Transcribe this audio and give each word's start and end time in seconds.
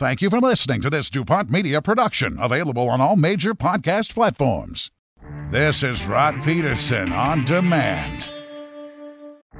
Thank 0.00 0.22
you 0.22 0.30
for 0.30 0.40
listening 0.40 0.80
to 0.80 0.88
this 0.88 1.10
DuPont 1.10 1.50
Media 1.50 1.82
production, 1.82 2.38
available 2.40 2.88
on 2.88 3.02
all 3.02 3.16
major 3.16 3.52
podcast 3.52 4.14
platforms. 4.14 4.90
This 5.50 5.82
is 5.82 6.06
Rod 6.06 6.42
Pedersen 6.42 7.12
on 7.12 7.44
demand. 7.44 8.30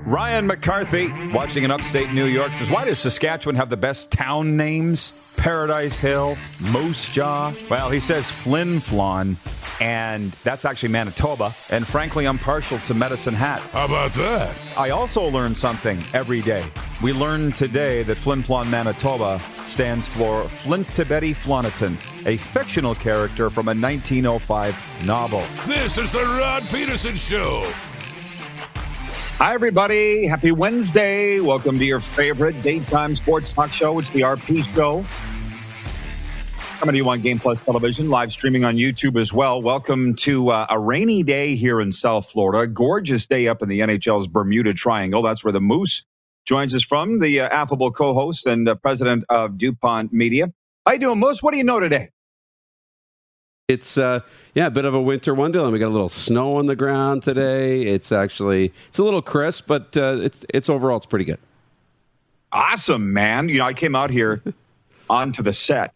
Ryan 0.07 0.47
McCarthy, 0.47 1.13
watching 1.31 1.65
in 1.65 1.71
upstate 1.71 2.11
New 2.13 2.25
York, 2.25 2.55
says, 2.55 2.71
Why 2.71 2.85
does 2.87 2.99
Saskatchewan 2.99 3.57
have 3.57 3.69
the 3.69 3.77
best 3.77 4.11
town 4.11 4.57
names? 4.57 5.13
Paradise 5.37 5.99
Hill, 5.99 6.37
Moose 6.73 7.09
Jaw. 7.09 7.53
Well, 7.69 7.91
he 7.91 8.01
says 8.01 8.31
Flin 8.31 8.79
Flon, 8.79 9.37
and 9.81 10.33
that's 10.43 10.65
actually 10.65 10.91
Manitoba. 10.91 11.53
And 11.71 11.87
frankly, 11.87 12.27
I'm 12.27 12.39
partial 12.39 12.79
to 12.81 12.95
Medicine 12.95 13.35
Hat. 13.35 13.61
How 13.73 13.85
about 13.85 14.13
that? 14.13 14.55
I 14.77 14.91
also 14.91 15.27
learn 15.29 15.55
something 15.55 16.03
every 16.13 16.43
day. 16.43 16.65
We 17.03 17.13
learned 17.13 17.55
today 17.55 18.03
that 18.05 18.17
Flin 18.17 18.43
Flon, 18.43 18.71
Manitoba 18.71 19.39
stands 19.63 20.07
for 20.07 20.45
Flintabbatey 20.45 21.35
Flonatin, 21.37 21.97
a 22.27 22.37
fictional 22.37 22.95
character 22.95 23.49
from 23.51 23.69
a 23.69 23.75
1905 23.75 25.07
novel. 25.07 25.43
This 25.67 25.99
is 25.99 26.13
the 26.13 26.25
Rod 26.25 26.69
Pedersen 26.69 27.17
Show. 27.17 27.71
Hi, 29.41 29.55
everybody. 29.55 30.27
Happy 30.27 30.53
Wednesday. 30.53 31.41
Welcome 31.41 31.79
to 31.79 31.85
your 31.87 31.99
favorite 31.99 32.61
daytime 32.61 33.15
sports 33.15 33.51
talk 33.51 33.73
show. 33.73 33.99
It's 33.99 34.11
the 34.11 34.21
RP 34.21 34.63
Show. 34.75 35.03
Coming 36.79 36.93
to 36.93 36.97
you 36.99 37.09
on 37.09 37.23
Game 37.23 37.39
Plus 37.39 37.65
Television, 37.65 38.11
live 38.11 38.33
streaming 38.33 38.67
on 38.67 38.77
YouTube 38.77 39.19
as 39.19 39.33
well. 39.33 39.63
Welcome 39.63 40.15
to 40.17 40.51
uh, 40.51 40.67
a 40.69 40.79
rainy 40.79 41.23
day 41.23 41.55
here 41.55 41.81
in 41.81 41.91
South 41.91 42.29
Florida. 42.29 42.71
Gorgeous 42.71 43.25
day 43.25 43.49
up 43.49 43.63
in 43.63 43.71
the 43.71 43.81
NHL's 43.81 44.29
Bermuda 44.29 44.75
Triangle. 44.75 45.23
That's 45.23 45.43
where 45.43 45.55
the 45.55 45.61
Moose 45.63 46.05
joins 46.45 46.75
us 46.75 46.83
from, 46.83 47.21
the 47.21 47.41
uh, 47.41 47.49
affable 47.49 47.93
co 47.93 48.13
host 48.13 48.47
and 48.47 48.69
uh, 48.69 48.75
president 48.75 49.25
of 49.31 49.57
DuPont 49.57 50.13
Media. 50.13 50.53
How 50.85 50.93
you 50.93 50.99
doing, 50.99 51.19
Moose? 51.19 51.43
What 51.43 51.53
do 51.53 51.57
you 51.57 51.65
know 51.65 51.81
today? 51.81 52.11
It's 53.71 53.97
uh, 53.97 54.21
yeah, 54.55 54.67
a 54.67 54.71
bit 54.71 54.85
of 54.85 54.95
a 54.95 55.01
winter 55.01 55.33
wonderland. 55.33 55.73
We 55.73 55.79
got 55.79 55.89
a 55.89 55.91
little 55.91 56.09
snow 56.09 56.57
on 56.57 56.67
the 56.67 56.75
ground 56.75 57.23
today. 57.23 57.83
It's 57.83 58.11
actually 58.11 58.73
it's 58.89 58.99
a 58.99 59.05
little 59.05 59.23
crisp, 59.23 59.69
but 59.69 59.97
uh, 59.97 60.19
it's 60.21 60.45
it's 60.53 60.69
overall 60.69 60.97
it's 60.97 61.07
pretty 61.07 61.25
good. 61.25 61.39
Awesome, 62.51 63.13
man. 63.13 63.49
You 63.49 63.59
know, 63.59 63.67
I 63.67 63.73
came 63.73 63.95
out 63.95 64.11
here 64.11 64.43
onto 65.11 65.41
the 65.45 65.53
set 65.53 65.95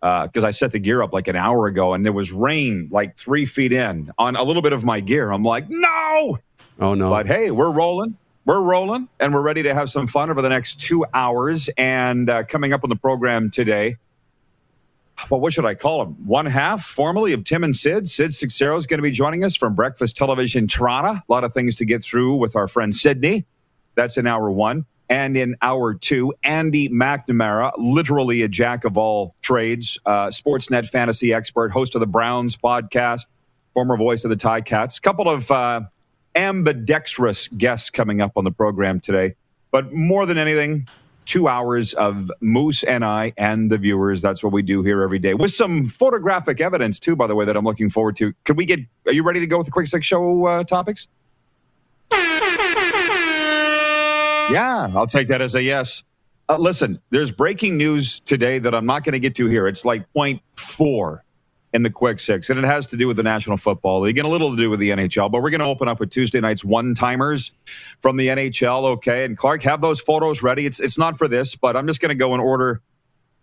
because 0.00 0.44
uh, 0.44 0.46
I 0.46 0.50
set 0.50 0.72
the 0.72 0.78
gear 0.78 1.02
up 1.02 1.12
like 1.12 1.28
an 1.28 1.36
hour 1.36 1.66
ago, 1.66 1.92
and 1.92 2.06
there 2.06 2.12
was 2.12 2.32
rain 2.32 2.88
like 2.90 3.18
three 3.18 3.44
feet 3.44 3.72
in 3.72 4.10
on 4.16 4.34
a 4.34 4.42
little 4.42 4.62
bit 4.62 4.72
of 4.72 4.82
my 4.82 5.00
gear. 5.00 5.30
I'm 5.30 5.44
like, 5.44 5.66
no, 5.68 6.38
oh 6.80 6.94
no. 6.94 7.10
But 7.10 7.26
hey, 7.26 7.50
we're 7.50 7.72
rolling. 7.72 8.16
We're 8.46 8.62
rolling, 8.62 9.08
and 9.20 9.34
we're 9.34 9.42
ready 9.42 9.62
to 9.64 9.74
have 9.74 9.90
some 9.90 10.06
fun 10.06 10.30
over 10.30 10.40
the 10.40 10.48
next 10.48 10.80
two 10.80 11.04
hours. 11.12 11.68
And 11.76 12.30
uh, 12.30 12.44
coming 12.44 12.72
up 12.72 12.82
on 12.82 12.88
the 12.88 12.96
program 12.96 13.50
today 13.50 13.96
well, 15.30 15.40
what 15.40 15.52
should 15.52 15.64
I 15.64 15.74
call 15.74 16.02
him? 16.02 16.26
One 16.26 16.46
half 16.46 16.84
formally 16.84 17.32
of 17.32 17.44
Tim 17.44 17.64
and 17.64 17.74
Sid. 17.74 18.08
Sid 18.08 18.34
Seixeiro 18.34 18.76
is 18.76 18.86
going 18.86 18.98
to 18.98 19.02
be 19.02 19.10
joining 19.10 19.44
us 19.44 19.56
from 19.56 19.74
Breakfast 19.74 20.16
Television 20.16 20.66
Toronto. 20.66 21.12
A 21.12 21.24
lot 21.28 21.44
of 21.44 21.52
things 21.52 21.74
to 21.76 21.84
get 21.84 22.02
through 22.02 22.36
with 22.36 22.56
our 22.56 22.68
friend 22.68 22.94
Sydney. 22.94 23.44
That's 23.94 24.16
in 24.16 24.26
hour 24.26 24.50
one. 24.50 24.86
And 25.08 25.36
in 25.36 25.56
hour 25.60 25.94
two, 25.94 26.32
Andy 26.42 26.88
McNamara, 26.88 27.72
literally 27.76 28.42
a 28.42 28.48
jack 28.48 28.84
of 28.84 28.96
all 28.96 29.34
trades, 29.42 29.98
uh, 30.06 30.28
Sportsnet 30.28 30.88
fantasy 30.88 31.32
expert, 31.32 31.70
host 31.70 31.94
of 31.94 32.00
the 32.00 32.06
Browns 32.06 32.56
podcast, 32.56 33.26
former 33.74 33.96
voice 33.96 34.24
of 34.24 34.30
the 34.30 34.36
Ticats. 34.36 34.98
A 34.98 35.00
couple 35.02 35.28
of 35.28 35.50
uh, 35.50 35.82
ambidextrous 36.34 37.48
guests 37.48 37.90
coming 37.90 38.20
up 38.20 38.32
on 38.36 38.44
the 38.44 38.50
program 38.50 38.98
today. 38.98 39.34
But 39.70 39.92
more 39.92 40.24
than 40.24 40.38
anything, 40.38 40.88
two 41.24 41.48
hours 41.48 41.94
of 41.94 42.30
Moose 42.40 42.82
and 42.82 43.04
I 43.04 43.32
and 43.36 43.70
the 43.70 43.78
viewers. 43.78 44.22
That's 44.22 44.42
what 44.42 44.52
we 44.52 44.62
do 44.62 44.82
here 44.82 45.02
every 45.02 45.18
day 45.18 45.34
with 45.34 45.50
some 45.50 45.86
photographic 45.86 46.60
evidence, 46.60 46.98
too, 46.98 47.16
by 47.16 47.26
the 47.26 47.34
way, 47.34 47.44
that 47.44 47.56
I'm 47.56 47.64
looking 47.64 47.90
forward 47.90 48.16
to. 48.16 48.32
Could 48.44 48.56
we 48.56 48.64
get, 48.64 48.80
are 49.06 49.12
you 49.12 49.22
ready 49.22 49.40
to 49.40 49.46
go 49.46 49.58
with 49.58 49.66
the 49.66 49.72
quick 49.72 49.86
six 49.86 50.06
show 50.06 50.46
uh, 50.46 50.64
topics? 50.64 51.08
Yeah, 54.50 54.90
I'll 54.94 55.06
take 55.06 55.28
that 55.28 55.40
as 55.40 55.54
a 55.54 55.62
yes. 55.62 56.02
Uh, 56.48 56.58
listen, 56.58 57.00
there's 57.10 57.32
breaking 57.32 57.78
news 57.78 58.20
today 58.20 58.58
that 58.58 58.74
I'm 58.74 58.84
not 58.84 59.02
going 59.04 59.14
to 59.14 59.18
get 59.18 59.34
to 59.36 59.46
here. 59.46 59.66
It's 59.66 59.84
like 59.84 60.12
point 60.12 60.42
four 60.56 61.24
in 61.74 61.82
the 61.82 61.90
quick 61.90 62.20
six, 62.20 62.48
and 62.48 62.58
it 62.58 62.64
has 62.64 62.86
to 62.86 62.96
do 62.96 63.08
with 63.08 63.16
the 63.16 63.22
National 63.24 63.56
Football 63.56 64.00
League 64.02 64.16
and 64.16 64.26
a 64.26 64.30
little 64.30 64.52
to 64.52 64.56
do 64.56 64.70
with 64.70 64.78
the 64.78 64.90
NHL. 64.90 65.28
But 65.30 65.42
we're 65.42 65.50
going 65.50 65.60
to 65.60 65.66
open 65.66 65.88
up 65.88 65.98
with 65.98 66.08
Tuesday 66.08 66.40
night's 66.40 66.64
one 66.64 66.94
timers 66.94 67.50
from 68.00 68.16
the 68.16 68.28
NHL. 68.28 68.84
Okay, 68.84 69.24
and 69.24 69.36
Clark, 69.36 69.64
have 69.64 69.80
those 69.80 70.00
photos 70.00 70.40
ready. 70.40 70.66
It's 70.66 70.78
it's 70.78 70.96
not 70.96 71.18
for 71.18 71.26
this, 71.26 71.56
but 71.56 71.76
I'm 71.76 71.88
just 71.88 72.00
going 72.00 72.10
to 72.10 72.14
go 72.14 72.32
in 72.32 72.40
order 72.40 72.80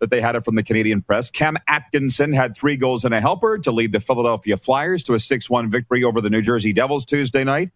that 0.00 0.08
they 0.10 0.20
had 0.20 0.34
it 0.34 0.44
from 0.44 0.56
the 0.56 0.62
Canadian 0.62 1.02
press. 1.02 1.30
Cam 1.30 1.56
Atkinson 1.68 2.32
had 2.32 2.56
three 2.56 2.76
goals 2.76 3.04
and 3.04 3.14
a 3.14 3.20
helper 3.20 3.58
to 3.58 3.70
lead 3.70 3.92
the 3.92 4.00
Philadelphia 4.00 4.56
Flyers 4.56 5.04
to 5.04 5.14
a 5.14 5.20
6 5.20 5.50
1 5.50 5.70
victory 5.70 6.02
over 6.02 6.20
the 6.22 6.30
New 6.30 6.42
Jersey 6.42 6.72
Devils 6.72 7.04
Tuesday 7.04 7.44
night. 7.44 7.70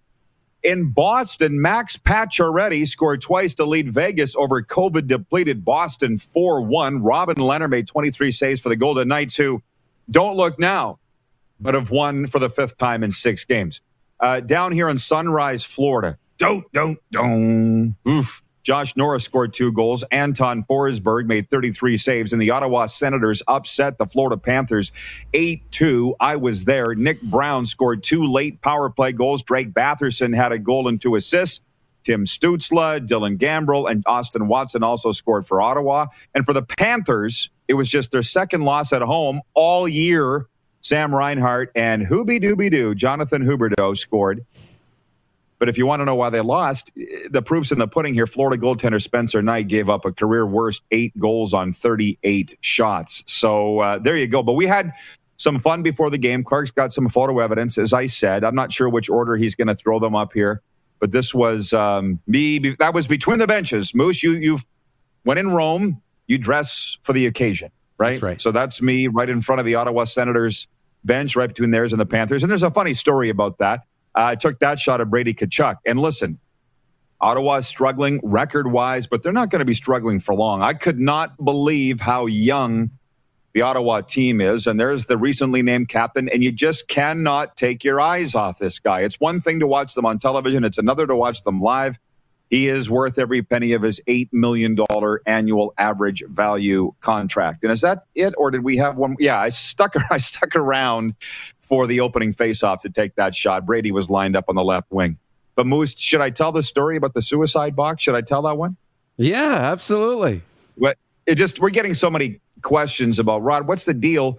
In 0.62 0.90
Boston, 0.90 1.60
Max 1.60 1.98
Pacioretty 1.98 2.88
scored 2.88 3.20
twice 3.20 3.52
to 3.54 3.66
lead 3.66 3.92
Vegas 3.92 4.34
over 4.34 4.62
COVID 4.62 5.06
depleted 5.06 5.66
Boston 5.66 6.16
4 6.16 6.62
1. 6.62 7.02
Robin 7.02 7.36
Lehner 7.36 7.68
made 7.68 7.86
23 7.86 8.32
saves 8.32 8.60
for 8.60 8.70
the 8.70 8.76
Golden 8.76 9.06
Knights, 9.06 9.36
who 9.36 9.62
don't 10.10 10.36
look 10.36 10.58
now, 10.58 10.98
but 11.60 11.74
have 11.74 11.90
won 11.90 12.26
for 12.26 12.38
the 12.38 12.48
fifth 12.48 12.78
time 12.78 13.02
in 13.02 13.10
six 13.10 13.44
games. 13.44 13.80
Uh, 14.20 14.40
down 14.40 14.72
here 14.72 14.88
in 14.88 14.98
Sunrise, 14.98 15.64
Florida. 15.64 16.18
Don't, 16.38 16.64
don't, 16.72 16.98
don't. 17.10 17.96
Oof. 18.08 18.42
Josh 18.66 18.96
Norris 18.96 19.22
scored 19.22 19.52
two 19.54 19.70
goals. 19.70 20.02
Anton 20.10 20.64
Forsberg 20.64 21.26
made 21.26 21.48
33 21.50 21.96
saves, 21.96 22.32
and 22.32 22.42
the 22.42 22.50
Ottawa 22.50 22.86
Senators 22.86 23.40
upset 23.46 23.96
the 23.96 24.06
Florida 24.06 24.36
Panthers 24.36 24.90
8 25.34 25.62
2. 25.70 26.16
I 26.18 26.34
was 26.34 26.64
there. 26.64 26.94
Nick 26.96 27.22
Brown 27.22 27.64
scored 27.64 28.02
two 28.02 28.24
late 28.24 28.60
power 28.62 28.90
play 28.90 29.12
goals. 29.12 29.42
Drake 29.42 29.72
Batherson 29.72 30.34
had 30.34 30.50
a 30.50 30.58
goal 30.58 30.88
and 30.88 31.00
two 31.00 31.14
assists. 31.14 31.60
Tim 32.06 32.24
Stützle, 32.24 33.04
Dylan 33.04 33.36
Gambrell, 33.36 33.90
and 33.90 34.04
Austin 34.06 34.46
Watson 34.46 34.84
also 34.84 35.10
scored 35.10 35.44
for 35.44 35.60
Ottawa. 35.60 36.06
And 36.36 36.46
for 36.46 36.52
the 36.52 36.62
Panthers, 36.62 37.50
it 37.66 37.74
was 37.74 37.90
just 37.90 38.12
their 38.12 38.22
second 38.22 38.62
loss 38.62 38.92
at 38.92 39.02
home 39.02 39.40
all 39.54 39.88
year. 39.88 40.46
Sam 40.82 41.12
Reinhart 41.12 41.72
and 41.74 42.04
Hooby 42.06 42.40
Dooby 42.40 42.70
Doo, 42.70 42.94
Jonathan 42.94 43.42
Huberdeau 43.42 43.96
scored. 43.96 44.46
But 45.58 45.68
if 45.68 45.78
you 45.78 45.84
want 45.84 46.00
to 46.00 46.04
know 46.04 46.14
why 46.14 46.30
they 46.30 46.40
lost, 46.42 46.92
the 46.94 47.42
proof's 47.42 47.72
in 47.72 47.80
the 47.80 47.88
pudding 47.88 48.14
here. 48.14 48.28
Florida 48.28 48.62
goaltender 48.62 49.02
Spencer 49.02 49.42
Knight 49.42 49.66
gave 49.66 49.88
up 49.88 50.04
a 50.04 50.12
career 50.12 50.46
worst 50.46 50.82
eight 50.92 51.18
goals 51.18 51.52
on 51.52 51.72
38 51.72 52.56
shots. 52.60 53.24
So 53.26 53.80
uh, 53.80 53.98
there 53.98 54.16
you 54.16 54.28
go. 54.28 54.44
But 54.44 54.52
we 54.52 54.66
had 54.66 54.92
some 55.38 55.58
fun 55.58 55.82
before 55.82 56.10
the 56.10 56.18
game. 56.18 56.44
Clark's 56.44 56.70
got 56.70 56.92
some 56.92 57.08
photo 57.08 57.40
evidence, 57.40 57.78
as 57.78 57.92
I 57.92 58.06
said. 58.06 58.44
I'm 58.44 58.54
not 58.54 58.72
sure 58.72 58.88
which 58.88 59.10
order 59.10 59.36
he's 59.36 59.56
going 59.56 59.68
to 59.68 59.74
throw 59.74 59.98
them 59.98 60.14
up 60.14 60.32
here, 60.32 60.62
but 61.00 61.12
this 61.12 61.34
was 61.34 61.72
um, 61.72 62.20
me. 62.26 62.58
That 62.78 62.94
was 62.94 63.06
between 63.06 63.38
the 63.38 63.46
benches. 63.46 63.94
Moose, 63.94 64.22
you 64.22 64.32
you 64.32 64.58
went 65.24 65.38
in 65.38 65.50
Rome. 65.50 66.02
You 66.26 66.38
dress 66.38 66.98
for 67.04 67.12
the 67.12 67.26
occasion, 67.26 67.70
right? 67.98 68.12
That's 68.12 68.22
right. 68.22 68.40
So 68.40 68.50
that's 68.50 68.82
me 68.82 69.06
right 69.06 69.28
in 69.28 69.40
front 69.40 69.60
of 69.60 69.66
the 69.66 69.76
Ottawa 69.76 70.04
Senators 70.04 70.66
bench, 71.04 71.36
right 71.36 71.48
between 71.48 71.70
theirs 71.70 71.92
and 71.92 72.00
the 72.00 72.06
Panthers. 72.06 72.42
And 72.42 72.50
there's 72.50 72.64
a 72.64 72.70
funny 72.70 72.94
story 72.94 73.28
about 73.28 73.58
that. 73.58 73.80
I 74.14 74.32
uh, 74.32 74.36
took 74.36 74.58
that 74.60 74.78
shot 74.78 75.00
of 75.00 75.10
Brady 75.10 75.34
Tkachuk. 75.34 75.76
And 75.86 76.00
listen, 76.00 76.40
Ottawa's 77.20 77.66
struggling 77.66 78.20
record 78.22 78.72
wise, 78.72 79.06
but 79.06 79.22
they're 79.22 79.32
not 79.32 79.50
going 79.50 79.60
to 79.60 79.66
be 79.66 79.74
struggling 79.74 80.20
for 80.20 80.34
long. 80.34 80.62
I 80.62 80.74
could 80.74 80.98
not 80.98 81.36
believe 81.42 82.00
how 82.00 82.26
young 82.26 82.90
the 83.56 83.62
Ottawa 83.62 84.02
team 84.02 84.42
is. 84.42 84.66
And 84.66 84.78
there's 84.78 85.06
the 85.06 85.16
recently 85.16 85.62
named 85.62 85.88
captain, 85.88 86.28
and 86.28 86.44
you 86.44 86.52
just 86.52 86.88
cannot 86.88 87.56
take 87.56 87.84
your 87.84 88.02
eyes 88.02 88.34
off 88.34 88.58
this 88.58 88.78
guy. 88.78 89.00
It's 89.00 89.18
one 89.18 89.40
thing 89.40 89.60
to 89.60 89.66
watch 89.66 89.94
them 89.94 90.04
on 90.04 90.18
television, 90.18 90.62
it's 90.62 90.76
another 90.76 91.06
to 91.06 91.16
watch 91.16 91.40
them 91.40 91.62
live. 91.62 91.98
He 92.50 92.68
is 92.68 92.90
worth 92.90 93.18
every 93.18 93.40
penny 93.40 93.72
of 93.72 93.80
his 93.80 93.98
$8 94.06 94.28
million 94.30 94.76
annual 95.24 95.72
average 95.78 96.22
value 96.28 96.92
contract. 97.00 97.62
And 97.62 97.72
is 97.72 97.80
that 97.80 98.04
it? 98.14 98.34
Or 98.36 98.50
did 98.50 98.62
we 98.62 98.76
have 98.76 98.98
one? 98.98 99.16
Yeah, 99.18 99.40
I 99.40 99.48
stuck, 99.48 99.94
I 100.10 100.18
stuck 100.18 100.54
around 100.54 101.14
for 101.58 101.86
the 101.86 102.00
opening 102.00 102.34
faceoff 102.34 102.80
to 102.80 102.90
take 102.90 103.14
that 103.14 103.34
shot. 103.34 103.64
Brady 103.64 103.90
was 103.90 104.10
lined 104.10 104.36
up 104.36 104.44
on 104.48 104.54
the 104.54 104.64
left 104.64 104.92
wing. 104.92 105.16
But 105.54 105.66
Moose, 105.66 105.98
should 105.98 106.20
I 106.20 106.28
tell 106.28 106.52
the 106.52 106.62
story 106.62 106.98
about 106.98 107.14
the 107.14 107.22
suicide 107.22 107.74
box? 107.74 108.02
Should 108.02 108.16
I 108.16 108.20
tell 108.20 108.42
that 108.42 108.58
one? 108.58 108.76
Yeah, 109.16 109.54
absolutely. 109.72 110.42
What 110.74 110.98
it 111.24 111.36
just 111.36 111.58
we're 111.58 111.70
getting 111.70 111.94
so 111.94 112.10
many 112.10 112.40
questions 112.62 113.18
about 113.18 113.42
Rod. 113.42 113.66
What's 113.66 113.84
the 113.84 113.94
deal 113.94 114.38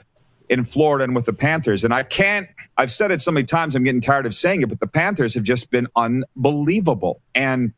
in 0.49 0.63
Florida 0.63 1.03
and 1.03 1.15
with 1.15 1.25
the 1.25 1.33
Panthers? 1.33 1.83
And 1.83 1.93
I 1.93 2.03
can't. 2.03 2.47
I've 2.77 2.91
said 2.91 3.11
it 3.11 3.21
so 3.21 3.31
many 3.31 3.45
times. 3.45 3.75
I'm 3.75 3.83
getting 3.83 4.01
tired 4.01 4.25
of 4.25 4.35
saying 4.35 4.61
it, 4.61 4.69
but 4.69 4.79
the 4.79 4.87
Panthers 4.87 5.33
have 5.33 5.43
just 5.43 5.71
been 5.71 5.87
unbelievable. 5.95 7.21
And 7.35 7.73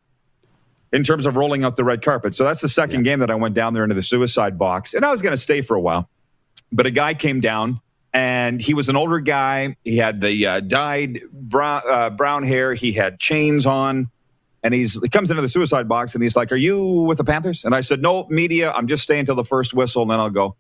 in 0.92 1.04
terms 1.04 1.26
of 1.26 1.36
rolling 1.36 1.64
out 1.64 1.76
the 1.76 1.84
red 1.84 2.02
carpet. 2.02 2.34
So 2.34 2.44
that's 2.44 2.62
the 2.62 2.70
second 2.70 3.06
yeah. 3.06 3.12
game 3.12 3.20
that 3.20 3.32
I 3.32 3.36
went 3.36 3.56
down 3.56 3.74
there 3.74 3.84
into 3.84 3.96
the 3.96 4.04
suicide 4.04 4.58
box. 4.58 4.94
And 4.94 5.06
I 5.06 5.12
was 5.12 5.22
going 5.22 5.34
to 5.34 5.38
stay 5.38 5.62
for 5.62 5.76
a 5.76 5.82
while. 5.82 6.10
But 6.72 6.86
a 6.86 6.92
guy 6.92 7.14
came 7.14 7.42
down 7.42 7.82
and 8.14 8.60
he 8.60 8.74
was 8.74 8.90
an 8.90 8.96
older 8.96 9.20
guy. 9.20 9.76
He 9.84 9.98
had 9.98 10.22
the 10.22 10.46
uh, 10.46 10.60
dyed 10.62 11.20
brown, 11.32 11.82
uh, 11.88 12.10
brown 12.10 12.44
hair. 12.44 12.74
He 12.74 12.92
had 12.92 13.20
chains 13.20 13.66
on. 13.66 14.10
And 14.64 14.74
he's, 14.74 15.00
he 15.02 15.08
comes 15.08 15.32
into 15.32 15.42
the 15.42 15.50
suicide 15.50 15.88
box 15.88 16.14
and 16.14 16.24
he's 16.24 16.36
like, 16.36 16.52
Are 16.52 16.58
you 16.58 16.84
with 16.84 17.18
the 17.18 17.24
Panthers? 17.24 17.64
And 17.66 17.74
I 17.74 17.82
said, 17.82 18.02
No, 18.02 18.28
media. 18.30 18.72
I'm 18.72 18.88
just 18.88 19.04
staying 19.04 19.26
till 19.26 19.36
the 19.36 19.46
first 19.46 19.74
whistle 19.74 20.02
and 20.02 20.12
then 20.12 20.20
I'll 20.20 20.30
go. 20.30 20.56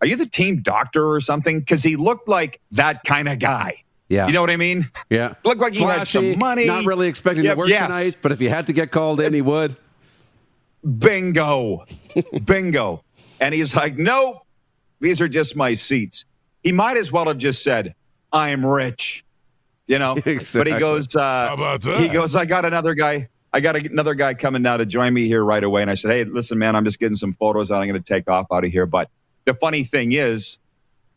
Are 0.00 0.06
you 0.06 0.16
the 0.16 0.26
team 0.26 0.62
doctor 0.62 1.08
or 1.08 1.20
something? 1.20 1.60
Because 1.60 1.82
he 1.82 1.96
looked 1.96 2.28
like 2.28 2.60
that 2.72 3.04
kind 3.04 3.28
of 3.28 3.38
guy. 3.38 3.84
Yeah. 4.08 4.26
You 4.26 4.32
know 4.32 4.40
what 4.40 4.50
I 4.50 4.56
mean? 4.56 4.90
Yeah. 5.10 5.34
Looked 5.44 5.60
like 5.60 5.74
he 5.74 5.80
Flashy, 5.80 5.98
had 5.98 6.08
some 6.08 6.38
money. 6.38 6.66
Not 6.66 6.84
really 6.84 7.08
expecting 7.08 7.44
to 7.44 7.54
work 7.54 7.68
yes. 7.68 7.88
tonight, 7.88 8.16
but 8.22 8.32
if 8.32 8.38
he 8.38 8.46
had 8.46 8.66
to 8.66 8.72
get 8.72 8.90
called 8.90 9.20
in, 9.20 9.32
he 9.32 9.42
would. 9.42 9.76
Bingo. 10.98 11.86
Bingo. 12.44 13.02
And 13.40 13.54
he's 13.54 13.74
like, 13.74 13.96
nope, 13.96 14.46
these 15.00 15.20
are 15.20 15.28
just 15.28 15.56
my 15.56 15.74
seats. 15.74 16.24
He 16.62 16.72
might 16.72 16.96
as 16.96 17.10
well 17.10 17.26
have 17.26 17.38
just 17.38 17.62
said, 17.62 17.94
I'm 18.32 18.64
rich. 18.64 19.24
You 19.86 19.98
know? 19.98 20.16
Exactly. 20.16 20.60
But 20.60 20.66
he 20.66 20.78
goes, 20.78 21.14
uh, 21.14 21.20
How 21.20 21.54
about 21.54 21.82
that? 21.82 21.98
he 21.98 22.08
goes, 22.08 22.34
I 22.36 22.44
got 22.44 22.64
another 22.64 22.94
guy. 22.94 23.28
I 23.52 23.60
got 23.60 23.76
another 23.76 24.14
guy 24.14 24.34
coming 24.34 24.62
now 24.62 24.76
to 24.76 24.86
join 24.86 25.14
me 25.14 25.26
here 25.26 25.44
right 25.44 25.62
away. 25.62 25.82
And 25.82 25.90
I 25.90 25.94
said, 25.94 26.10
Hey, 26.10 26.24
listen, 26.24 26.58
man, 26.58 26.76
I'm 26.76 26.84
just 26.84 26.98
getting 26.98 27.16
some 27.16 27.32
photos 27.32 27.70
and 27.70 27.78
I'm 27.80 27.88
going 27.88 28.02
to 28.02 28.06
take 28.06 28.28
off 28.28 28.46
out 28.52 28.64
of 28.64 28.70
here. 28.70 28.86
But 28.86 29.08
the 29.44 29.54
funny 29.54 29.84
thing 29.84 30.12
is, 30.12 30.58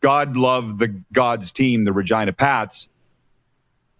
God 0.00 0.36
loved 0.36 0.78
the 0.78 0.88
God's 1.12 1.50
team, 1.50 1.84
the 1.84 1.92
Regina 1.92 2.32
Pats, 2.32 2.88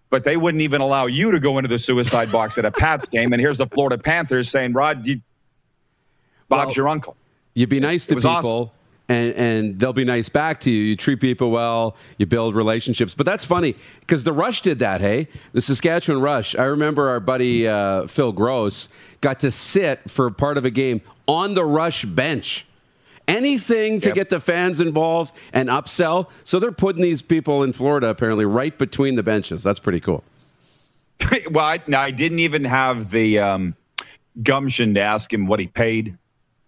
but 0.09 0.23
they 0.23 0.37
wouldn't 0.37 0.61
even 0.61 0.81
allow 0.81 1.05
you 1.05 1.31
to 1.31 1.39
go 1.39 1.57
into 1.59 1.67
the 1.67 1.77
suicide 1.77 2.31
box 2.31 2.57
at 2.57 2.65
a 2.65 2.71
Pats 2.71 3.07
game. 3.09 3.33
And 3.33 3.39
here's 3.39 3.59
the 3.59 3.67
Florida 3.67 3.97
Panthers 3.97 4.49
saying, 4.49 4.73
Rod, 4.73 5.05
you, 5.05 5.21
Bob's 6.49 6.69
well, 6.69 6.75
your 6.75 6.89
uncle. 6.89 7.15
You'd 7.53 7.69
be 7.69 7.79
nice 7.79 8.07
to 8.07 8.15
people. 8.15 8.29
Awesome. 8.29 8.69
And, 9.11 9.33
and, 9.33 9.79
they'll 9.79 9.93
be 9.93 10.05
nice 10.05 10.29
back 10.29 10.61
to 10.61 10.71
you. 10.71 10.83
You 10.83 10.95
treat 10.95 11.19
people 11.19 11.51
well, 11.51 11.97
you 12.17 12.25
build 12.25 12.55
relationships. 12.55 13.13
But 13.13 13.25
that's 13.25 13.43
funny 13.43 13.75
because 13.99 14.23
the 14.23 14.31
Rush 14.31 14.61
did 14.61 14.79
that, 14.79 15.01
hey? 15.01 15.27
The 15.51 15.61
Saskatchewan 15.61 16.21
Rush. 16.21 16.55
I 16.55 16.63
remember 16.63 17.09
our 17.09 17.19
buddy 17.19 17.67
uh, 17.67 18.07
Phil 18.07 18.31
Gross 18.31 18.87
got 19.19 19.39
to 19.41 19.51
sit 19.51 20.09
for 20.09 20.31
part 20.31 20.57
of 20.57 20.65
a 20.65 20.71
game 20.71 21.01
on 21.27 21.55
the 21.55 21.65
Rush 21.65 22.05
bench 22.05 22.65
anything 23.27 23.99
to 24.01 24.09
yep. 24.09 24.15
get 24.15 24.29
the 24.29 24.39
fans 24.39 24.81
involved 24.81 25.35
and 25.53 25.69
upsell. 25.69 26.29
So 26.43 26.59
they're 26.59 26.71
putting 26.71 27.01
these 27.01 27.21
people 27.21 27.63
in 27.63 27.73
Florida 27.73 28.07
apparently 28.07 28.45
right 28.45 28.77
between 28.77 29.15
the 29.15 29.23
benches. 29.23 29.63
That's 29.63 29.79
pretty 29.79 29.99
cool. 29.99 30.23
well, 31.51 31.65
I, 31.65 31.79
I, 31.95 32.11
didn't 32.11 32.39
even 32.39 32.65
have 32.65 33.11
the 33.11 33.39
um, 33.39 33.75
gumption 34.41 34.95
to 34.95 35.01
ask 35.01 35.31
him 35.31 35.47
what 35.47 35.59
he 35.59 35.67
paid. 35.67 36.17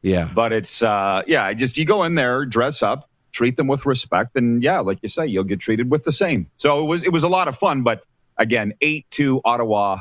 Yeah, 0.04 0.30
but 0.34 0.54
it's 0.54 0.84
uh, 0.84 1.24
yeah. 1.26 1.52
Just 1.54 1.78
you 1.78 1.86
go 1.86 2.04
in 2.04 2.14
there, 2.16 2.46
dress 2.46 2.84
up, 2.84 3.10
treat 3.32 3.58
them 3.58 3.68
with 3.68 3.86
respect, 3.86 4.36
and 4.36 4.62
yeah, 4.62 4.80
like 4.80 5.00
you 5.02 5.10
say, 5.10 5.26
you'll 5.26 5.44
get 5.44 5.60
treated 5.60 5.90
with 5.90 6.04
the 6.04 6.12
same. 6.12 6.52
So 6.58 6.84
it 6.84 6.88
was 6.88 7.04
it 7.04 7.12
was 7.12 7.24
a 7.24 7.30
lot 7.30 7.48
of 7.48 7.58
fun. 7.58 7.82
But 7.82 8.04
again, 8.38 8.74
eight 8.82 9.10
to 9.12 9.42
Ottawa 9.44 10.00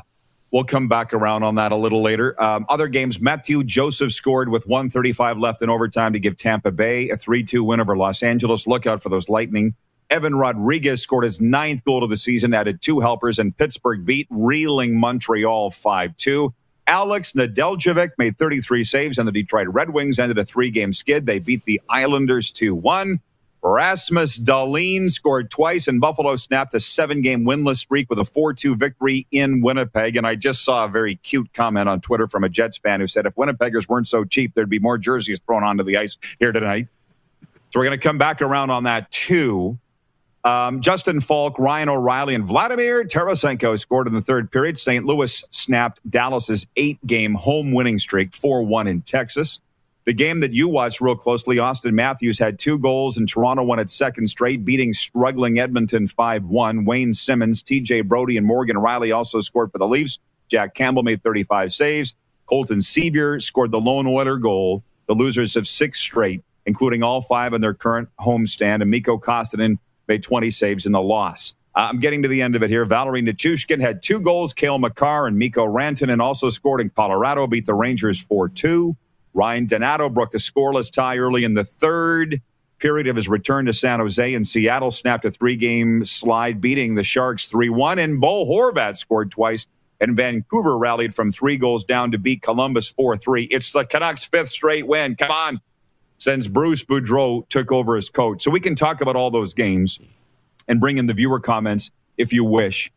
We'll 0.52 0.64
come 0.64 0.87
back 0.87 1.14
around 1.14 1.44
on 1.44 1.54
that 1.54 1.72
a 1.72 1.76
little 1.76 2.02
later. 2.02 2.40
Um, 2.40 2.66
other 2.69 2.87
games, 2.87 3.19
Matthew 3.19 3.64
Joseph 3.64 4.12
scored 4.12 4.50
with 4.50 4.66
135 4.66 5.38
left 5.38 5.62
in 5.62 5.70
overtime 5.70 6.12
to 6.12 6.20
give 6.20 6.37
Tampa 6.37 6.70
Bay 6.70 7.08
a 7.08 7.16
3 7.16 7.43
2 7.43 7.64
win 7.64 7.81
over 7.81 7.96
Los 7.96 8.22
Angeles. 8.22 8.66
Look 8.66 8.87
out 8.87 9.02
for 9.02 9.08
those 9.08 9.31
Lightning. 9.31 9.75
Evan 10.11 10.35
Rodrigues 10.35 11.00
scored 11.00 11.25
his 11.25 11.40
ninth 11.40 11.82
goal 11.85 12.04
of 12.04 12.11
the 12.11 12.18
season, 12.18 12.52
added 12.52 12.82
two 12.82 13.00
helpers, 13.00 13.38
and 13.38 13.56
Pittsburgh 13.56 14.04
beat 14.04 14.26
reeling 14.28 15.00
Montreal 15.00 15.71
5 15.71 16.16
2. 16.18 16.54
Alex 16.92 17.32
Nedeljkovic 17.32 18.11
made 18.18 18.37
33 18.37 18.84
saves, 18.84 19.16
and 19.16 19.26
the 19.26 19.32
Detroit 19.32 19.66
Red 19.68 19.94
Wings 19.94 20.18
ended 20.18 20.37
a 20.37 20.44
three 20.44 20.70
game 20.70 20.92
skid. 20.92 21.25
They 21.25 21.38
beat 21.38 21.64
the 21.64 21.80
Islanders 21.88 22.50
2 22.50 22.75
1. 22.75 23.18
Rasmus 23.62 24.38
Dahlin 24.38 25.11
scored 25.11 25.50
twice, 25.50 25.88
and 25.88 26.02
Buffalo 26.02 26.37
snapped 26.37 26.75
a 26.75 26.80
seven 26.80 27.22
game 27.22 27.46
winless 27.46 27.76
streak 27.76 28.11
with 28.11 28.18
a 28.18 28.26
4 28.26 28.52
2 28.52 28.76
victory 28.76 29.26
in 29.30 29.62
Winnipeg. 29.62 30.16
And 30.16 30.26
I 30.26 30.34
just 30.34 30.66
saw 30.66 30.84
a 30.84 30.88
very 30.88 31.14
cute 31.16 31.54
comment 31.54 31.88
on 31.88 32.02
Twitter 32.02 32.28
from 32.28 32.44
a 32.44 32.50
Jets 32.50 32.76
fan 32.76 33.00
who 33.00 33.06
said 33.06 33.25
if 33.25 33.37
Winnipeggers 33.37 33.88
weren't 33.88 34.06
so 34.06 34.25
cheap, 34.26 34.52
there'd 34.54 34.68
be 34.68 34.78
more 34.78 34.99
jerseys 34.99 35.40
thrown 35.46 35.64
onto 35.64 35.84
the 35.84 35.96
ice 35.96 36.18
here 36.40 36.52
tonight. 36.52 36.88
So 37.70 37.80
we're 37.80 37.87
going 37.87 37.99
to 37.99 38.06
come 38.06 38.18
back 38.18 38.42
around 38.42 38.68
on 38.68 38.84
that 38.84 39.11
too. 39.11 39.78
Um, 40.44 40.80
Justin 40.80 41.20
Faulk, 41.20 41.58
Ryan 41.58 41.88
O'Reilly, 41.88 42.34
and 42.34 42.44
Vladimir 42.44 43.04
Tarasenko 43.04 43.78
scored 43.78 44.08
in 44.08 44.14
the 44.14 44.20
third 44.20 44.50
period. 44.50 44.76
St. 44.76 45.04
Louis 45.04 45.44
snapped 45.50 46.00
Dallas's 46.11 46.66
eight 46.76 47.04
game 47.06 47.34
home 47.34 47.72
winning 47.72 47.99
streak, 47.99 48.34
4 48.34 48.64
1 48.64 48.88
in 48.88 49.02
Texas. 49.02 49.61
The 50.04 50.12
game 50.12 50.40
that 50.40 50.52
you 50.52 50.66
watched 50.66 51.00
real 51.00 51.14
closely, 51.14 51.56
Auston 51.56 51.92
Matthews 51.92 52.37
had 52.40 52.58
two 52.58 52.76
goals, 52.76 53.16
and 53.16 53.28
Toronto 53.28 53.62
won 53.62 53.78
its 53.78 53.94
second 53.94 54.26
straight, 54.26 54.64
beating 54.64 54.92
struggling 54.92 55.61
Edmonton 55.61 56.08
5 56.08 56.44
1. 56.44 56.84
Wayne 56.84 57.14
Simmonds, 57.14 57.62
TJ 57.62 58.08
Brodie, 58.08 58.37
and 58.37 58.46
Morgan 58.46 58.76
Rielly 58.76 59.16
also 59.16 59.40
scored 59.40 59.70
for 59.70 59.78
the 59.78 59.87
Leafs. 59.87 60.18
Jack 60.49 60.75
Campbell 60.75 61.04
made 61.04 61.22
35 61.22 61.72
saves. 61.72 62.14
Colton 62.46 62.80
Sceviour 62.80 63.40
scored 63.40 63.70
the 63.70 63.80
lone 63.80 64.08
Oiler 64.08 64.38
goal. 64.38 64.82
The 65.06 65.14
losers 65.14 65.54
have 65.54 65.68
six 65.68 66.00
straight, 66.00 66.42
including 66.66 67.04
all 67.04 67.22
five 67.22 67.52
in 67.52 67.61
their 67.61 67.75
current 67.75 68.08
homestand. 68.20 68.82
And 68.82 68.90
Mikko 68.90 69.18
Koskinen 69.18 69.78
made 70.09 70.23
20 70.23 70.50
saves 70.50 70.87
in 70.87 70.92
the 70.92 71.00
loss. 71.02 71.54
Uh, 71.75 71.88
I'm 71.90 72.00
getting 72.00 72.23
to 72.23 72.28
the 72.28 72.42
end 72.42 72.54
of 72.54 72.62
it 72.62 72.71
here. 72.71 72.85
Valeri 72.85 73.23
Nichushkin 73.23 73.80
had 73.80 74.02
two 74.02 74.21
goals. 74.21 74.52
Cale 74.52 74.78
Makar 74.78 75.26
and 75.26 75.38
Mikko 75.38 75.66
Rantanen 75.66 76.12
and 76.12 76.23
also 76.23 76.50
scored 76.50 76.80
in 76.80 76.90
Colorado, 76.90 77.47
beat 77.47 77.66
the 77.66 77.75
Rangers 77.75 78.21
4 78.21 78.49
2. 78.50 78.97
Ryan 79.35 79.66
Donato 79.66 80.11
broke 80.11 80.35
a 80.35 80.38
scoreless 80.38 80.92
tie 80.92 81.16
early 81.16 81.44
in 81.44 81.54
the 81.54 81.64
third 81.64 82.42
period 82.78 83.06
of 83.06 83.16
his 83.16 83.28
return 83.28 83.64
to 83.66 83.73
San 83.73 84.00
Jose, 84.00 84.35
and 84.35 84.47
Seattle 84.47 84.90
snapped 84.90 85.25
a 85.25 85.30
three 85.30 85.56
game 85.56 86.04
slide, 86.04 86.61
beating 86.61 86.94
the 86.97 87.04
Sharks 87.04 87.47
3 87.47 87.71
1. 87.71 87.99
And 87.99 88.21
Bo 88.21 88.44
Horvat 88.44 88.97
scored 88.97 89.30
twice 89.30 89.66
and 90.02 90.16
Vancouver 90.16 90.76
rallied 90.76 91.14
from 91.14 91.30
three 91.30 91.56
goals 91.56 91.85
down 91.85 92.11
to 92.11 92.18
beat 92.18 92.42
Columbus 92.42 92.88
4 92.88 93.16
3. 93.16 93.44
It's 93.44 93.73
the 93.73 93.85
Canucks' 93.85 94.25
fifth 94.25 94.50
straight 94.50 94.87
win. 94.87 95.14
Come 95.14 95.30
on. 95.30 95.61
Since 96.23 96.47
Bruce 96.47 96.85
Boudreau 96.85 97.49
took 97.49 97.73
over 97.73 97.97
as 97.97 98.09
coach. 98.09 98.45
So 98.45 98.52
we 98.52 98.61
can 98.61 98.76
talk 98.76 99.00
about 99.00 99.17
all 99.17 99.33
those 99.33 99.55
games 99.55 99.99
and 100.69 100.79
bring 100.79 100.99
in 100.99 101.07
the 101.07 101.14
viewer 101.14 101.41
comments 101.41 101.91
if 102.17 102.33
you 102.33 102.45
wish. 102.45 102.93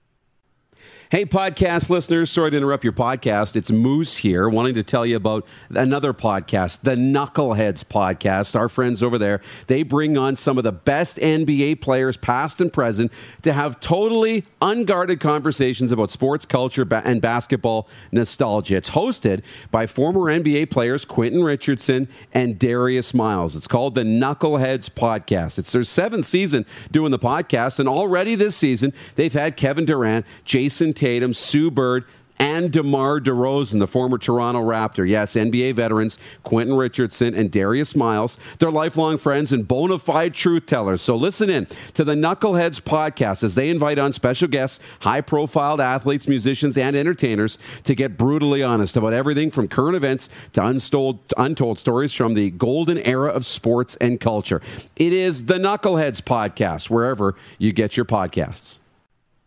Hey, 1.11 1.23
podcast 1.23 1.91
listeners, 1.91 2.31
sorry 2.31 2.49
to 2.49 2.57
interrupt 2.57 2.83
your 2.83 2.91
podcast. 2.91 3.55
It's 3.55 3.69
Moose 3.69 4.17
here, 4.17 4.49
wanting 4.49 4.73
to 4.73 4.81
tell 4.81 5.05
you 5.05 5.17
about 5.17 5.45
another 5.69 6.13
podcast, 6.13 6.81
the 6.81 6.95
Knuckleheads 6.95 7.83
podcast. 7.85 8.55
Our 8.59 8.67
friends 8.67 9.03
over 9.03 9.19
there, 9.19 9.39
they 9.67 9.83
bring 9.83 10.17
on 10.17 10.35
some 10.35 10.57
of 10.57 10.63
the 10.63 10.71
best 10.71 11.17
NBA 11.17 11.79
players, 11.79 12.17
past 12.17 12.59
and 12.59 12.73
present, 12.73 13.13
to 13.43 13.53
have 13.53 13.79
totally 13.79 14.45
unguarded 14.63 15.19
conversations 15.19 15.91
about 15.91 16.09
sports 16.09 16.43
culture 16.43 16.87
and 16.91 17.21
basketball 17.21 17.87
nostalgia. 18.11 18.75
It's 18.75 18.89
hosted 18.89 19.43
by 19.69 19.85
former 19.85 20.21
NBA 20.21 20.71
players 20.71 21.05
Quentin 21.05 21.43
Richardson 21.43 22.09
and 22.33 22.57
Darius 22.57 23.13
Miles. 23.13 23.55
It's 23.55 23.67
called 23.67 23.93
the 23.93 24.01
Knuckleheads 24.01 24.89
podcast. 24.89 25.59
It's 25.59 25.71
their 25.71 25.83
seventh 25.83 26.25
season 26.25 26.65
doing 26.89 27.11
the 27.11 27.19
podcast, 27.19 27.79
and 27.79 27.87
already 27.87 28.33
this 28.33 28.55
season, 28.55 28.91
they've 29.13 29.31
had 29.31 29.55
Kevin 29.55 29.85
Durant, 29.85 30.25
Jayson 30.45 30.95
Tatum, 31.05 31.35
Sue 31.35 31.69
Bird, 31.69 32.03
and 32.39 32.71
DeMar 32.71 33.19
DeRozan, 33.19 33.77
the 33.77 33.85
former 33.85 34.17
Toronto 34.17 34.59
Raptor. 34.59 35.07
Yes, 35.07 35.35
NBA 35.35 35.75
veterans 35.75 36.17
Quentin 36.41 36.75
Richardson 36.75 37.35
and 37.35 37.51
Darius 37.51 37.95
Miles. 37.95 38.39
They're 38.57 38.71
lifelong 38.71 39.19
friends 39.19 39.53
and 39.53 39.67
bona 39.67 39.99
fide 39.99 40.33
truth 40.33 40.65
tellers. 40.65 41.03
So 41.03 41.15
listen 41.15 41.47
in 41.47 41.67
to 41.93 42.03
the 42.03 42.15
Knuckleheads 42.15 42.81
podcast 42.81 43.43
as 43.43 43.53
they 43.53 43.69
invite 43.69 43.99
on 43.99 44.13
special 44.13 44.47
guests, 44.47 44.79
high 45.01 45.21
profile 45.21 45.79
athletes, 45.79 46.27
musicians, 46.27 46.75
and 46.75 46.95
entertainers 46.95 47.59
to 47.83 47.93
get 47.93 48.17
brutally 48.17 48.63
honest 48.63 48.97
about 48.97 49.13
everything 49.13 49.51
from 49.51 49.67
current 49.67 49.95
events 49.95 50.27
to 50.53 50.65
untold, 50.65 51.19
untold 51.37 51.77
stories 51.77 52.13
from 52.13 52.33
the 52.33 52.49
golden 52.49 52.97
era 52.97 53.29
of 53.29 53.45
sports 53.45 53.95
and 53.97 54.19
culture. 54.19 54.59
It 54.95 55.13
is 55.13 55.45
the 55.45 55.59
Knuckleheads 55.59 56.23
podcast, 56.23 56.89
wherever 56.89 57.35
you 57.59 57.73
get 57.73 57.95
your 57.95 58.07
podcasts. 58.07 58.79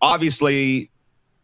Obviously, 0.01 0.91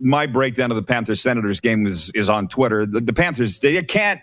my 0.05 0.27
breakdown 0.27 0.71
of 0.71 0.77
the 0.77 0.83
Panthers 0.83 1.21
Senators 1.21 1.61
game 1.61 1.87
is 1.87 2.11
is 2.15 2.29
on 2.29 2.47
Twitter. 2.47 2.87
The, 2.87 3.01
the 3.01 3.13
Panthers 3.13 3.59
they 3.59 3.83
can't 3.83 4.21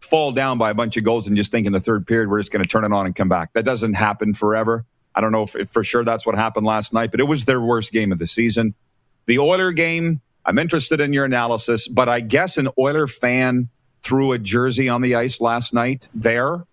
fall 0.00 0.32
down 0.32 0.58
by 0.58 0.70
a 0.70 0.74
bunch 0.74 0.96
of 0.96 1.04
goals 1.04 1.26
and 1.26 1.36
just 1.36 1.50
think 1.50 1.66
in 1.66 1.72
the 1.72 1.80
third 1.80 2.06
period 2.06 2.28
we're 2.28 2.40
just 2.40 2.52
going 2.52 2.62
to 2.62 2.68
turn 2.68 2.84
it 2.84 2.92
on 2.92 3.06
and 3.06 3.14
come 3.14 3.28
back. 3.28 3.52
That 3.54 3.64
doesn't 3.64 3.94
happen 3.94 4.34
forever. 4.34 4.84
I 5.14 5.20
don't 5.20 5.32
know 5.32 5.42
if, 5.42 5.56
if, 5.56 5.70
for 5.70 5.84
sure 5.84 6.04
that's 6.04 6.26
what 6.26 6.34
happened 6.34 6.66
last 6.66 6.92
night, 6.92 7.10
but 7.10 7.20
it 7.20 7.24
was 7.24 7.44
their 7.44 7.60
worst 7.60 7.92
game 7.92 8.12
of 8.12 8.18
the 8.18 8.26
season. 8.26 8.74
The 9.26 9.38
Oiler 9.38 9.72
game, 9.72 10.20
I'm 10.44 10.58
interested 10.58 11.00
in 11.00 11.12
your 11.12 11.24
analysis, 11.24 11.86
but 11.88 12.08
I 12.08 12.20
guess 12.20 12.58
an 12.58 12.68
Oiler 12.78 13.06
fan 13.06 13.68
threw 14.02 14.32
a 14.32 14.38
jersey 14.38 14.88
on 14.88 15.00
the 15.00 15.14
ice 15.14 15.40
last 15.40 15.72
night 15.72 16.08
there, 16.14 16.66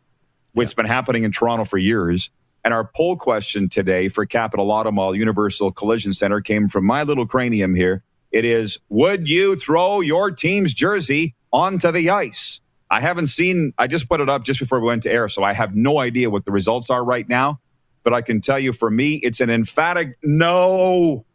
which 0.54 0.68
has 0.68 0.74
been 0.74 0.88
happening 0.88 1.24
in 1.24 1.32
Toronto 1.32 1.66
for 1.66 1.78
years. 1.78 2.30
And 2.64 2.74
our 2.74 2.90
poll 2.96 3.16
question 3.16 3.70
today 3.70 4.10
for 4.10 4.26
Capital 4.26 4.72
Auto 4.72 5.14
Universal 5.14 5.72
Collision 5.74 6.14
Center 6.14 6.42
came 6.42 6.68
from 6.68 6.86
my 6.86 7.04
little 7.04 7.28
cranium 7.28 7.76
here. 7.76 8.04
It 8.32 8.46
is, 8.46 8.78
would 8.90 9.28
you 9.28 9.56
throw 9.56 10.02
your 10.02 10.32
team's 10.32 10.74
jersey 10.74 11.36
onto 11.52 11.92
the 11.92 12.10
ice? 12.10 12.62
I 12.92 13.02
haven't 13.02 13.28
seen, 13.28 13.74
I 13.78 13.88
just 13.88 14.08
put 14.08 14.22
it 14.22 14.30
up 14.30 14.44
just 14.44 14.60
before 14.60 14.80
we 14.80 14.88
went 14.88 15.04
to 15.04 15.12
air, 15.12 15.28
so 15.28 15.44
I 15.44 15.54
have 15.54 15.76
no 15.76 16.00
idea 16.00 16.30
what 16.30 16.46
the 16.46 16.52
results 16.52 16.90
are 16.90 17.04
right 17.04 17.28
now. 17.28 17.60
But 18.04 18.14
I 18.14 18.22
can 18.22 18.42
tell 18.42 18.60
you 18.60 18.72
for 18.72 18.90
me, 18.90 19.16
it's 19.16 19.42
an 19.42 19.50
emphatic 19.50 20.18
no. 20.24 21.26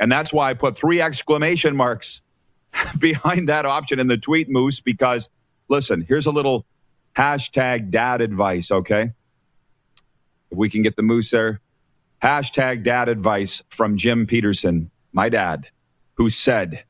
And 0.00 0.10
that's 0.10 0.32
why 0.32 0.50
I 0.50 0.54
put 0.54 0.76
three 0.76 1.00
exclamation 1.00 1.76
marks 1.76 2.22
behind 2.98 3.48
that 3.48 3.64
option 3.64 3.98
in 3.98 4.08
the 4.08 4.16
tweet, 4.16 4.48
Moose, 4.48 4.80
because 4.80 5.28
listen, 5.68 6.02
here's 6.06 6.26
a 6.26 6.32
little 6.32 6.66
hashtag 7.14 7.90
dad 7.90 8.20
advice, 8.20 8.70
okay? 8.70 9.12
If 10.50 10.58
we 10.58 10.68
can 10.68 10.82
get 10.82 10.96
the 10.96 11.02
Moose 11.02 11.30
there. 11.30 11.60
Hashtag 12.22 12.82
dad 12.82 13.08
advice 13.08 13.62
from 13.68 13.96
Jim 13.98 14.26
Pedersen, 14.26 14.90
my 15.12 15.28
dad 15.28 15.68
who 16.14 16.30
said, 16.30 16.84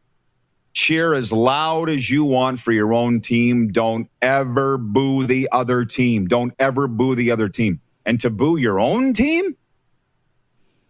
cheer 0.75 1.14
as 1.14 1.33
loud 1.33 1.88
as 1.88 2.11
you 2.11 2.25
want 2.25 2.61
for 2.61 2.73
your 2.73 2.93
own 2.93 3.21
team. 3.21 3.69
Don't 3.69 4.09
ever 4.21 4.76
boo 4.76 5.25
the 5.26 5.49
other 5.52 5.85
team. 5.85 6.26
Don't 6.26 6.52
ever 6.59 6.87
boo 6.88 7.14
the 7.14 7.31
other 7.31 7.49
team. 7.49 7.81
And 8.04 8.21
to 8.21 8.28
boo 8.28 8.57
your 8.57 8.81
own 8.81 9.12
team? 9.14 9.57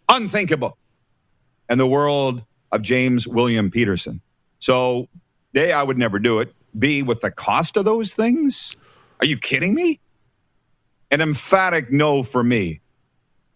Unthinkable. 0.08 0.76
In 1.68 1.78
the 1.78 1.86
world 1.86 2.44
of 2.72 2.82
James 2.82 3.28
William 3.28 3.70
Pedersen. 3.70 4.20
So, 4.58 5.08
A, 5.54 5.72
I 5.72 5.82
would 5.82 5.98
never 5.98 6.18
do 6.18 6.40
it. 6.40 6.52
B, 6.76 7.02
with 7.02 7.20
the 7.20 7.30
cost 7.30 7.76
of 7.76 7.84
those 7.84 8.14
things? 8.14 8.76
Are 9.20 9.26
you 9.26 9.36
kidding 9.36 9.74
me? 9.74 10.00
An 11.10 11.20
emphatic 11.20 11.92
no 11.92 12.22
for 12.22 12.42
me. 12.42 12.80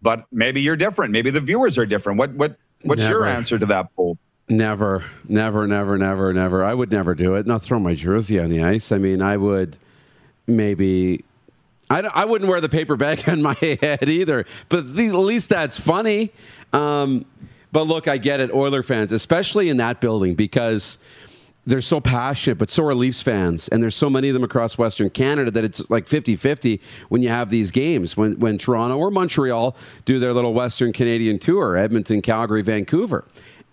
But 0.01 0.27
maybe 0.31 0.61
you're 0.61 0.77
different. 0.77 1.13
Maybe 1.13 1.31
the 1.31 1.41
viewers 1.41 1.77
are 1.77 1.87
different. 1.87 2.19
What 2.19 2.35
what 2.35 2.57
what's 2.83 3.03
never. 3.03 3.15
your 3.15 3.27
answer 3.27 3.59
to 3.59 3.67
that 3.67 3.95
poll? 3.97 4.17
Never, 4.49 5.05
never, 5.29 5.67
never, 5.67 5.99
never, 5.99 6.33
never. 6.33 6.65
I 6.65 6.73
would 6.73 6.91
never 6.91 7.15
do 7.15 7.35
it. 7.35 7.47
Not 7.47 7.63
throw 7.63 7.79
my 7.79 7.95
jersey 7.95 8.39
on 8.39 8.49
the 8.49 8.63
ice. 8.63 8.93
I 8.93 8.99
mean, 8.99 9.21
I 9.21 9.37
would 9.37 9.77
maybe. 10.47 11.25
I, 11.91 12.01
I 12.01 12.25
wouldn't 12.25 12.51
wear 12.51 12.61
the 12.61 12.69
paper 12.69 12.97
bag 12.97 13.25
on 13.29 13.43
my 13.43 13.55
head 13.55 14.09
either. 14.09 14.47
But 14.69 14.87
at 14.87 14.95
least 14.95 15.51
that's 15.51 15.79
funny. 15.79 16.33
Um, 16.73 17.27
but 17.73 17.87
look, 17.87 18.09
I 18.09 18.17
get 18.17 18.41
it, 18.41 18.51
Oiler 18.51 18.83
fans, 18.83 19.13
especially 19.13 19.69
in 19.69 19.77
that 19.77 20.01
building, 20.01 20.35
because 20.35 20.99
they're 21.67 21.83
so 21.83 22.01
passionate, 22.01 22.57
but 22.57 22.71
so 22.71 22.83
are 22.85 22.95
Leafs 22.95 23.21
fans. 23.21 23.69
And 23.69 23.83
there's 23.83 23.95
so 23.95 24.09
many 24.09 24.31
of 24.31 24.35
them 24.35 24.43
across 24.43 24.79
Western 24.79 25.11
Canada 25.11 25.51
that 25.51 25.65
it's 25.65 25.91
like 25.91 26.09
50 26.09 26.37
50 26.37 26.81
when 27.11 27.23
you 27.23 27.29
have 27.29 27.51
these 27.51 27.71
games. 27.71 28.17
When, 28.17 28.39
when 28.39 28.57
Toronto 28.57 28.97
or 28.97 29.11
Montreal 29.11 29.77
do 30.07 30.19
their 30.19 30.33
little 30.33 30.55
Western 30.55 30.95
Canadian 30.95 31.39
tour, 31.39 31.77
Edmonton, 31.77 32.23
Calgary, 32.23 32.63
Vancouver 32.63 33.27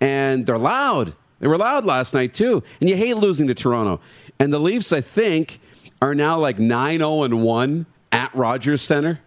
and 0.05 0.45
they're 0.45 0.59
loud. 0.59 1.15
They 1.39 1.47
were 1.47 1.57
loud 1.57 1.83
last 1.83 2.13
night 2.13 2.33
too, 2.33 2.61
and 2.79 2.87
you 2.87 2.95
hate 2.95 3.17
losing 3.17 3.47
to 3.47 3.55
Toronto. 3.55 3.99
And 4.39 4.53
the 4.53 4.59
Leafs, 4.59 4.93
I 4.93 5.01
think, 5.01 5.59
are 5.99 6.13
now 6.13 6.37
like 6.39 6.57
9-0 6.57 7.25
and 7.25 7.41
one 7.41 7.87
at 8.11 8.33
Rogers 8.35 8.83
Center. 8.83 9.19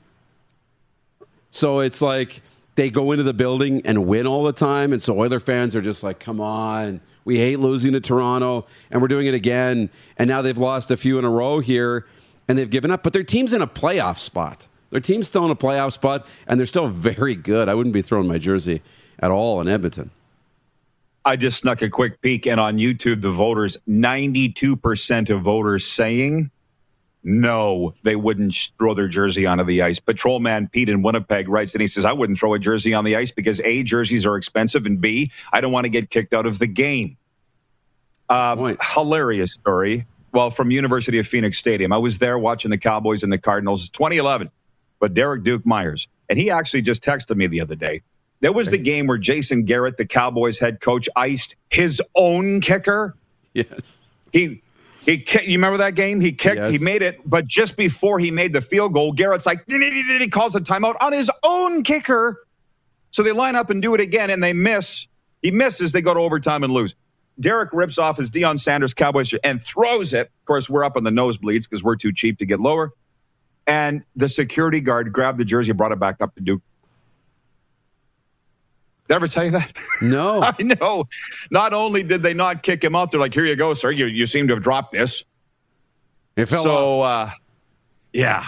So 1.51 1.81
it's 1.81 2.01
like 2.01 2.43
they 2.77 2.91
go 2.91 3.11
into 3.11 3.25
the 3.25 3.35
building 3.35 3.83
and 3.85 4.07
win 4.07 4.27
all 4.29 4.45
the 4.45 4.53
time, 4.53 4.93
and 4.93 5.03
so 5.03 5.19
Oiler 5.19 5.41
fans 5.41 5.75
are 5.75 5.81
just 5.81 6.05
like, 6.05 6.21
"Come 6.21 6.41
on, 6.41 7.01
we 7.25 7.39
hate 7.39 7.59
losing 7.59 7.93
to 7.93 8.01
Toronto, 8.01 8.67
and 8.91 9.03
we're 9.03 9.09
doing 9.09 9.27
it 9.27 9.35
again." 9.35 9.91
And 10.17 10.29
now 10.29 10.43
they've 10.43 10.57
lost 10.57 10.93
a 10.93 10.97
few 10.97 11.19
in 11.19 11.25
a 11.25 11.31
row 11.31 11.59
here, 11.59 12.07
and 12.47 12.57
they've 12.57 12.71
given 12.71 12.93
up. 12.93 13.03
But 13.03 13.15
their 13.15 13.25
team's 13.25 13.53
in 13.53 13.63
a 13.63 13.67
playoff 13.67 14.21
spot. 14.21 14.69
Their 14.91 15.01
team's 15.01 15.27
still 15.27 15.45
in 15.45 15.51
a 15.51 15.57
playoff 15.57 15.93
spot, 15.93 16.27
and 16.47 16.61
they're 16.61 16.67
still 16.67 16.87
very 17.11 17.35
good. 17.35 17.69
I 17.69 17.75
wouldn't 17.75 17.95
be 17.95 18.03
throwing 18.03 18.29
my 18.29 18.39
jersey 18.39 18.83
at 19.19 19.33
all 19.33 19.61
in 19.61 19.67
Edmonton. 19.67 20.13
I 21.25 21.37
just 21.37 21.59
snuck 21.59 21.83
a 21.83 21.91
quick 21.91 22.21
peek, 22.23 22.47
and 22.47 22.59
on 22.59 22.79
YouTube, 22.79 23.21
the 23.21 23.31
voters 23.31 23.77
92% 23.89 25.31
of 25.31 25.43
voters 25.43 25.87
saying 25.87 26.51
no, 27.25 27.95
they 28.05 28.17
wouldn't 28.17 28.57
throw 28.79 28.95
their 28.95 29.09
jersey 29.09 29.45
onto 29.45 29.65
the 29.65 29.83
ice. 29.83 29.99
Patrolman 30.01 30.69
Pete 30.69 30.89
in 30.89 31.03
Winnipeg 31.03 31.49
writes 31.49 31.75
and 31.75 31.83
he 31.83 31.89
says, 31.89 32.05
I 32.05 32.13
wouldn't 32.13 32.39
throw 32.39 32.55
a 32.55 32.59
jersey 32.59 32.95
on 32.95 33.05
the 33.05 33.17
ice 33.17 33.31
because 33.31 33.61
A, 33.63 33.83
jerseys 33.83 34.25
are 34.25 34.37
expensive, 34.37 34.87
and 34.87 35.01
B, 35.01 35.31
I 35.53 35.61
don't 35.61 35.73
want 35.73 35.85
to 35.85 35.91
get 35.91 36.11
kicked 36.11 36.33
out 36.33 36.47
of 36.47 36.59
the 36.59 36.67
game. 36.67 37.17
Uh, 38.29 38.75
hilarious 38.95 39.53
story. 39.53 40.07
Well, 40.33 40.51
from 40.51 40.71
University 40.71 41.19
of 41.19 41.27
Phoenix 41.27 41.59
Stadium. 41.59 41.93
I 41.93 41.99
was 41.99 42.19
there 42.19 42.39
watching 42.39 42.71
the 42.71 42.79
Cowboys 42.79 43.23
and 43.23 43.33
the 43.33 43.39
Cardinals 43.39 43.89
2011, 43.89 44.51
but 45.01 45.15
Derek 45.15 45.43
Duke 45.43 45.67
Myers. 45.67 46.07
And 46.29 46.39
he 46.39 46.51
actually 46.51 46.83
just 46.83 47.03
texted 47.03 47.37
me 47.37 47.47
the 47.47 47.61
other 47.61 47.75
day 47.75 48.03
there 48.41 48.53
was 48.53 48.71
the 48.71 48.79
game 48.79 49.07
where 49.07 49.19
Jason 49.19 49.65
Garrett, 49.65 49.97
the 49.97 50.07
Cowboys 50.07 50.59
head 50.59 50.81
coach, 50.81 51.09
iced 51.17 51.57
his 51.71 52.01
own 52.15 52.61
kicker. 52.61 53.17
Yes. 53.55 53.99
He 54.33 54.63
he 55.05 55.25
you 55.43 55.59
remember 55.59 55.79
that 55.79 55.95
game? 55.95 56.21
He 56.21 56.33
kicked, 56.33 56.57
yes. 56.57 56.71
he 56.71 56.79
made 56.79 57.03
it, 57.03 57.19
but 57.25 57.47
just 57.47 57.77
before 57.77 58.19
he 58.19 58.31
made 58.31 58.53
the 58.53 58.61
field 58.61 58.93
goal, 58.93 59.13
Garrett's 59.13 59.47
like 59.47 59.65
he 59.69 60.29
calls 60.29 60.55
a 60.55 60.61
timeout 60.61 60.97
on 61.01 61.13
his 61.13 61.31
own 61.43 61.83
kicker. 61.83 62.45
So 63.11 63.23
they 63.23 63.33
line 63.33 63.57
up 63.57 63.71
and 63.71 63.81
do 63.81 63.95
it 63.95 64.01
again, 64.01 64.29
and 64.31 64.43
they 64.43 64.53
miss. 64.53 65.07
He 65.41 65.51
misses. 65.51 65.93
They 65.93 66.03
go 66.03 66.13
to 66.13 66.21
overtime 66.21 66.63
and 66.63 66.73
lose. 66.73 66.95
Derek 67.41 67.73
rips 67.73 67.99
off 67.99 68.17
his 68.17 68.31
Deion 68.31 68.59
Sanders 68.59 68.93
Cowboys 68.93 69.33
and 69.45 69.61
throws 69.61 70.13
it. 70.13 70.27
Of 70.27 70.45
course, 70.45 70.69
we're 70.69 70.85
up 70.85 70.97
on 70.97 71.05
the 71.05 71.11
nosebleeds 71.11 71.69
because 71.69 71.83
we're 71.83 71.97
too 71.97 72.13
cheap 72.13 72.39
to 72.39 72.47
get 72.47 72.61
lower. 72.61 72.93
And 73.67 74.03
the 74.17 74.29
security 74.29 74.81
guard 74.81 75.13
grabbed 75.13 75.39
the 75.39 75.45
jersey 75.45 75.71
and 75.71 75.79
brought 75.79 75.93
it 75.93 76.01
back 76.01 76.21
up 76.21 76.35
to 76.35 76.41
Duke. 76.41 76.63
Did 79.09 79.15
I 79.15 79.17
ever 79.17 79.29
tell 79.29 79.45
you 79.45 79.51
that? 79.53 79.77
No. 80.03 80.43
I 80.59 80.63
know. 80.63 81.05
Not 81.51 81.73
only 81.73 82.03
did 82.03 82.23
they 82.23 82.35
not 82.35 82.63
kick 82.63 82.85
him 82.85 82.95
out, 82.95 83.11
they're 83.11 83.21
like, 83.21 83.33
here 83.33 83.47
you 83.47 83.57
go, 83.57 83.73
sir. 83.73 83.91
You, 83.91 84.07
you 84.07 84.27
seem 84.27 84.49
to 84.49 84.55
have 84.55 84.63
dropped 84.63 84.93
this. 84.93 85.25
It 86.37 86.47
fell 86.47 86.63
so, 86.63 87.01
off. 87.01 87.31
Uh, 87.31 87.35
yeah. 88.13 88.47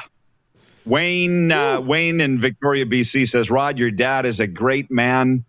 Wayne, 0.85 1.51
uh, 1.51 1.81
Wayne 1.81 2.21
in 2.21 2.41
Victoria, 2.41 2.85
BC 2.85 3.29
says, 3.29 3.51
Rod, 3.51 3.79
your 3.79 3.91
dad 3.91 4.27
is 4.27 4.39
a 4.39 4.47
great 4.47 4.91
man 4.91 5.45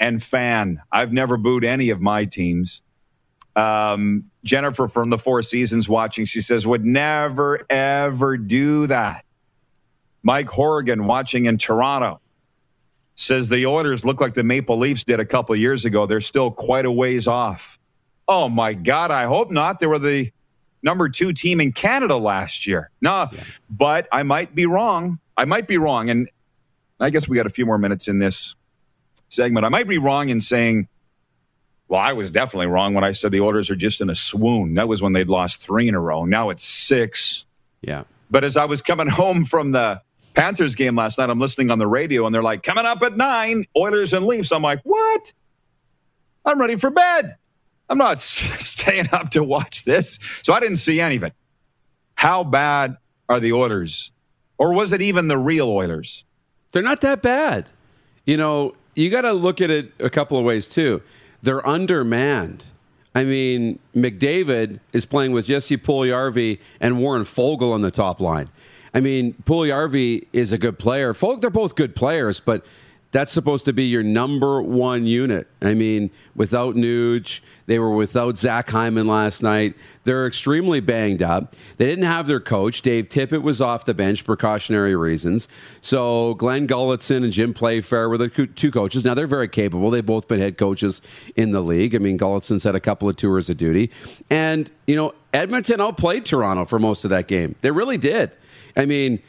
and 0.00 0.22
fan. 0.22 0.82
I've 0.90 1.12
never 1.12 1.36
booed 1.36 1.64
any 1.64 1.90
of 1.90 2.00
my 2.00 2.24
teams. 2.24 2.82
Um, 3.54 4.24
Jennifer 4.44 4.88
from 4.88 5.10
the 5.10 5.18
Four 5.18 5.42
Seasons 5.42 5.88
watching, 5.88 6.24
she 6.24 6.40
says, 6.40 6.66
would 6.66 6.84
never, 6.84 7.60
ever 7.70 8.36
do 8.36 8.88
that. 8.88 9.24
Mike 10.22 10.48
Horrigan 10.48 11.06
watching 11.06 11.46
in 11.46 11.58
Toronto 11.58 12.20
says 13.18 13.48
the 13.48 13.66
Oilers 13.66 14.04
look 14.04 14.20
like 14.20 14.34
the 14.34 14.44
Maple 14.44 14.78
Leafs 14.78 15.02
did 15.02 15.18
a 15.18 15.24
couple 15.24 15.54
years 15.56 15.84
ago. 15.84 16.06
They're 16.06 16.20
still 16.20 16.52
quite 16.52 16.86
a 16.86 16.92
ways 16.92 17.26
off. 17.26 17.76
Oh 18.28 18.48
my 18.48 18.74
God, 18.74 19.10
I 19.10 19.24
hope 19.24 19.50
not. 19.50 19.80
They 19.80 19.86
were 19.86 19.98
the 19.98 20.30
number 20.84 21.08
two 21.08 21.32
team 21.32 21.60
in 21.60 21.72
Canada 21.72 22.16
last 22.16 22.64
year. 22.64 22.90
No, 23.00 23.28
yeah. 23.32 23.42
but 23.68 24.06
I 24.12 24.22
might 24.22 24.54
be 24.54 24.66
wrong. 24.66 25.18
I 25.36 25.46
might 25.46 25.66
be 25.66 25.78
wrong. 25.78 26.08
And 26.10 26.30
I 27.00 27.10
guess 27.10 27.28
we 27.28 27.36
got 27.36 27.46
a 27.46 27.50
few 27.50 27.66
more 27.66 27.76
minutes 27.76 28.06
in 28.06 28.20
this 28.20 28.54
segment. 29.28 29.66
I 29.66 29.68
might 29.68 29.88
be 29.88 29.98
wrong 29.98 30.28
in 30.28 30.40
saying, 30.40 30.86
well, 31.88 32.00
I 32.00 32.12
was 32.12 32.30
definitely 32.30 32.68
wrong 32.68 32.94
when 32.94 33.02
I 33.02 33.10
said 33.10 33.32
the 33.32 33.40
Oilers 33.40 33.68
are 33.68 33.76
just 33.76 34.00
in 34.00 34.10
a 34.10 34.14
swoon. 34.14 34.74
That 34.74 34.86
was 34.86 35.02
when 35.02 35.12
they'd 35.12 35.28
lost 35.28 35.60
three 35.60 35.88
in 35.88 35.96
a 35.96 36.00
row. 36.00 36.24
Now 36.24 36.50
it's 36.50 36.62
six. 36.62 37.46
Yeah. 37.80 38.04
But 38.30 38.44
as 38.44 38.56
I 38.56 38.66
was 38.66 38.80
coming 38.80 39.08
home 39.08 39.44
from 39.44 39.72
the 39.72 40.02
Panthers 40.34 40.74
game 40.74 40.94
last 40.94 41.18
night, 41.18 41.30
I'm 41.30 41.40
listening 41.40 41.70
on 41.70 41.78
the 41.78 41.86
radio 41.86 42.26
and 42.26 42.34
they're 42.34 42.42
like, 42.42 42.62
coming 42.62 42.86
up 42.86 43.02
at 43.02 43.16
nine, 43.16 43.64
Oilers 43.76 44.12
and 44.12 44.26
Leafs. 44.26 44.52
I'm 44.52 44.62
like, 44.62 44.80
what? 44.84 45.32
I'm 46.44 46.60
ready 46.60 46.76
for 46.76 46.90
bed. 46.90 47.36
I'm 47.88 47.98
not 47.98 48.18
staying 48.20 49.08
up 49.12 49.30
to 49.30 49.42
watch 49.42 49.84
this. 49.84 50.18
So 50.42 50.52
I 50.52 50.60
didn't 50.60 50.76
see 50.76 51.00
any 51.00 51.16
of 51.16 51.24
it. 51.24 51.34
How 52.14 52.44
bad 52.44 52.96
are 53.28 53.40
the 53.40 53.52
Oilers? 53.52 54.12
Or 54.58 54.74
was 54.74 54.92
it 54.92 55.02
even 55.02 55.28
the 55.28 55.38
real 55.38 55.68
Oilers? 55.68 56.24
They're 56.72 56.82
not 56.82 57.00
that 57.02 57.22
bad. 57.22 57.68
You 58.26 58.36
know, 58.36 58.74
you 58.94 59.10
got 59.10 59.22
to 59.22 59.32
look 59.32 59.60
at 59.60 59.70
it 59.70 59.92
a 60.00 60.10
couple 60.10 60.38
of 60.38 60.44
ways 60.44 60.68
too. 60.68 61.02
They're 61.42 61.66
undermanned. 61.66 62.66
I 63.14 63.24
mean, 63.24 63.78
McDavid 63.94 64.80
is 64.92 65.06
playing 65.06 65.32
with 65.32 65.46
Jesse 65.46 65.76
Puljujarvi 65.76 66.58
and 66.80 67.00
Warren 67.00 67.22
Foegele 67.22 67.72
on 67.72 67.80
the 67.80 67.90
top 67.90 68.20
line. 68.20 68.48
I 68.98 69.00
mean, 69.00 69.32
Puljujarvi 69.44 70.26
is 70.32 70.52
a 70.52 70.58
good 70.58 70.76
player. 70.76 71.14
Folk, 71.14 71.40
they're 71.40 71.50
both 71.50 71.76
good 71.76 71.94
players, 71.94 72.40
but 72.40 72.66
that's 73.12 73.30
supposed 73.30 73.64
to 73.66 73.72
be 73.72 73.84
your 73.84 74.02
number 74.02 74.60
one 74.60 75.06
unit. 75.06 75.46
I 75.62 75.74
mean, 75.74 76.10
without 76.34 76.74
Nuge, 76.74 77.38
they 77.66 77.78
were 77.78 77.94
without 77.94 78.36
Zach 78.36 78.68
Hyman 78.68 79.06
last 79.06 79.40
night. 79.40 79.76
They're 80.02 80.26
extremely 80.26 80.80
banged 80.80 81.22
up. 81.22 81.54
They 81.76 81.86
didn't 81.86 82.06
have 82.06 82.26
their 82.26 82.40
coach. 82.40 82.82
Dave 82.82 83.08
Tippett 83.08 83.42
was 83.42 83.62
off 83.62 83.84
the 83.84 83.94
bench, 83.94 84.24
precautionary 84.24 84.96
reasons. 84.96 85.46
So 85.80 86.34
Glenn 86.34 86.66
Gulutzan 86.66 87.22
and 87.22 87.32
Jim 87.32 87.54
Playfair 87.54 88.08
were 88.08 88.18
the 88.18 88.28
two 88.28 88.72
coaches. 88.72 89.04
Now, 89.04 89.14
they're 89.14 89.28
very 89.28 89.48
capable. 89.48 89.90
They've 89.90 90.04
both 90.04 90.26
been 90.26 90.40
head 90.40 90.58
coaches 90.58 91.00
in 91.36 91.52
the 91.52 91.60
league. 91.60 91.94
I 91.94 91.98
mean, 91.98 92.18
Gulutzan's 92.18 92.64
had 92.64 92.74
a 92.74 92.80
couple 92.80 93.08
of 93.08 93.14
tours 93.14 93.48
of 93.48 93.58
duty. 93.58 93.92
And, 94.28 94.68
you 94.88 94.96
know, 94.96 95.14
Edmonton 95.32 95.80
outplayed 95.80 96.24
Toronto 96.24 96.64
for 96.64 96.80
most 96.80 97.04
of 97.04 97.10
that 97.10 97.28
game. 97.28 97.54
They 97.60 97.70
really 97.70 97.96
did. 97.96 98.32
I 98.76 98.86
mean, 98.86 99.22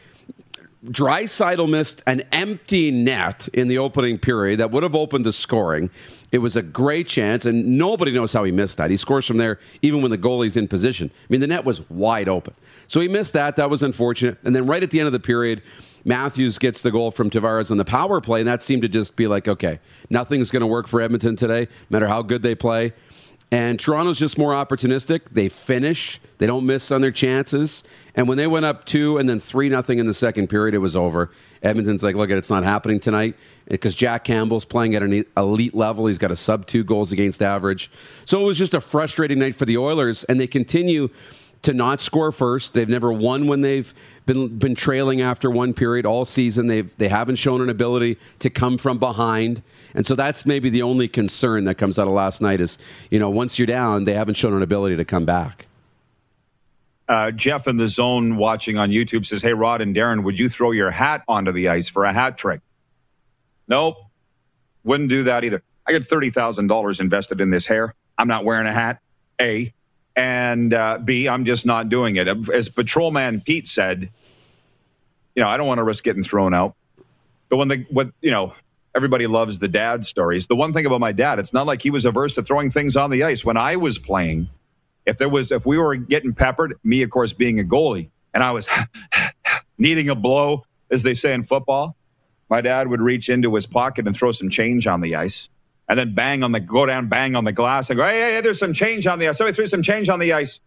Draisaitl 0.86 1.69
missed 1.69 2.01
an 2.08 2.22
empty 2.31 2.89
net 2.89 3.50
in 3.53 3.67
the 3.67 3.77
opening 3.77 4.17
period 4.17 4.62
that 4.62 4.72
would 4.72 4.84
have 4.84 4.96
opened 4.96 5.25
the 5.25 5.34
scoring. 5.34 5.89
It 6.31 6.38
was 6.38 6.55
a 6.55 6.62
great 6.62 7.08
chance, 7.08 7.46
and 7.46 7.77
nobody 7.77 8.12
knows 8.12 8.31
how 8.31 8.46
he 8.46 8.51
missed 8.53 8.77
that. 8.77 8.89
He 8.89 8.96
scores 8.96 9.25
from 9.25 9.38
there 9.38 9.60
even 9.81 10.01
when 10.01 10.12
the 10.12 10.17
goalie's 10.17 10.55
in 10.55 10.69
position. 10.69 11.12
I 11.13 11.25
mean, 11.27 11.41
the 11.41 11.48
net 11.48 11.65
was 11.65 11.89
wide 11.89 12.29
open. 12.29 12.53
So 12.88 13.01
he 13.01 13.10
missed 13.10 13.34
that. 13.34 13.58
That 13.58 13.69
was 13.69 13.84
unfortunate. 13.84 14.38
And 14.43 14.55
then 14.55 14.67
right 14.67 14.81
at 14.81 14.89
the 14.91 15.00
end 15.00 15.08
of 15.08 15.13
the 15.13 15.19
period, 15.19 15.62
Matthews 16.05 16.58
gets 16.58 16.81
the 16.81 16.91
goal 16.91 17.12
from 17.12 17.29
Tavares 17.29 17.72
on 17.72 17.77
the 17.77 17.84
power 17.86 18.22
play, 18.22 18.39
and 18.39 18.48
that 18.48 18.63
seemed 18.63 18.84
to 18.84 18.88
just 18.88 19.17
be 19.17 19.27
like, 19.27 19.50
okay, 19.50 19.79
nothing's 20.10 20.50
going 20.50 20.62
to 20.62 20.67
work 20.67 20.88
for 20.88 21.01
Edmonton 21.01 21.36
today, 21.36 21.67
no 21.89 21.96
matter 21.98 22.08
how 22.08 22.22
good 22.22 22.41
they 22.41 22.55
play. 22.55 22.93
And 23.51 23.79
Toronto's 23.79 24.20
just 24.20 24.38
more 24.38 24.53
opportunistic. 24.53 25.29
They 25.32 25.50
finish. 25.50 26.22
They 26.38 26.46
don't 26.46 26.68
miss 26.68 26.91
on 26.91 27.01
their 27.01 27.12
chances. 27.12 27.84
And 28.13 28.27
when 28.27 28.38
they 28.38 28.46
went 28.46 28.65
up 28.65 28.86
two 28.86 29.18
and 29.18 29.27
then 29.27 29.39
three 29.39 29.70
nothing 29.70 29.98
in 29.98 30.06
the 30.06 30.13
second 30.13 30.50
period, 30.50 30.75
it 30.75 30.79
was 30.79 30.96
over. 30.96 31.32
Edmonton's 31.63 32.03
like, 32.03 32.15
look, 32.15 32.29
it's 32.29 32.51
not 32.51 32.63
happening 32.63 33.00
tonight 33.00 33.36
because 33.68 33.96
Jack 33.96 34.24
Campbell's 34.24 34.65
playing 34.65 34.94
at 34.94 35.01
an 35.01 35.25
elite 35.36 35.74
level. 35.74 36.06
He's 36.06 36.20
got 36.20 36.32
a 36.32 36.36
sub 36.36 36.68
two 36.68 36.83
goals 36.83 37.12
against 37.12 37.42
average. 37.42 37.90
So 38.24 38.40
it 38.40 38.44
was 38.44 38.57
just 38.57 38.75
a 38.75 38.81
frustrating 38.81 39.40
night 39.40 39.55
for 39.55 39.66
the 39.66 39.77
Oilers, 39.77 40.24
and 40.25 40.40
they 40.40 40.48
continue 40.48 41.09
to 41.63 41.74
not 41.74 42.00
score 42.00 42.31
first. 42.31 42.74
They've 42.74 42.89
never 42.89 43.11
won 43.11 43.48
when 43.48 43.61
they've 43.61 43.93
been 44.25 44.57
been 44.57 44.75
trailing 44.75 45.22
after 45.22 45.50
one 45.50 45.74
period 45.74 46.05
all 46.05 46.25
season. 46.25 46.67
They've 46.67 46.95
they 46.98 47.07
haven't 47.07 47.35
shown 47.35 47.61
an 47.61 47.69
ability 47.69 48.17
to 48.39 48.50
come 48.50 48.77
from 48.77 48.98
behind, 48.98 49.61
and 49.93 50.05
so 50.05 50.15
that's 50.15 50.45
maybe 50.45 50.69
the 50.69 50.81
only 50.81 51.07
concern 51.07 51.65
that 51.65 51.75
comes 51.75 52.00
out 52.00 52.07
of 52.07 52.13
last 52.13 52.41
night 52.41 52.61
is 52.61 52.77
you 53.09 53.19
know 53.19 53.29
once 53.29 53.59
you're 53.59 53.65
down, 53.65 54.05
they 54.05 54.13
haven't 54.13 54.35
shown 54.35 54.53
an 54.53 54.61
ability 54.61 54.95
to 54.95 55.05
come 55.05 55.25
back. 55.25 55.67
Uh, 57.07 57.31
Jeff 57.31 57.67
in 57.67 57.77
the 57.77 57.87
zone 57.87 58.37
watching 58.37 58.77
on 58.77 58.91
YouTube 58.91 59.25
says, 59.25 59.41
"Hey 59.41 59.53
Rod 59.53 59.81
and 59.81 59.95
Darren, 59.95 60.24
would 60.24 60.39
you 60.39 60.48
throw 60.48 60.72
your 60.72 60.91
hat 60.91 61.24
onto 61.27 61.51
the 61.51 61.67
ice 61.69 61.89
for 61.89 62.05
a 62.05 62.13
hat 62.13 62.37
trick?" 62.37 62.61
Nope, 63.67 63.98
wouldn't 64.83 65.09
do 65.09 65.24
that 65.24 65.43
either. 65.43 65.63
I 65.87 65.91
got 65.91 66.05
thirty 66.05 66.29
thousand 66.29 66.67
dollars 66.67 67.00
invested 67.00 67.41
in 67.41 67.50
this 67.50 67.65
hair. 67.65 67.95
I'm 68.17 68.27
not 68.27 68.45
wearing 68.45 68.67
a 68.67 68.74
hat. 68.74 69.00
A 69.41 69.74
and 70.20 70.74
uh, 70.74 70.98
B, 70.98 71.29
I'm 71.29 71.46
just 71.46 71.66
not 71.66 71.88
doing 71.88 72.18
it. 72.18 72.27
As 72.53 72.68
Patrolman 72.68 73.40
Pete 73.40 73.70
said, 73.70 74.10
you 75.34 75.42
know, 75.42 75.48
I 75.48 75.55
don't 75.55 75.66
want 75.66 75.77
to 75.77 75.86
risk 75.86 76.03
getting 76.03 76.25
thrown 76.25 76.53
out. 76.53 76.75
But 77.48 77.55
when 77.55 77.70
the 77.70 77.86
what 77.90 78.12
you 78.22 78.29
know, 78.29 78.53
everybody 78.94 79.27
loves 79.27 79.60
the 79.60 79.70
dad 79.70 80.03
stories. 80.03 80.48
The 80.48 80.58
one 80.58 80.74
thing 80.74 80.86
about 80.86 81.00
my 81.00 81.14
dad, 81.14 81.40
it's 81.40 81.53
not 81.53 81.66
like 81.66 81.82
he 81.82 81.90
was 81.90 82.03
averse 82.03 82.34
to 82.34 82.44
throwing 82.44 82.70
things 82.70 82.98
on 82.98 83.12
the 83.12 83.24
ice. 83.24 83.46
When 83.46 83.55
I 83.55 83.77
was 83.77 83.98
playing, 83.98 84.50
if 85.05 85.18
there 85.18 85.29
was 85.29 85.53
if 85.53 85.66
we 85.66 85.77
were 85.77 85.96
getting 85.96 86.34
peppered, 86.34 86.75
me 86.84 87.01
of 87.01 87.10
course 87.12 87.32
being 87.32 87.58
a 87.58 87.64
goalie, 87.64 88.10
and 88.34 88.44
I 88.44 88.51
was 88.51 88.68
needing 89.77 90.10
a 90.10 90.16
blow, 90.16 90.66
as 90.92 91.03
they 91.03 91.14
say 91.14 91.34
in 91.34 91.44
football, 91.44 91.96
my 92.50 92.60
dad 92.60 92.90
would 92.90 93.00
reach 93.00 93.29
into 93.29 93.55
his 93.55 93.66
pocket 93.66 94.05
and 94.05 94.14
throw 94.14 94.34
some 94.34 94.50
change 94.50 94.86
on 94.86 95.00
the 95.00 95.16
ice 95.16 95.48
and 95.90 95.98
then 95.98 96.14
bang 96.14 96.44
on 96.44 96.52
the 96.52 96.60
go 96.60 96.86
down, 96.86 97.08
bang 97.08 97.36
on 97.36 97.44
the 97.44 97.52
glass, 97.52 97.90
and 97.90 97.98
go, 97.98 98.06
hey, 98.06 98.20
hey, 98.20 98.34
hey 98.36 98.42
there's 98.42 98.60
some 98.60 98.74
change 98.74 99.08
on 99.08 99.20
the 99.20 99.28
ice. 99.28 99.38
Somebody 99.38 99.56
threw 99.56 99.66
some 99.66 99.82
change 99.82 100.08
on 100.08 100.20
the 100.20 100.34
ice. 100.34 100.60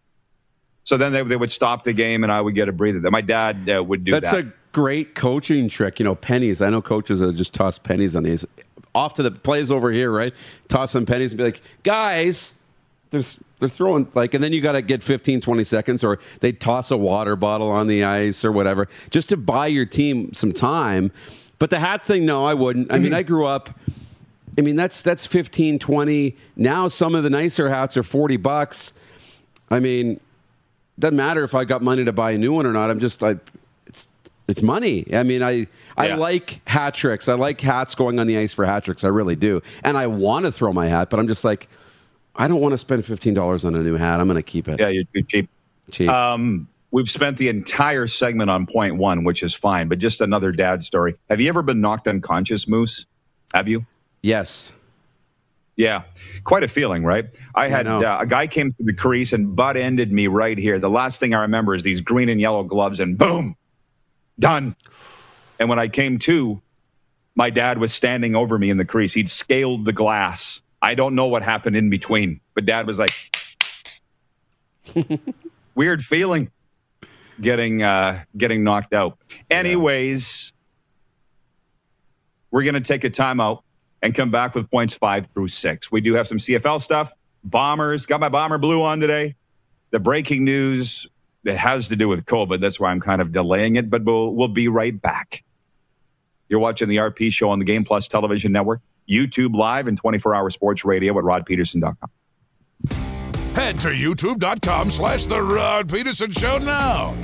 So 0.83 0.97
then 0.97 1.13
they, 1.13 1.23
they 1.23 1.37
would 1.37 1.49
stop 1.49 1.83
the 1.83 1.93
game, 1.93 2.23
and 2.23 2.31
I 2.31 2.41
would 2.41 2.55
get 2.55 2.67
a 2.67 2.73
breather. 2.73 2.99
My 3.09 3.21
dad 3.21 3.69
uh, 3.69 3.81
would 3.81 4.03
do 4.03 4.11
That's 4.11 4.31
that. 4.31 4.45
a 4.45 4.53
great 4.73 5.15
coaching 5.15 5.69
trick. 5.69 5.97
You 5.97 6.03
know, 6.03 6.15
pennies. 6.15 6.61
I 6.61 6.69
know 6.69 6.81
coaches 6.81 7.21
that 7.21 7.33
just 7.33 7.53
toss 7.53 7.79
pennies 7.79 8.15
on 8.15 8.23
these. 8.23 8.45
Off 8.93 9.13
to 9.15 9.23
the 9.23 9.31
plays 9.31 9.71
over 9.71 9.91
here, 9.91 10.11
right? 10.11 10.33
Toss 10.67 10.91
some 10.91 11.05
pennies 11.05 11.31
and 11.31 11.37
be 11.37 11.45
like, 11.45 11.61
guys, 11.83 12.53
there's 13.11 13.39
they're 13.59 13.69
throwing 13.69 14.07
like 14.13 14.33
and 14.33 14.43
then 14.43 14.51
you 14.51 14.59
got 14.59 14.73
to 14.73 14.81
get 14.81 15.01
15 15.01 15.39
20 15.39 15.63
seconds 15.63 16.03
or 16.03 16.19
they 16.41 16.51
toss 16.51 16.91
a 16.91 16.97
water 16.97 17.37
bottle 17.37 17.69
on 17.69 17.87
the 17.87 18.03
ice 18.03 18.43
or 18.43 18.51
whatever 18.51 18.89
just 19.09 19.29
to 19.29 19.37
buy 19.37 19.67
your 19.67 19.85
team 19.85 20.33
some 20.33 20.51
time 20.51 21.11
but 21.59 21.69
the 21.69 21.79
hat 21.79 22.03
thing 22.03 22.25
no 22.25 22.43
i 22.43 22.53
wouldn't 22.53 22.91
i 22.91 22.97
mean 22.97 23.11
mm-hmm. 23.11 23.15
i 23.15 23.23
grew 23.23 23.45
up 23.45 23.69
I 24.57 24.61
mean, 24.61 24.75
that's 24.75 25.01
that's 25.01 25.25
15, 25.25 25.79
20. 25.79 26.35
Now 26.55 26.87
some 26.87 27.15
of 27.15 27.23
the 27.23 27.29
nicer 27.29 27.69
hats 27.69 27.97
are 27.97 28.03
40 28.03 28.37
bucks. 28.37 28.93
I 29.69 29.79
mean, 29.79 30.19
doesn't 30.99 31.15
matter 31.15 31.43
if 31.43 31.55
I 31.55 31.65
got 31.65 31.81
money 31.81 32.05
to 32.05 32.13
buy 32.13 32.31
a 32.31 32.37
new 32.37 32.53
one 32.53 32.65
or 32.65 32.73
not. 32.73 32.89
I'm 32.89 32.99
just 32.99 33.21
like 33.21 33.37
it's 33.87 34.07
it's 34.47 34.61
money. 34.61 35.05
I 35.13 35.23
mean, 35.23 35.41
I 35.41 35.67
I 35.97 36.09
yeah. 36.09 36.15
like 36.15 36.61
hat 36.67 36.93
tricks. 36.93 37.27
I 37.27 37.33
like 37.33 37.59
hats 37.61 37.95
going 37.95 38.19
on 38.19 38.27
the 38.27 38.37
ice 38.37 38.53
for 38.53 38.65
hat 38.65 38.83
tricks. 38.83 39.03
I 39.03 39.07
really 39.07 39.35
do. 39.35 39.61
And 39.83 39.97
I 39.97 40.07
want 40.07 40.45
to 40.45 40.51
throw 40.51 40.71
my 40.71 40.87
hat, 40.87 41.09
but 41.09 41.19
I'm 41.19 41.27
just 41.27 41.43
like 41.43 41.67
I 42.35 42.47
don't 42.47 42.61
want 42.61 42.73
to 42.73 42.77
spend 42.77 43.03
$15 43.03 43.65
on 43.65 43.75
a 43.75 43.83
new 43.83 43.95
hat. 43.95 44.19
I'm 44.19 44.27
going 44.27 44.37
to 44.37 44.43
keep 44.43 44.67
it. 44.67 44.79
Yeah, 44.79 44.87
you're 44.89 45.03
too 45.13 45.23
cheap. 45.23 45.49
Cheap. 45.91 46.09
Um, 46.09 46.67
we've 46.91 47.09
spent 47.09 47.37
the 47.37 47.49
entire 47.49 48.07
segment 48.07 48.49
on 48.49 48.65
point 48.65 48.95
one, 48.95 49.23
which 49.23 49.43
is 49.43 49.53
fine, 49.53 49.87
but 49.87 49.99
just 49.99 50.21
another 50.21 50.51
dad 50.51 50.81
story. 50.81 51.15
Have 51.29 51.39
you 51.39 51.49
ever 51.49 51.61
been 51.61 51.81
knocked 51.81 52.07
unconscious, 52.07 52.67
Moose? 52.67 53.05
Have 53.53 53.67
you? 53.67 53.85
Yes. 54.23 54.73
Yeah, 55.75 56.03
quite 56.43 56.63
a 56.63 56.67
feeling, 56.67 57.03
right? 57.03 57.25
I 57.55 57.67
had 57.67 57.87
uh, 57.87 58.17
a 58.21 58.27
guy 58.27 58.45
came 58.45 58.69
through 58.69 58.85
the 58.85 58.93
crease 58.93 59.33
and 59.33 59.55
butt 59.55 59.75
ended 59.75 60.11
me 60.11 60.27
right 60.27 60.57
here. 60.57 60.79
The 60.79 60.89
last 60.89 61.19
thing 61.19 61.33
I 61.33 61.41
remember 61.41 61.73
is 61.73 61.83
these 61.83 61.99
green 61.99 62.29
and 62.29 62.39
yellow 62.39 62.63
gloves, 62.63 62.99
and 62.99 63.17
boom, 63.17 63.55
done. 64.37 64.75
And 65.59 65.69
when 65.69 65.79
I 65.79 65.87
came 65.87 66.19
to, 66.19 66.61
my 67.35 67.49
dad 67.49 67.79
was 67.79 67.91
standing 67.91 68.35
over 68.35 68.59
me 68.59 68.69
in 68.69 68.77
the 68.77 68.85
crease. 68.85 69.15
He'd 69.15 69.29
scaled 69.29 69.85
the 69.85 69.93
glass. 69.93 70.61
I 70.79 70.93
don't 70.93 71.15
know 71.15 71.25
what 71.25 71.41
happened 71.41 71.75
in 71.75 71.89
between, 71.89 72.39
but 72.53 72.65
dad 72.65 72.85
was 72.85 72.99
like, 72.99 73.35
weird 75.75 76.03
feeling 76.03 76.51
getting 77.41 77.81
uh, 77.81 78.23
getting 78.37 78.63
knocked 78.63 78.93
out. 78.93 79.17
Anyways, 79.49 80.53
yeah. 80.53 80.59
we're 82.51 82.63
going 82.63 82.75
to 82.75 82.81
take 82.81 83.03
a 83.03 83.09
timeout 83.09 83.63
and 84.03 84.13
come 84.13 84.29
back 84.29 84.53
with 84.53 84.69
points 84.69 84.93
five 84.93 85.27
through 85.33 85.47
six. 85.47 85.91
We 85.91 86.01
do 86.01 86.13
have 86.13 86.27
some 86.27 86.37
CFL 86.37 86.81
stuff. 86.81 87.11
Bombers, 87.43 88.05
got 88.05 88.19
my 88.19 88.29
bomber 88.29 88.57
blue 88.59 88.83
on 88.83 88.99
today. 88.99 89.35
The 89.91 89.99
breaking 89.99 90.43
news 90.43 91.07
that 91.45 91.57
has 91.57 91.87
to 91.87 91.95
do 91.95 92.07
with 92.07 92.25
COVID. 92.25 92.61
That's 92.61 92.79
why 92.79 92.91
I'm 92.91 92.99
kind 92.99 93.21
of 93.21 93.31
delaying 93.31 93.77
it, 93.77 93.89
but 93.89 94.03
we'll, 94.03 94.35
we'll 94.35 94.49
be 94.49 94.67
right 94.67 95.01
back. 95.01 95.43
You're 96.49 96.59
watching 96.59 96.89
the 96.89 96.97
RP 96.97 97.31
show 97.31 97.49
on 97.49 97.59
the 97.59 97.65
Game 97.65 97.83
Plus 97.85 98.05
television 98.05 98.51
network, 98.51 98.81
YouTube 99.09 99.55
live, 99.55 99.87
and 99.87 99.97
24 99.97 100.35
hour 100.35 100.49
sports 100.49 100.85
radio 100.85 101.17
at 101.17 101.23
rodpedersen.com. 101.23 102.09
Head 103.55 103.79
to 103.81 103.89
youtube.com 103.89 104.89
slash 104.89 105.27
The 105.27 105.41
Rod 105.41 105.87
Pedersen 105.87 106.31
Show 106.31 106.57
now. 106.57 107.15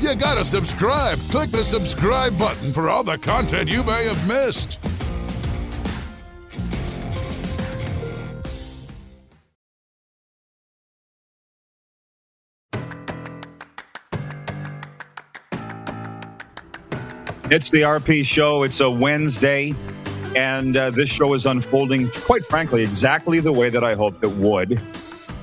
You 0.00 0.14
gotta 0.14 0.44
subscribe. 0.44 1.18
Click 1.30 1.50
the 1.50 1.64
subscribe 1.64 2.38
button 2.38 2.72
for 2.72 2.88
all 2.88 3.02
the 3.02 3.18
content 3.18 3.68
you 3.68 3.82
may 3.82 4.04
have 4.04 4.26
missed. 4.28 4.78
It's 17.48 17.70
the 17.70 17.82
RP 17.82 18.26
show. 18.26 18.64
It's 18.64 18.80
a 18.80 18.90
Wednesday, 18.90 19.72
and 20.34 20.76
uh, 20.76 20.90
this 20.90 21.08
show 21.08 21.32
is 21.32 21.46
unfolding, 21.46 22.10
quite 22.10 22.44
frankly, 22.44 22.82
exactly 22.82 23.38
the 23.38 23.52
way 23.52 23.70
that 23.70 23.84
I 23.84 23.94
hoped 23.94 24.24
it 24.24 24.32
would. 24.32 24.82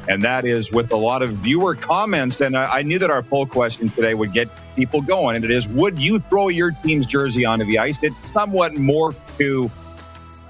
And 0.10 0.22
that 0.22 0.44
is 0.44 0.70
with 0.70 0.92
a 0.92 0.98
lot 0.98 1.22
of 1.22 1.32
viewer 1.32 1.76
comments. 1.76 2.42
And 2.42 2.58
I, 2.58 2.80
I 2.80 2.84
knew 2.84 3.00
that 3.00 3.10
our 3.10 3.24
poll 3.24 3.46
question 3.46 3.88
today 3.89 4.16
would 4.16 4.34
get 4.34 4.50
people 4.76 5.02
going. 5.02 5.38
And 5.38 5.46
it 5.46 5.52
is 5.52 5.66
Would 5.70 5.98
you 5.98 6.20
throw 6.20 6.50
your 6.50 6.72
team's 6.72 7.06
jersey 7.06 7.46
onto 7.46 7.63
the 7.63 7.80
ice? 7.80 8.04
It's 8.04 8.30
somewhat 8.30 8.74
morphed 8.74 9.38
to 9.38 9.72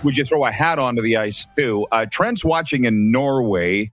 Would 0.03 0.17
you 0.17 0.25
throw 0.25 0.45
a 0.45 0.51
hat 0.51 0.79
onto 0.79 1.03
the 1.03 1.17
ice 1.17 1.45
too? 1.55 1.85
Uh, 1.91 2.07
Trent's 2.09 2.43
watching 2.43 2.85
in 2.85 3.11
Norway. 3.11 3.91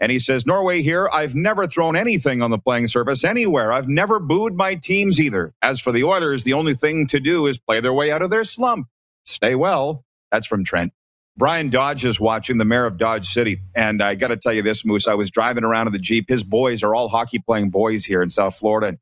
And 0.00 0.12
he 0.12 0.18
says, 0.18 0.46
Norway 0.46 0.82
here, 0.82 1.08
I've 1.12 1.34
never 1.34 1.66
thrown 1.66 1.96
anything 1.96 2.40
on 2.42 2.50
the 2.50 2.58
playing 2.58 2.86
surface 2.88 3.24
anywhere. 3.24 3.72
I've 3.72 3.88
never 3.88 4.20
booed 4.20 4.54
my 4.54 4.76
teams 4.76 5.18
either. 5.20 5.52
As 5.62 5.80
for 5.80 5.92
the 5.92 6.04
Oilers, 6.04 6.44
the 6.44 6.52
only 6.52 6.74
thing 6.74 7.06
to 7.08 7.20
do 7.20 7.46
is 7.46 7.58
play 7.58 7.80
their 7.80 7.92
way 7.92 8.12
out 8.12 8.22
of 8.22 8.30
their 8.30 8.44
slump. 8.44 8.88
Stay 9.24 9.54
well. 9.54 10.04
That's 10.30 10.46
from 10.46 10.64
Trent. 10.64 10.92
Brian 11.36 11.70
Dodge 11.70 12.04
is 12.04 12.18
watching, 12.18 12.58
the 12.58 12.64
mayor 12.64 12.86
of 12.86 12.96
Dodge 12.96 13.26
City. 13.26 13.60
And 13.74 14.02
I 14.02 14.16
got 14.16 14.28
to 14.28 14.36
tell 14.36 14.52
you 14.52 14.62
this, 14.62 14.84
Moose, 14.84 15.06
I 15.06 15.14
was 15.14 15.30
driving 15.30 15.64
around 15.64 15.86
in 15.86 15.92
the 15.92 15.98
Jeep. 16.00 16.28
His 16.28 16.42
boys 16.44 16.82
are 16.82 16.94
all 16.94 17.08
hockey 17.08 17.38
playing 17.38 17.70
boys 17.70 18.04
here 18.04 18.22
in 18.22 18.30
South 18.30 18.56
Florida. 18.56 18.88
And 18.88 18.98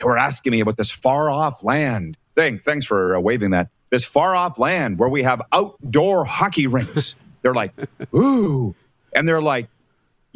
they 0.00 0.06
were 0.06 0.18
asking 0.18 0.52
me 0.52 0.60
about 0.60 0.76
this 0.76 0.90
far 0.90 1.30
off 1.30 1.62
land 1.64 2.16
thing. 2.34 2.58
Thanks 2.58 2.86
for 2.86 3.16
uh, 3.16 3.20
waving 3.20 3.50
that. 3.50 3.68
This 3.90 4.04
far 4.04 4.34
off 4.36 4.58
land 4.58 4.98
where 4.98 5.08
we 5.08 5.22
have 5.22 5.42
outdoor 5.52 6.24
hockey 6.24 6.66
rinks. 6.66 7.14
they're 7.42 7.54
like, 7.54 7.74
ooh. 8.14 8.74
And 9.14 9.28
they're 9.28 9.42
like, 9.42 9.68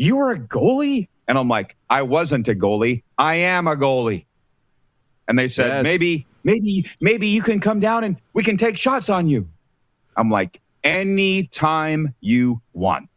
you 0.03 0.17
were 0.17 0.33
a 0.33 0.38
goalie? 0.38 1.09
And 1.29 1.38
I'm 1.38 1.49
like, 1.49 1.77
I 1.88 2.03
wasn't 2.03 2.49
a 2.49 2.55
goalie. 2.55 3.03
I 3.17 3.35
am 3.35 3.67
a 3.67 3.77
goalie. 3.77 4.25
And 5.29 5.38
they 5.38 5.47
said, 5.47 5.69
yes. 5.69 5.83
maybe, 5.85 6.27
maybe, 6.45 6.91
maybe 7.01 7.29
you 7.29 7.43
can 7.43 7.61
come 7.61 7.81
down 7.81 8.05
and 8.05 8.17
we 8.33 8.43
can 8.43 8.57
take 8.57 8.77
shots 8.77 9.09
on 9.09 9.29
you. 9.29 9.49
I'm 10.17 10.31
like, 10.31 10.61
anytime 10.83 12.15
you 12.21 12.61
want. 12.73 13.09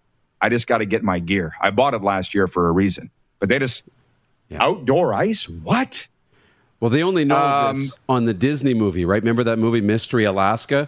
I 0.41 0.49
just 0.49 0.67
got 0.67 0.77
to 0.77 0.85
get 0.85 1.03
my 1.03 1.17
gear. 1.19 1.53
I 1.59 1.71
bought 1.71 1.95
it 1.95 2.03
last 2.03 2.35
year 2.35 2.47
for 2.47 2.69
a 2.69 2.71
reason, 2.71 3.09
but 3.39 3.49
they 3.49 3.57
just 3.57 3.83
yeah. 4.49 4.61
outdoor 4.61 5.13
ice. 5.13 5.49
What? 5.49 6.07
Well, 6.79 6.91
they 6.91 7.01
only 7.01 7.25
know 7.25 7.37
um, 7.37 7.75
this 7.75 7.95
on 8.07 8.25
the 8.25 8.33
Disney 8.33 8.75
movie, 8.75 9.05
right? 9.05 9.21
Remember 9.21 9.43
that 9.45 9.57
movie 9.57 9.81
Mystery 9.81 10.25
Alaska? 10.25 10.87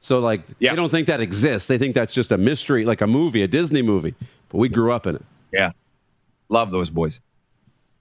So, 0.00 0.20
like, 0.20 0.42
yeah. 0.58 0.70
they 0.70 0.76
don't 0.76 0.90
think 0.90 1.06
that 1.08 1.20
exists. 1.20 1.68
They 1.68 1.76
think 1.76 1.94
that's 1.94 2.14
just 2.14 2.32
a 2.32 2.38
mystery, 2.38 2.86
like 2.86 3.02
a 3.02 3.06
movie, 3.06 3.42
a 3.42 3.48
Disney 3.48 3.82
movie. 3.82 4.14
But 4.48 4.58
we 4.58 4.68
grew 4.70 4.92
up 4.92 5.06
in 5.06 5.16
it. 5.16 5.24
Yeah. 5.54 5.72
Love 6.48 6.70
those 6.70 6.90
boys. 6.90 7.20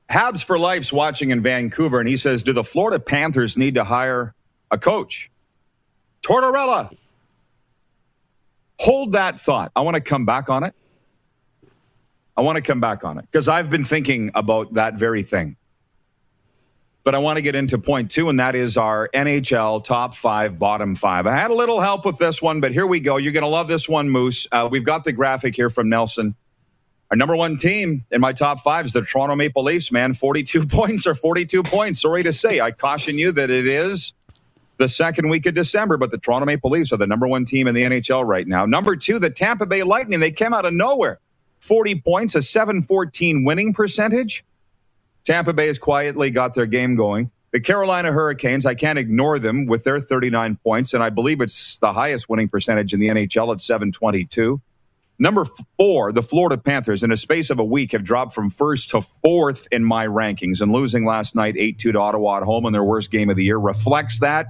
Habs 0.10 0.44
for 0.44 0.60
Life's 0.60 0.92
watching 0.92 1.32
in 1.32 1.42
Vancouver, 1.42 2.00
and 2.00 2.10
he 2.10 2.18
says, 2.18 2.44
Do 2.44 2.54
the 2.54 2.64
Florida 2.64 3.00
Panthers 3.00 3.58
need 3.58 3.76
to 3.76 3.84
hire 3.84 4.36
a 4.70 4.78
coach? 4.78 5.32
Tortorella. 6.24 6.96
Hold 8.80 9.14
that 9.14 9.40
thought. 9.40 9.72
I 9.76 9.82
want 9.82 9.96
to 9.96 10.02
come 10.02 10.26
back 10.26 10.50
on 10.50 10.64
it. 10.64 10.74
I 12.36 12.42
want 12.42 12.56
to 12.58 12.62
come 12.62 12.82
back 12.82 13.04
on 13.04 13.18
it 13.20 13.26
because 13.32 13.48
I've 13.48 13.70
been 13.70 13.84
thinking 13.84 14.32
about 14.34 14.74
that 14.74 14.96
very 14.96 15.24
thing. 15.24 15.56
But 17.04 17.16
I 17.16 17.18
want 17.18 17.38
to 17.38 17.42
get 17.42 17.56
into 17.56 17.78
point 17.78 18.12
two, 18.12 18.30
and 18.30 18.40
that 18.40 18.56
is 18.56 18.78
our 18.78 19.10
NHL 19.14 19.84
top 19.84 20.16
five, 20.16 20.58
bottom 20.58 20.96
five. 20.96 21.28
I 21.28 21.34
had 21.34 21.52
a 21.52 21.54
little 21.54 21.82
help 21.82 22.06
with 22.06 22.18
this 22.18 22.42
one, 22.42 22.62
but 22.62 22.72
here 22.72 22.88
we 22.88 23.02
go. 23.02 23.18
You're 23.18 23.34
going 23.34 23.44
to 23.44 23.50
love 23.50 23.68
this 23.68 23.90
one, 23.90 24.10
Moose. 24.10 24.48
Uh, 24.52 24.70
we've 24.72 24.86
got 24.86 25.04
the 25.04 25.12
graphic 25.12 25.56
here 25.56 25.70
from 25.70 25.90
Nelson. 25.90 26.36
Our 27.14 27.18
number 27.18 27.36
one 27.36 27.58
team 27.58 28.04
in 28.10 28.22
my 28.22 28.34
top 28.34 28.62
five 28.62 28.88
is 28.88 28.94
the 28.94 29.04
Toronto 29.04 29.36
Maple 29.36 29.62
Leafs, 29.62 29.92
man. 29.92 30.16
42 30.16 30.66
points 30.66 31.06
or 31.06 31.14
42 31.14 31.62
points. 31.62 32.02
Sorry 32.02 32.24
to 32.24 32.34
say. 32.34 32.60
I 32.60 32.72
caution 32.72 33.20
you 33.20 33.32
that 33.34 33.52
it 33.52 33.68
is 33.68 34.14
the 34.78 34.88
second 34.88 35.30
week 35.30 35.46
of 35.46 35.54
December, 35.54 35.98
but 35.98 36.10
the 36.10 36.18
Toronto 36.18 36.48
Maple 36.48 36.72
Leafs 36.72 36.92
are 36.92 36.98
the 36.98 37.06
number 37.06 37.28
one 37.28 37.46
team 37.46 37.68
in 37.68 37.76
the 37.76 37.84
NHL 37.84 38.26
right 38.26 38.48
now. 38.48 38.66
Number 38.66 38.96
two, 38.96 39.20
the 39.20 39.30
Tampa 39.30 39.68
Bay 39.68 39.84
Lightning. 39.84 40.22
They 40.22 40.32
came 40.32 40.56
out 40.56 40.66
of 40.66 40.74
nowhere. 40.74 41.20
40 41.60 42.02
points, 42.02 42.34
a 42.34 42.42
714 42.42 43.44
winning 43.44 43.76
percentage. 43.76 44.44
Tampa 45.24 45.54
Bay 45.54 45.68
has 45.68 45.78
quietly 45.78 46.32
got 46.32 46.56
their 46.56 46.66
game 46.66 46.96
going. 46.96 47.30
The 47.52 47.60
Carolina 47.60 48.12
Hurricanes, 48.12 48.66
I 48.66 48.74
can't 48.74 48.98
ignore 48.98 49.38
them 49.38 49.68
with 49.68 49.84
their 49.84 50.00
39 50.00 50.58
points, 50.64 50.96
and 50.96 51.04
I 51.04 51.12
believe 51.12 51.42
it's 51.42 51.78
the 51.78 51.94
highest 51.94 52.28
winning 52.28 52.50
percentage 52.50 52.92
in 52.92 53.00
the 53.00 53.10
NHL 53.10 53.54
at 53.54 53.62
722. 53.62 54.60
Number 55.20 55.46
four, 55.78 56.12
the 56.12 56.24
Florida 56.24 56.58
Panthers, 56.58 57.04
in 57.04 57.12
a 57.12 57.18
space 57.18 57.50
of 57.50 57.60
a 57.60 57.64
week, 57.64 57.92
have 57.92 58.04
dropped 58.04 58.34
from 58.34 58.50
first 58.50 58.90
to 58.90 59.02
fourth 59.02 59.68
in 59.72 59.84
my 59.84 60.08
rankings 60.08 60.60
and 60.60 60.72
losing 60.72 61.06
last 61.06 61.36
night 61.36 61.56
8 61.58 61.78
2 61.78 61.92
to 61.92 62.00
Ottawa 62.00 62.38
at 62.38 62.44
home 62.44 62.66
in 62.66 62.74
their 62.74 62.84
worst 62.84 63.12
game 63.12 63.30
of 63.30 63.36
the 63.36 63.44
year 63.44 63.58
reflects 63.58 64.20
that. 64.20 64.48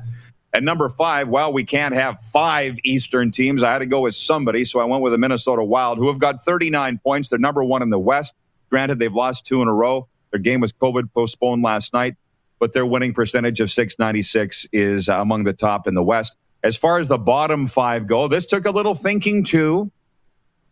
At 0.53 0.63
number 0.63 0.87
five, 0.87 1.27
well, 1.29 1.51
we 1.51 1.63
can't 1.63 1.95
have 1.95 2.21
five 2.21 2.77
Eastern 2.83 3.31
teams. 3.31 3.63
I 3.63 3.73
had 3.73 3.79
to 3.79 3.87
go 3.87 4.01
with 4.01 4.13
somebody, 4.13 4.65
so 4.65 4.79
I 4.79 4.85
went 4.85 5.01
with 5.01 5.11
the 5.11 5.17
Minnesota 5.17 5.63
Wild, 5.63 5.97
who 5.97 6.07
have 6.07 6.19
got 6.19 6.43
39 6.43 6.99
points. 6.99 7.29
They're 7.29 7.39
number 7.39 7.63
one 7.63 7.81
in 7.81 7.89
the 7.89 7.99
West. 7.99 8.35
Granted, 8.69 8.99
they've 8.99 9.13
lost 9.13 9.45
two 9.45 9.61
in 9.63 9.67
a 9.67 9.73
row. 9.73 10.07
Their 10.31 10.39
game 10.39 10.61
was 10.61 10.71
COVID 10.71 11.11
postponed 11.13 11.63
last 11.63 11.91
night, 11.91 12.15
but 12.59 12.73
their 12.73 12.85
winning 12.85 13.13
percentage 13.13 13.59
of 13.59 13.71
696 13.71 14.67
is 14.71 15.09
uh, 15.09 15.19
among 15.19 15.43
the 15.43 15.53
top 15.53 15.87
in 15.87 15.95
the 15.95 16.03
West. 16.03 16.35
As 16.63 16.77
far 16.77 16.99
as 16.99 17.07
the 17.07 17.17
bottom 17.17 17.67
five 17.67 18.07
go, 18.07 18.27
this 18.27 18.45
took 18.45 18.65
a 18.65 18.71
little 18.71 18.95
thinking 18.95 19.43
too. 19.43 19.91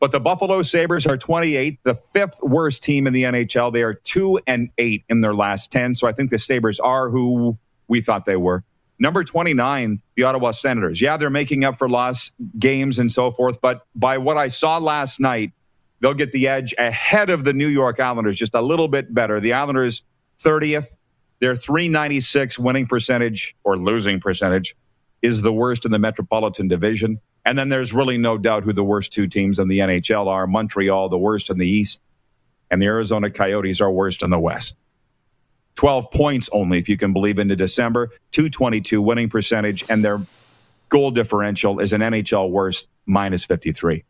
But 0.02 0.12
the 0.12 0.20
Buffalo 0.20 0.64
Sabres 0.64 1.06
are 1.06 1.16
28th, 1.16 1.78
the 1.84 1.94
fifth 1.94 2.40
worst 2.42 2.82
team 2.82 3.06
in 3.06 3.14
the 3.14 3.22
NHL. 3.22 3.72
They 3.72 3.84
are 3.84 3.94
2 3.94 4.40
and 4.48 4.72
8 4.80 5.06
in 5.08 5.22
their 5.22 5.36
last 5.36 5.72
10. 5.72 5.94
So 5.94 6.08
I 6.08 6.12
think 6.12 6.32
the 6.32 6.40
Sabres 6.40 6.80
are 6.80 7.10
who 7.10 7.60
we 7.88 8.02
thought 8.02 8.26
they 8.26 8.36
were. 8.36 8.64
Number 8.98 9.24
29, 9.24 10.02
the 10.16 10.24
Ottawa 10.24 10.52
Senators. 10.52 11.02
Yeah, 11.02 11.18
they're 11.18 11.30
making 11.30 11.64
up 11.64 11.78
for 11.78 11.88
lost 11.88 12.34
games 12.58 12.98
and 12.98 13.12
so 13.12 13.30
forth. 13.30 13.62
But 13.62 13.86
by 13.94 14.18
what 14.18 14.38
I 14.38 14.48
saw 14.48 14.80
last 14.80 15.20
night, 15.20 15.52
they'll 16.00 16.16
get 16.16 16.32
the 16.32 16.48
edge 16.48 16.74
ahead 16.80 17.30
of 17.30 17.44
the 17.44 17.54
New 17.54 17.68
York 17.68 18.00
Islanders, 18.00 18.36
just 18.36 18.56
a 18.56 18.62
little 18.62 18.88
bit 18.88 19.14
better. 19.14 19.40
The 19.40 19.54
Islanders, 19.54 20.02
30th, 20.40 20.88
their 21.42 21.56
396 21.56 22.58
winning 22.58 22.88
percentage 22.88 23.56
or 23.64 23.78
losing 23.78 24.20
percentage 24.20 24.76
is 25.22 25.44
the 25.44 25.54
worst 25.54 25.86
in 25.86 25.92
the 25.92 26.00
Metropolitan 26.00 26.68
Division. 26.68 27.20
And 27.46 27.58
then 27.58 27.70
there's 27.70 27.94
really 27.94 28.18
no 28.18 28.38
doubt 28.38 28.64
who 28.64 28.74
the 28.74 28.84
worst 28.84 29.12
two 29.12 29.28
teams 29.28 29.60
in 29.60 29.68
the 29.68 29.80
NHL 29.80 30.28
are 30.28 30.46
Montreal, 30.48 31.10
the 31.10 31.18
worst 31.18 31.50
in 31.50 31.58
the 31.58 31.68
East, 31.68 32.00
and 32.70 32.82
the 32.82 32.86
Arizona 32.86 33.30
Coyotes 33.30 33.82
are 33.82 33.92
worst 33.92 34.22
in 34.22 34.30
the 34.30 34.40
West. 34.40 34.76
12 35.76 36.12
points 36.12 36.50
only, 36.52 36.78
if 36.78 36.88
you 36.88 36.98
can 36.98 37.14
believe, 37.14 37.40
into 37.40 37.56
December, 37.56 38.10
222 38.32 39.02
winning 39.02 39.30
percentage, 39.30 39.84
and 39.90 40.04
their 40.04 40.20
goal 40.90 41.12
differential 41.12 41.80
is 41.80 41.94
an 41.94 42.02
NHL 42.02 42.52
worst, 42.52 42.88
minus 43.06 43.46
53. 43.46 44.04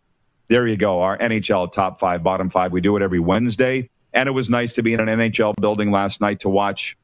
There 0.49 0.67
you 0.67 0.75
go, 0.75 1.01
our 1.01 1.17
NHL 1.17 1.71
top 1.71 1.99
five, 1.99 2.23
bottom 2.23 2.49
five. 2.49 2.73
We 2.73 2.81
do 2.81 2.97
it 2.97 3.01
every 3.01 3.19
Wednesday. 3.19 3.89
And 4.13 4.27
it 4.27 4.33
was 4.33 4.49
nice 4.49 4.73
to 4.73 4.83
be 4.83 4.93
in 4.93 4.99
an 4.99 5.07
NHL 5.07 5.55
building 5.55 5.91
last 5.91 6.19
night 6.19 6.41
to 6.41 6.49
watch 6.49 6.97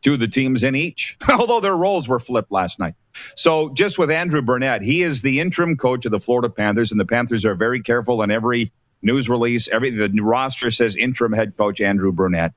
two 0.00 0.14
of 0.14 0.18
the 0.18 0.26
teams 0.26 0.64
in 0.64 0.74
each, 0.74 1.16
although 1.28 1.60
their 1.60 1.76
roles 1.76 2.08
were 2.08 2.18
flipped 2.18 2.50
last 2.50 2.80
night. 2.80 2.94
So, 3.34 3.70
just 3.70 3.98
with 3.98 4.10
Andrew 4.10 4.42
Brunette, 4.42 4.82
he 4.82 5.02
is 5.02 5.22
the 5.22 5.40
interim 5.40 5.76
coach 5.76 6.04
of 6.04 6.12
the 6.12 6.20
Florida 6.20 6.48
Panthers, 6.48 6.90
and 6.90 7.00
the 7.00 7.06
Panthers 7.06 7.44
are 7.44 7.54
very 7.54 7.80
careful 7.80 8.22
in 8.22 8.30
every 8.30 8.72
news 9.02 9.28
release. 9.28 9.68
Every 9.68 9.90
the 9.90 10.08
roster 10.20 10.70
says 10.70 10.96
interim 10.96 11.32
head 11.32 11.56
coach 11.56 11.80
Andrew 11.80 12.12
Brunette, 12.12 12.52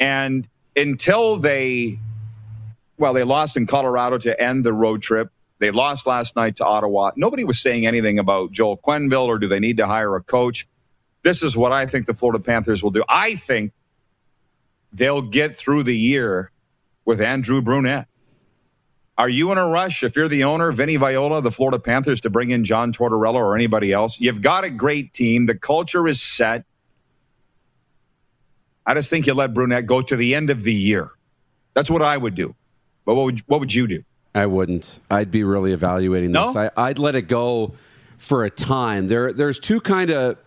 and 0.00 0.48
until 0.76 1.36
they, 1.36 1.98
well, 2.98 3.12
they 3.12 3.24
lost 3.24 3.56
in 3.56 3.66
Colorado 3.66 4.18
to 4.18 4.40
end 4.40 4.64
the 4.64 4.72
road 4.72 5.02
trip. 5.02 5.30
They 5.58 5.70
lost 5.70 6.08
last 6.08 6.34
night 6.34 6.56
to 6.56 6.64
Ottawa. 6.64 7.12
Nobody 7.14 7.44
was 7.44 7.60
saying 7.60 7.86
anything 7.86 8.18
about 8.18 8.50
Joel 8.50 8.78
Quenneville 8.78 9.26
or 9.26 9.38
do 9.38 9.46
they 9.46 9.60
need 9.60 9.76
to 9.76 9.86
hire 9.86 10.16
a 10.16 10.22
coach. 10.22 10.66
This 11.22 11.44
is 11.44 11.56
what 11.56 11.70
I 11.70 11.86
think 11.86 12.06
the 12.06 12.14
Florida 12.14 12.42
Panthers 12.42 12.82
will 12.82 12.90
do. 12.90 13.04
I 13.08 13.36
think 13.36 13.72
they'll 14.92 15.22
get 15.22 15.54
through 15.54 15.84
the 15.84 15.96
year 15.96 16.50
with 17.04 17.20
Andrew 17.20 17.62
Brunette. 17.62 18.08
Are 19.18 19.28
you 19.28 19.52
in 19.52 19.58
a 19.58 19.66
rush 19.66 20.02
if 20.02 20.16
you're 20.16 20.28
the 20.28 20.44
owner, 20.44 20.72
Vinny 20.72 20.96
Viola, 20.96 21.42
the 21.42 21.50
Florida 21.50 21.78
Panthers, 21.78 22.20
to 22.22 22.30
bring 22.30 22.50
in 22.50 22.64
John 22.64 22.92
Tortorella 22.92 23.34
or 23.34 23.54
anybody 23.54 23.92
else? 23.92 24.18
You've 24.18 24.40
got 24.40 24.64
a 24.64 24.70
great 24.70 25.12
team. 25.12 25.46
The 25.46 25.54
culture 25.54 26.08
is 26.08 26.22
set. 26.22 26.64
I 28.86 28.94
just 28.94 29.10
think 29.10 29.26
you 29.26 29.34
let 29.34 29.54
Brunette 29.54 29.86
go 29.86 30.02
to 30.02 30.16
the 30.16 30.34
end 30.34 30.50
of 30.50 30.62
the 30.64 30.72
year. 30.72 31.10
That's 31.74 31.90
what 31.90 32.02
I 32.02 32.16
would 32.16 32.34
do. 32.34 32.54
But 33.04 33.14
what 33.14 33.24
would, 33.24 33.40
what 33.40 33.60
would 33.60 33.74
you 33.74 33.86
do? 33.86 34.02
I 34.34 34.46
wouldn't. 34.46 34.98
I'd 35.10 35.30
be 35.30 35.44
really 35.44 35.72
evaluating 35.72 36.32
this. 36.32 36.54
No? 36.54 36.70
I, 36.76 36.88
would 36.88 36.98
let 36.98 37.14
it 37.14 37.28
go 37.28 37.74
for 38.16 38.44
a 38.44 38.50
time. 38.50 39.08
There, 39.08 39.32
there's 39.32 39.58
two 39.58 39.80
kind 39.80 40.10
of 40.10 40.38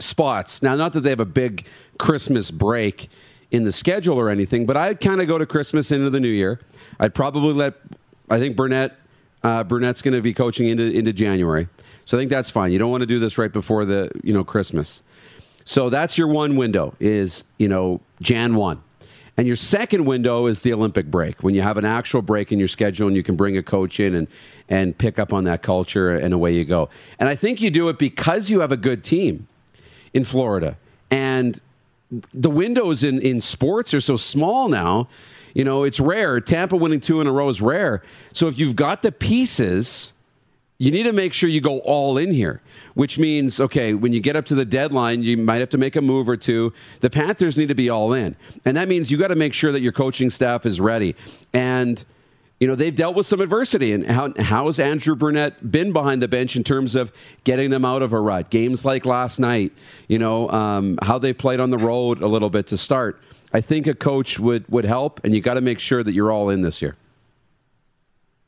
spots. 0.00 0.62
Now, 0.62 0.74
not 0.74 0.92
that 0.94 1.00
they 1.00 1.10
have 1.10 1.20
a 1.20 1.24
big 1.24 1.66
Christmas 1.98 2.50
break 2.50 3.08
in 3.50 3.64
the 3.64 3.72
schedule 3.72 4.18
or 4.18 4.28
anything, 4.28 4.66
but 4.66 4.76
I'd 4.76 5.00
kind 5.00 5.20
of 5.20 5.28
go 5.28 5.38
to 5.38 5.46
Christmas 5.46 5.92
into 5.92 6.10
the 6.10 6.20
new 6.20 6.28
year. 6.28 6.60
I'd 7.00 7.14
probably 7.14 7.54
let, 7.54 7.74
I 8.30 8.38
think 8.38 8.56
Brunette, 8.56 8.96
uh, 9.42 9.64
Brunette's 9.64 10.02
going 10.02 10.14
to 10.14 10.22
be 10.22 10.34
coaching 10.34 10.68
into, 10.68 10.84
into 10.84 11.12
January. 11.12 11.68
So 12.04 12.16
I 12.16 12.20
think 12.20 12.30
that's 12.30 12.50
fine. 12.50 12.72
You 12.72 12.78
don't 12.78 12.90
want 12.90 13.02
to 13.02 13.06
do 13.06 13.18
this 13.18 13.38
right 13.38 13.52
before 13.52 13.84
the, 13.84 14.10
you 14.22 14.32
know, 14.32 14.44
Christmas. 14.44 15.02
So 15.64 15.88
that's 15.88 16.18
your 16.18 16.28
one 16.28 16.56
window 16.56 16.94
is, 16.98 17.44
you 17.58 17.68
know, 17.68 18.00
Jan 18.20 18.54
1. 18.54 18.82
And 19.36 19.46
your 19.46 19.56
second 19.56 20.04
window 20.04 20.46
is 20.46 20.62
the 20.62 20.72
Olympic 20.74 21.06
break, 21.06 21.42
when 21.42 21.54
you 21.54 21.62
have 21.62 21.78
an 21.78 21.86
actual 21.86 22.20
break 22.20 22.52
in 22.52 22.58
your 22.58 22.68
schedule 22.68 23.06
and 23.06 23.16
you 23.16 23.22
can 23.22 23.34
bring 23.34 23.56
a 23.56 23.62
coach 23.62 23.98
in 23.98 24.14
and, 24.14 24.28
and 24.68 24.96
pick 24.96 25.18
up 25.18 25.32
on 25.32 25.44
that 25.44 25.62
culture 25.62 26.10
and 26.10 26.34
away 26.34 26.54
you 26.54 26.64
go. 26.64 26.90
And 27.18 27.28
I 27.28 27.34
think 27.34 27.62
you 27.62 27.70
do 27.70 27.88
it 27.88 27.98
because 27.98 28.50
you 28.50 28.60
have 28.60 28.72
a 28.72 28.76
good 28.76 29.02
team 29.02 29.48
in 30.12 30.24
Florida. 30.24 30.76
And 31.10 31.58
the 32.34 32.50
windows 32.50 33.02
in, 33.04 33.20
in 33.20 33.40
sports 33.40 33.94
are 33.94 34.00
so 34.00 34.16
small 34.16 34.68
now. 34.68 35.08
You 35.54 35.64
know, 35.64 35.84
it's 35.84 36.00
rare. 36.00 36.40
Tampa 36.40 36.76
winning 36.76 37.00
two 37.00 37.20
in 37.20 37.26
a 37.26 37.32
row 37.32 37.48
is 37.48 37.60
rare. 37.60 38.02
So 38.32 38.48
if 38.48 38.58
you've 38.58 38.76
got 38.76 39.02
the 39.02 39.12
pieces, 39.12 40.12
you 40.78 40.90
need 40.90 41.04
to 41.04 41.12
make 41.12 41.32
sure 41.32 41.48
you 41.48 41.60
go 41.60 41.78
all 41.80 42.18
in 42.18 42.32
here, 42.32 42.60
which 42.94 43.16
means, 43.16 43.60
okay, 43.60 43.94
when 43.94 44.12
you 44.12 44.20
get 44.20 44.34
up 44.34 44.46
to 44.46 44.56
the 44.56 44.64
deadline, 44.64 45.22
you 45.22 45.36
might 45.36 45.60
have 45.60 45.68
to 45.68 45.78
make 45.78 45.94
a 45.94 46.02
move 46.02 46.28
or 46.28 46.36
two. 46.36 46.72
The 47.00 47.08
Panthers 47.08 47.56
need 47.56 47.68
to 47.68 47.74
be 47.76 47.88
all 47.88 48.12
in. 48.12 48.34
And 48.64 48.76
that 48.76 48.88
means 48.88 49.08
you 49.08 49.16
got 49.16 49.28
to 49.28 49.36
make 49.36 49.54
sure 49.54 49.70
that 49.70 49.80
your 49.80 49.92
coaching 49.92 50.28
staff 50.28 50.66
is 50.66 50.80
ready. 50.80 51.14
And, 51.52 52.04
you 52.58 52.66
know, 52.66 52.74
they've 52.74 52.94
dealt 52.94 53.14
with 53.14 53.26
some 53.26 53.40
adversity. 53.40 53.92
And 53.92 54.04
how, 54.06 54.32
how 54.40 54.64
has 54.64 54.80
Andrew 54.80 55.14
Brunette 55.14 55.70
been 55.70 55.92
behind 55.92 56.20
the 56.20 56.26
bench 56.26 56.56
in 56.56 56.64
terms 56.64 56.96
of 56.96 57.12
getting 57.44 57.70
them 57.70 57.84
out 57.84 58.02
of 58.02 58.12
a 58.12 58.18
rut? 58.18 58.50
Games 58.50 58.84
like 58.84 59.06
last 59.06 59.38
night, 59.38 59.72
you 60.08 60.18
know, 60.18 60.48
um, 60.50 60.98
how 61.02 61.16
they've 61.16 61.38
played 61.38 61.60
on 61.60 61.70
the 61.70 61.78
road 61.78 62.22
a 62.22 62.26
little 62.26 62.50
bit 62.50 62.66
to 62.68 62.76
start. 62.76 63.22
I 63.52 63.60
think 63.60 63.86
a 63.86 63.94
coach 63.94 64.38
would, 64.38 64.66
would 64.68 64.84
help, 64.84 65.20
and 65.24 65.34
you 65.34 65.40
got 65.40 65.54
to 65.54 65.60
make 65.60 65.78
sure 65.78 66.02
that 66.02 66.12
you're 66.12 66.32
all 66.32 66.48
in 66.48 66.62
this 66.62 66.80
year. 66.80 66.96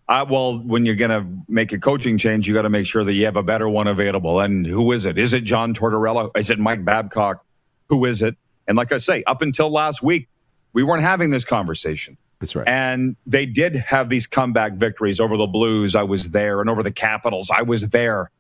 Uh, 0.08 0.24
well, 0.28 0.58
when 0.58 0.84
you're 0.84 0.94
going 0.94 1.10
to 1.10 1.26
make 1.48 1.72
a 1.72 1.78
coaching 1.78 2.18
change, 2.18 2.46
you 2.46 2.54
got 2.54 2.62
to 2.62 2.70
make 2.70 2.86
sure 2.86 3.04
that 3.04 3.14
you 3.14 3.24
have 3.24 3.36
a 3.36 3.42
better 3.42 3.68
one 3.68 3.86
available. 3.86 4.40
And 4.40 4.66
who 4.66 4.92
is 4.92 5.06
it? 5.06 5.18
Is 5.18 5.32
it 5.32 5.44
John 5.44 5.74
Tortorella? 5.74 6.30
Is 6.36 6.50
it 6.50 6.58
Mike 6.58 6.84
Babcock? 6.84 7.44
Who 7.88 8.04
is 8.04 8.20
it? 8.22 8.36
And 8.66 8.76
like 8.76 8.92
I 8.92 8.98
say, 8.98 9.22
up 9.26 9.40
until 9.40 9.70
last 9.70 10.02
week, 10.02 10.28
we 10.72 10.82
weren't 10.82 11.02
having 11.02 11.30
this 11.30 11.44
conversation. 11.44 12.18
That's 12.40 12.54
right. 12.54 12.68
And 12.68 13.16
they 13.26 13.46
did 13.46 13.76
have 13.76 14.10
these 14.10 14.26
comeback 14.26 14.74
victories 14.74 15.20
over 15.20 15.36
the 15.36 15.46
Blues. 15.46 15.94
I 15.94 16.02
was 16.02 16.30
there, 16.30 16.60
and 16.60 16.68
over 16.68 16.82
the 16.82 16.92
Capitals. 16.92 17.50
I 17.50 17.62
was 17.62 17.88
there. 17.88 18.30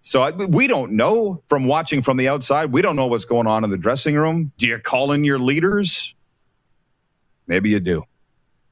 So 0.00 0.22
I, 0.22 0.30
we 0.30 0.66
don't 0.66 0.92
know 0.92 1.42
from 1.48 1.66
watching 1.66 2.02
from 2.02 2.16
the 2.16 2.28
outside. 2.28 2.72
We 2.72 2.82
don't 2.82 2.96
know 2.96 3.06
what's 3.06 3.24
going 3.24 3.46
on 3.46 3.64
in 3.64 3.70
the 3.70 3.78
dressing 3.78 4.14
room. 4.14 4.52
Do 4.56 4.66
you 4.66 4.78
call 4.78 5.12
in 5.12 5.24
your 5.24 5.38
leaders? 5.38 6.14
Maybe 7.46 7.70
you 7.70 7.80
do. 7.80 8.04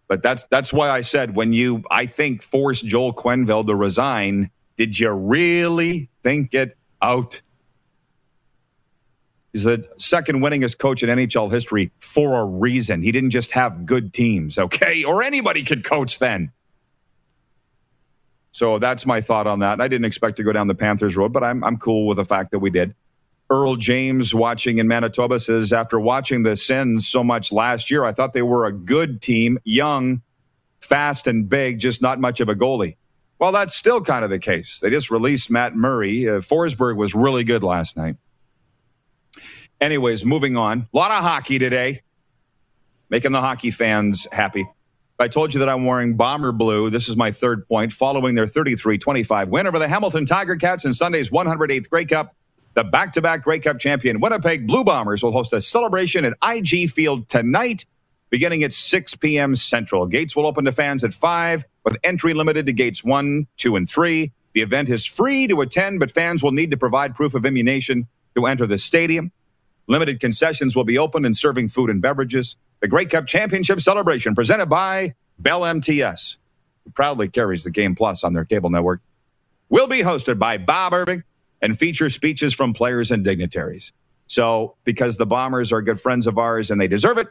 But 0.09 0.23
that's 0.23 0.45
that's 0.51 0.73
why 0.73 0.89
I 0.89 1.01
said 1.01 1.35
when 1.35 1.53
you 1.53 1.83
I 1.91 2.07
think 2.07 2.43
forced 2.43 2.87
Joel 2.87 3.12
Quenneville 3.12 3.67
to 3.67 3.75
resign, 3.75 4.51
did 4.77 4.99
you 4.99 5.11
really 5.11 6.09
think 6.23 6.55
it 6.55 6.77
out? 7.03 7.43
He's 9.53 9.65
the 9.65 9.89
second 9.97 10.43
winningest 10.43 10.79
coach 10.79 11.03
in 11.03 11.09
NHL 11.09 11.51
history 11.51 11.91
for 11.99 12.39
a 12.41 12.45
reason. 12.45 13.03
He 13.03 13.11
didn't 13.11 13.31
just 13.31 13.53
have 13.53 13.87
good 13.87 14.12
teams, 14.12 14.59
okay? 14.59 15.03
Or 15.03 15.23
anybody 15.23 15.62
could 15.62 15.83
coach 15.83 16.19
then. 16.19 16.53
So 18.57 18.79
that's 18.79 19.05
my 19.05 19.21
thought 19.21 19.47
on 19.47 19.59
that. 19.59 19.83
I 19.83 19.88
didn't 19.88 20.07
expect 20.07 20.38
to 20.38 20.42
go 20.42 20.51
down 20.51 20.66
the 20.66 20.75
Panthers 20.75 21.14
road, 21.14 21.31
but 21.31 21.45
I'm 21.45 21.62
I'm 21.62 21.77
cool 21.77 22.07
with 22.07 22.16
the 22.16 22.25
fact 22.25 22.53
that 22.53 22.61
we 22.61 22.71
did. 22.71 22.95
Earl 23.51 23.77
James 23.77 24.35
watching 24.35 24.79
in 24.79 24.88
Manitoba 24.88 25.40
says, 25.40 25.75
after 25.75 26.01
watching 26.01 26.42
the 26.42 26.57
Sens 26.57 27.07
so 27.07 27.23
much 27.23 27.53
last 27.53 27.90
year, 27.90 28.05
I 28.05 28.12
thought 28.12 28.33
they 28.33 28.40
were 28.40 28.64
a 28.64 28.73
good 28.73 29.21
team, 29.21 29.59
young, 29.64 30.23
fast, 30.81 31.27
and 31.27 31.47
big, 31.47 31.81
just 31.81 32.01
not 32.01 32.19
much 32.19 32.40
of 32.40 32.49
a 32.49 32.55
goalie. 32.55 32.97
Well, 33.38 33.53
that's 33.53 33.77
still 33.77 34.01
kind 34.01 34.25
of 34.25 34.31
the 34.31 34.38
case. 34.38 34.81
They 34.81 34.88
just 34.88 35.11
released 35.11 35.51
Matt 35.51 35.77
Murray. 35.77 36.27
Uh, 36.27 36.40
Forsberg 36.40 36.97
was 36.97 37.14
really 37.14 37.45
good 37.45 37.62
last 37.62 37.95
night. 37.95 38.16
Anyways, 39.83 40.25
moving 40.25 40.57
on. 40.57 40.88
A 40.95 40.97
lot 40.97 41.11
of 41.11 41.23
hockey 41.23 41.59
today, 41.59 42.01
making 43.11 43.33
the 43.33 43.42
hockey 43.42 43.71
fans 43.71 44.27
happy. 44.33 44.66
I 45.18 45.29
told 45.29 45.55
you 45.55 45.61
that 45.61 45.68
I'm 45.68 45.87
wearing 45.87 46.14
bomber 46.16 46.52
blue. 46.52 46.90
This 46.90 47.09
is 47.09 47.16
my 47.16 47.33
third 47.33 47.66
point, 47.68 47.92
following 47.92 48.35
their 48.35 48.46
33 48.46 48.98
25 48.98 49.48
win 49.48 49.66
over 49.66 49.79
the 49.79 49.88
Hamilton 49.88 50.26
Tiger 50.26 50.57
Cats 50.57 50.85
in 50.85 50.92
Sunday's 50.92 51.31
108th 51.31 51.88
Grey 51.88 52.05
Cup. 52.05 52.37
The 52.74 52.85
back 52.85 53.14
to 53.14 53.22
back 53.22 53.42
Grey 53.42 53.59
Cup 53.59 53.79
champion 53.79 54.20
Winnipeg 54.20 54.66
Blue 54.66 54.85
Bombers 54.85 55.22
will 55.22 55.33
host 55.33 55.55
a 55.55 55.61
celebration 55.62 56.26
at 56.26 56.35
IG 56.46 56.90
Field 56.90 57.31
tonight, 57.31 57.87
beginning 58.29 58.62
at 58.62 58.74
6 58.74 59.14
p.m. 59.16 59.55
Central. 59.55 60.07
Gates 60.07 60.37
will 60.37 60.46
open 60.46 60.66
to 60.66 60.72
fans 60.72 61.02
at 61.02 61.14
5, 61.14 61.64
with 61.85 61.96
entry 62.05 62.35
limited 62.35 62.66
to 62.66 62.74
gates 62.74 63.02
1, 63.02 63.46
2, 63.57 63.76
and 63.76 63.88
3. 63.88 64.31
The 64.52 64.61
event 64.61 64.90
is 64.90 65.07
free 65.07 65.46
to 65.46 65.62
attend, 65.62 65.98
but 65.98 66.11
fans 66.11 66.42
will 66.42 66.52
need 66.52 66.70
to 66.72 66.76
provide 66.76 67.14
proof 67.14 67.35
of 67.35 67.46
immunization 67.46 68.07
to 68.35 68.44
enter 68.44 68.66
the 68.66 68.76
stadium. 68.76 69.33
Limited 69.88 70.20
concessions 70.20 70.76
will 70.76 70.85
be 70.85 70.98
open 70.98 71.24
and 71.24 71.35
serving 71.35 71.70
food 71.70 71.88
and 71.88 72.02
beverages. 72.02 72.57
The 72.81 72.89
Grey 72.89 73.07
Cup 73.07 73.27
Championship 73.27 73.81
celebration 73.81 74.35
presented 74.35 74.67
by 74.67 75.15
Bell 75.39 75.62
MTS, 75.62 76.37
who 76.85 76.91
proudly 76.91 77.29
carries 77.29 77.65
the 77.65 77.71
Game 77.71 77.95
Plus 77.95 78.23
on 78.23 78.33
their 78.35 78.45
cable 78.45 78.71
network, 78.71 79.01
will 79.69 79.87
be 79.87 80.01
hosted 80.01 80.39
by 80.39 80.59
Bob 80.59 80.93
Irving 80.93 81.25
and 81.62 81.79
feature 81.79 82.11
speeches 82.11 82.53
from 82.53 82.73
players 82.73 83.11
and 83.11 83.25
dignitaries. 83.25 83.93
So, 84.27 84.77
because 84.85 85.17
the 85.17 85.27
Bombers 85.27 85.73
are 85.73 85.81
good 85.83 86.01
friends 86.01 86.27
of 86.27 86.37
ours 86.37 86.71
and 86.71 86.81
they 86.81 86.89
deserve 86.89 87.17
it, 87.19 87.29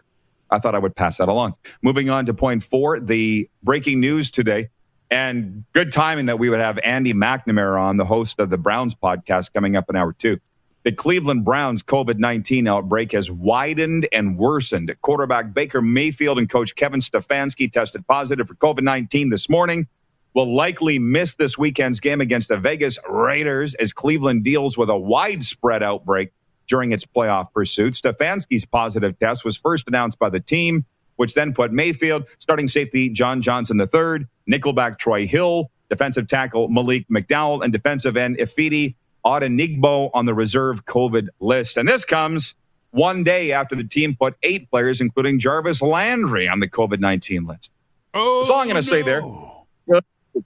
I 0.49 0.59
thought 0.59 0.75
I 0.75 0.79
would 0.79 0.95
pass 0.95 1.17
that 1.17 1.29
along. 1.29 1.55
Moving 1.81 2.09
on 2.09 2.25
to 2.25 2.33
point 2.33 2.63
four, 2.63 2.99
the 2.99 3.49
breaking 3.63 3.99
news 3.99 4.29
today, 4.29 4.69
and 5.11 5.63
good 5.73 5.91
timing 5.91 6.27
that 6.27 6.39
we 6.39 6.49
would 6.49 6.59
have 6.59 6.79
Andy 6.79 7.13
McNamara 7.13 7.79
on, 7.79 7.97
the 7.97 8.05
host 8.05 8.39
of 8.39 8.49
the 8.49 8.57
Browns 8.57 8.95
podcast, 8.95 9.53
coming 9.53 9.75
up 9.75 9.89
in 9.89 9.95
hour 9.95 10.13
two. 10.13 10.39
The 10.85 10.91
Cleveland 10.91 11.43
Browns 11.43 11.81
COVID 11.81 12.19
19 12.19 12.67
outbreak 12.67 13.13
has 13.13 13.31
widened 13.31 14.07
and 14.13 14.37
worsened. 14.37 14.95
Quarterback 15.01 15.51
Baker 15.51 15.81
Mayfield 15.81 16.37
and 16.37 16.47
coach 16.47 16.75
Kevin 16.75 16.99
Stefanski 16.99 17.71
tested 17.71 18.05
positive 18.05 18.47
for 18.47 18.53
COVID 18.53 18.83
19 18.83 19.31
this 19.31 19.49
morning 19.49 19.87
will 20.35 20.53
likely 20.53 20.99
miss 20.99 21.33
this 21.33 21.57
weekend's 21.57 21.99
game 21.99 22.21
against 22.21 22.49
the 22.49 22.57
Vegas 22.57 22.99
Raiders 23.09 23.73
as 23.73 23.93
Cleveland 23.93 24.43
deals 24.43 24.77
with 24.77 24.91
a 24.91 24.95
widespread 24.95 25.81
outbreak 25.81 26.29
during 26.67 26.91
its 26.91 27.03
playoff 27.03 27.51
pursuit. 27.51 27.93
Stefanski's 27.93 28.65
positive 28.65 29.17
test 29.17 29.43
was 29.43 29.57
first 29.57 29.87
announced 29.87 30.19
by 30.19 30.29
the 30.29 30.39
team, 30.39 30.85
which 31.15 31.33
then 31.33 31.51
put 31.51 31.73
Mayfield, 31.73 32.27
starting 32.37 32.67
safety 32.67 33.09
John 33.09 33.41
Johnson 33.41 33.79
III, 33.79 34.27
nickelback 34.47 34.99
Troy 34.99 35.25
Hill, 35.25 35.71
defensive 35.89 36.27
tackle 36.27 36.67
Malik 36.67 37.07
McDowell, 37.09 37.63
and 37.63 37.73
defensive 37.73 38.15
end 38.15 38.37
Ifeadi 38.37 38.93
Odenigbo 39.25 40.11
on 40.13 40.25
the 40.25 40.33
reserve 40.33 40.85
COVID 40.85 41.29
list. 41.39 41.77
And 41.77 41.87
this 41.87 42.05
comes 42.05 42.55
one 42.91 43.23
day 43.23 43.51
after 43.51 43.75
the 43.75 43.83
team 43.83 44.15
put 44.15 44.35
eight 44.43 44.69
players, 44.69 45.01
including 45.01 45.39
Jarvis 45.39 45.81
Landry, 45.81 46.47
on 46.47 46.59
the 46.59 46.67
COVID 46.67 46.99
19 46.99 47.45
list. 47.45 47.71
Oh, 48.13 48.39
That's 48.39 48.49
all 48.49 48.59
I'm 48.59 48.67
going 48.69 48.81
to 48.81 48.87
no. 48.87 48.97
say 48.97 49.01
there. 49.01 49.21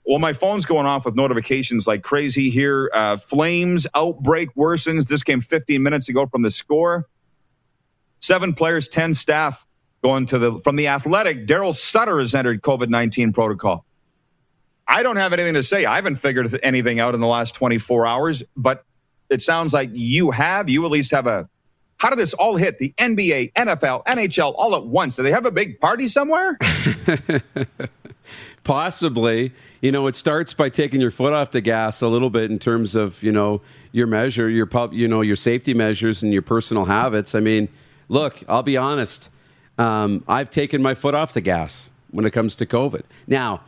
Well, 0.04 0.20
my 0.20 0.32
phone's 0.32 0.64
going 0.64 0.86
off 0.86 1.04
with 1.04 1.16
notifications 1.16 1.86
like 1.86 2.02
crazy 2.02 2.48
here. 2.48 2.90
Uh, 2.94 3.16
Flames 3.16 3.88
outbreak 3.94 4.54
worsens. 4.54 5.08
This 5.08 5.24
came 5.24 5.40
15 5.40 5.82
minutes 5.82 6.08
ago 6.08 6.26
from 6.26 6.42
the 6.42 6.50
score. 6.50 7.08
Seven 8.20 8.54
players, 8.54 8.86
10 8.86 9.14
staff 9.14 9.66
going 10.02 10.26
to 10.26 10.38
the 10.38 10.60
from 10.60 10.76
the 10.76 10.86
athletic. 10.88 11.46
Darryl 11.46 11.74
Sutter 11.74 12.20
has 12.20 12.34
entered 12.34 12.62
COVID 12.62 12.88
19 12.88 13.32
protocol. 13.32 13.84
I 14.90 15.04
don't 15.04 15.16
have 15.16 15.32
anything 15.32 15.54
to 15.54 15.62
say. 15.62 15.84
I 15.84 15.94
haven't 15.94 16.16
figured 16.16 16.48
anything 16.64 16.98
out 16.98 17.14
in 17.14 17.20
the 17.20 17.28
last 17.28 17.54
24 17.54 18.08
hours, 18.08 18.42
but 18.56 18.84
it 19.30 19.40
sounds 19.40 19.72
like 19.72 19.90
you 19.92 20.32
have. 20.32 20.68
You 20.68 20.84
at 20.84 20.90
least 20.90 21.12
have 21.12 21.28
a. 21.28 21.48
How 21.98 22.10
did 22.10 22.18
this 22.18 22.34
all 22.34 22.56
hit? 22.56 22.78
The 22.78 22.92
NBA, 22.98 23.52
NFL, 23.52 24.04
NHL 24.06 24.52
all 24.56 24.74
at 24.74 24.84
once. 24.84 25.16
Do 25.16 25.22
they 25.22 25.30
have 25.30 25.46
a 25.46 25.52
big 25.52 25.80
party 25.80 26.08
somewhere? 26.08 26.58
Possibly. 28.64 29.52
You 29.80 29.92
know, 29.92 30.06
it 30.08 30.16
starts 30.16 30.54
by 30.54 30.70
taking 30.70 31.00
your 31.00 31.10
foot 31.10 31.34
off 31.34 31.52
the 31.52 31.60
gas 31.60 32.02
a 32.02 32.08
little 32.08 32.30
bit 32.30 32.50
in 32.50 32.58
terms 32.58 32.96
of, 32.96 33.22
you 33.22 33.32
know, 33.32 33.62
your 33.92 34.06
measure, 34.06 34.48
your 34.48 34.66
pub, 34.66 34.92
you 34.92 35.06
know, 35.06 35.20
your 35.20 35.36
safety 35.36 35.72
measures 35.72 36.22
and 36.22 36.32
your 36.32 36.42
personal 36.42 36.86
habits. 36.86 37.34
I 37.34 37.40
mean, 37.40 37.68
look, 38.08 38.42
I'll 38.48 38.62
be 38.62 38.76
honest. 38.76 39.30
Um, 39.78 40.24
I've 40.26 40.50
taken 40.50 40.82
my 40.82 40.94
foot 40.94 41.14
off 41.14 41.32
the 41.32 41.40
gas 41.40 41.90
when 42.10 42.24
it 42.24 42.32
comes 42.32 42.56
to 42.56 42.66
COVID. 42.66 43.02
Now, 43.26 43.60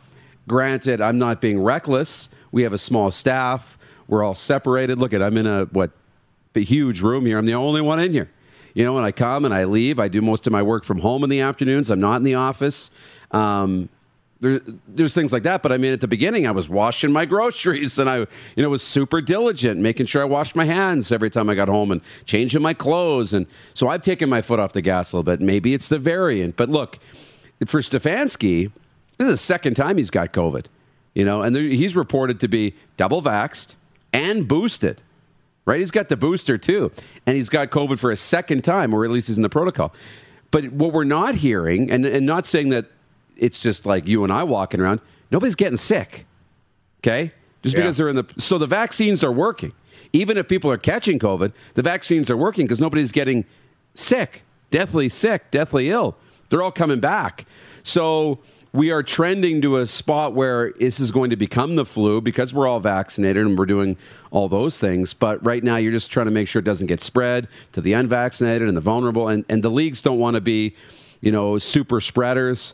granted, 0.47 1.01
I'm 1.01 1.17
not 1.17 1.41
being 1.41 1.61
reckless. 1.61 2.29
We 2.51 2.63
have 2.63 2.73
a 2.73 2.77
small 2.77 3.11
staff. 3.11 3.77
We're 4.07 4.23
all 4.23 4.35
separated. 4.35 4.99
Look 4.99 5.13
at 5.13 5.21
I'm 5.23 5.37
in 5.37 5.47
a 5.47 5.65
what 5.65 5.91
a 6.55 6.59
huge 6.59 7.01
room 7.01 7.25
here. 7.25 7.37
I'm 7.37 7.45
the 7.45 7.55
only 7.55 7.81
one 7.81 7.99
in 7.99 8.13
here. 8.13 8.29
You 8.73 8.83
know, 8.83 8.93
when 8.93 9.03
I 9.03 9.11
come 9.11 9.45
and 9.45 9.53
I 9.53 9.65
leave, 9.65 9.99
I 9.99 10.07
do 10.07 10.21
most 10.21 10.47
of 10.47 10.53
my 10.53 10.61
work 10.61 10.83
from 10.83 10.99
home 10.99 11.23
in 11.23 11.29
the 11.29 11.41
afternoons. 11.41 11.91
I'm 11.91 11.99
not 11.99 12.17
in 12.17 12.23
the 12.23 12.35
office. 12.35 12.89
Um, 13.31 13.89
there, 14.39 14.59
there's 14.87 15.13
things 15.13 15.31
like 15.31 15.43
that. 15.43 15.61
But 15.63 15.71
I 15.71 15.77
mean, 15.77 15.93
at 15.93 16.01
the 16.01 16.07
beginning, 16.07 16.45
I 16.45 16.51
was 16.51 16.67
washing 16.67 17.11
my 17.11 17.25
groceries 17.33 17.97
and 17.97 18.09
I, 18.09 18.17
you 18.17 18.27
know, 18.57 18.69
was 18.69 18.83
super 18.83 19.21
diligent, 19.21 19.79
making 19.79 20.07
sure 20.07 20.21
I 20.21 20.25
washed 20.25 20.55
my 20.55 20.65
hands 20.65 21.11
every 21.11 21.29
time 21.29 21.49
I 21.49 21.55
got 21.55 21.69
home 21.69 21.91
and 21.91 22.01
changing 22.25 22.61
my 22.61 22.73
clothes. 22.73 23.33
And 23.33 23.47
so 23.73 23.87
I've 23.87 24.01
taken 24.01 24.29
my 24.29 24.41
foot 24.41 24.59
off 24.59 24.73
the 24.73 24.81
gas 24.81 25.13
a 25.13 25.17
little 25.17 25.23
bit. 25.23 25.39
Maybe 25.39 25.73
it's 25.73 25.89
the 25.89 25.97
variant, 25.97 26.57
but 26.57 26.69
look, 26.69 26.99
for 27.65 27.79
Stefanski, 27.79 28.71
this 29.17 29.27
is 29.27 29.33
the 29.33 29.37
second 29.37 29.75
time 29.75 29.97
he's 29.97 30.09
got 30.09 30.33
COVID, 30.33 30.65
you 31.13 31.25
know, 31.25 31.41
and 31.41 31.55
there, 31.55 31.63
he's 31.63 31.95
reported 31.95 32.39
to 32.41 32.47
be 32.47 32.73
double 32.97 33.21
vaxxed 33.21 33.75
and 34.11 34.47
boosted. 34.47 35.01
Right, 35.65 35.79
he's 35.79 35.91
got 35.91 36.09
the 36.09 36.17
booster 36.17 36.57
too, 36.57 36.91
and 37.25 37.37
he's 37.37 37.47
got 37.47 37.69
COVID 37.69 37.97
for 37.97 38.11
a 38.11 38.17
second 38.17 38.65
time, 38.65 38.93
or 38.93 39.05
at 39.05 39.11
least 39.11 39.27
he's 39.29 39.37
in 39.37 39.43
the 39.43 39.49
protocol. 39.49 39.93
But 40.51 40.73
what 40.73 40.91
we're 40.91 41.05
not 41.05 41.35
hearing, 41.35 41.89
and, 41.89 42.05
and 42.05 42.25
not 42.25 42.45
saying 42.45 42.67
that 42.69 42.87
it's 43.37 43.61
just 43.61 43.85
like 43.85 44.07
you 44.07 44.23
and 44.23 44.31
I 44.31 44.43
walking 44.43 44.79
around. 44.79 45.01
Nobody's 45.31 45.55
getting 45.55 45.77
sick. 45.77 46.25
Okay? 46.99 47.31
Just 47.61 47.75
yeah. 47.75 47.81
because 47.81 47.97
they're 47.97 48.09
in 48.09 48.15
the 48.15 48.25
so 48.37 48.57
the 48.57 48.67
vaccines 48.67 49.23
are 49.23 49.31
working. 49.31 49.73
Even 50.11 50.37
if 50.37 50.47
people 50.47 50.69
are 50.69 50.77
catching 50.77 51.17
COVID, 51.17 51.53
the 51.73 51.81
vaccines 51.81 52.29
are 52.29 52.37
working 52.37 52.65
because 52.65 52.79
nobody's 52.79 53.11
getting 53.11 53.45
sick, 53.95 54.43
deathly 54.69 55.09
sick, 55.09 55.49
deathly 55.49 55.89
ill. 55.89 56.15
They're 56.49 56.61
all 56.61 56.71
coming 56.71 56.99
back. 56.99 57.45
So 57.81 58.39
we 58.73 58.91
are 58.91 59.03
trending 59.03 59.61
to 59.61 59.77
a 59.77 59.85
spot 59.85 60.33
where 60.33 60.71
this 60.73 60.99
is 60.99 61.11
going 61.11 61.29
to 61.29 61.35
become 61.35 61.75
the 61.75 61.85
flu 61.85 62.19
because 62.21 62.53
we're 62.53 62.67
all 62.67 62.79
vaccinated 62.79 63.45
and 63.45 63.57
we're 63.57 63.67
doing 63.67 63.95
all 64.31 64.49
those 64.49 64.79
things. 64.79 65.13
But 65.13 65.45
right 65.45 65.63
now, 65.63 65.75
you're 65.75 65.91
just 65.91 66.11
trying 66.11 66.25
to 66.25 66.31
make 66.31 66.47
sure 66.47 66.59
it 66.59 66.65
doesn't 66.65 66.87
get 66.87 66.99
spread 66.99 67.47
to 67.73 67.81
the 67.81 67.93
unvaccinated 67.93 68.67
and 68.67 68.75
the 68.75 68.81
vulnerable. 68.81 69.27
And, 69.27 69.45
and 69.47 69.61
the 69.61 69.69
leagues 69.69 70.01
don't 70.01 70.17
want 70.17 70.35
to 70.35 70.41
be, 70.41 70.75
you 71.21 71.31
know, 71.31 71.59
super 71.59 72.01
spreaders. 72.01 72.73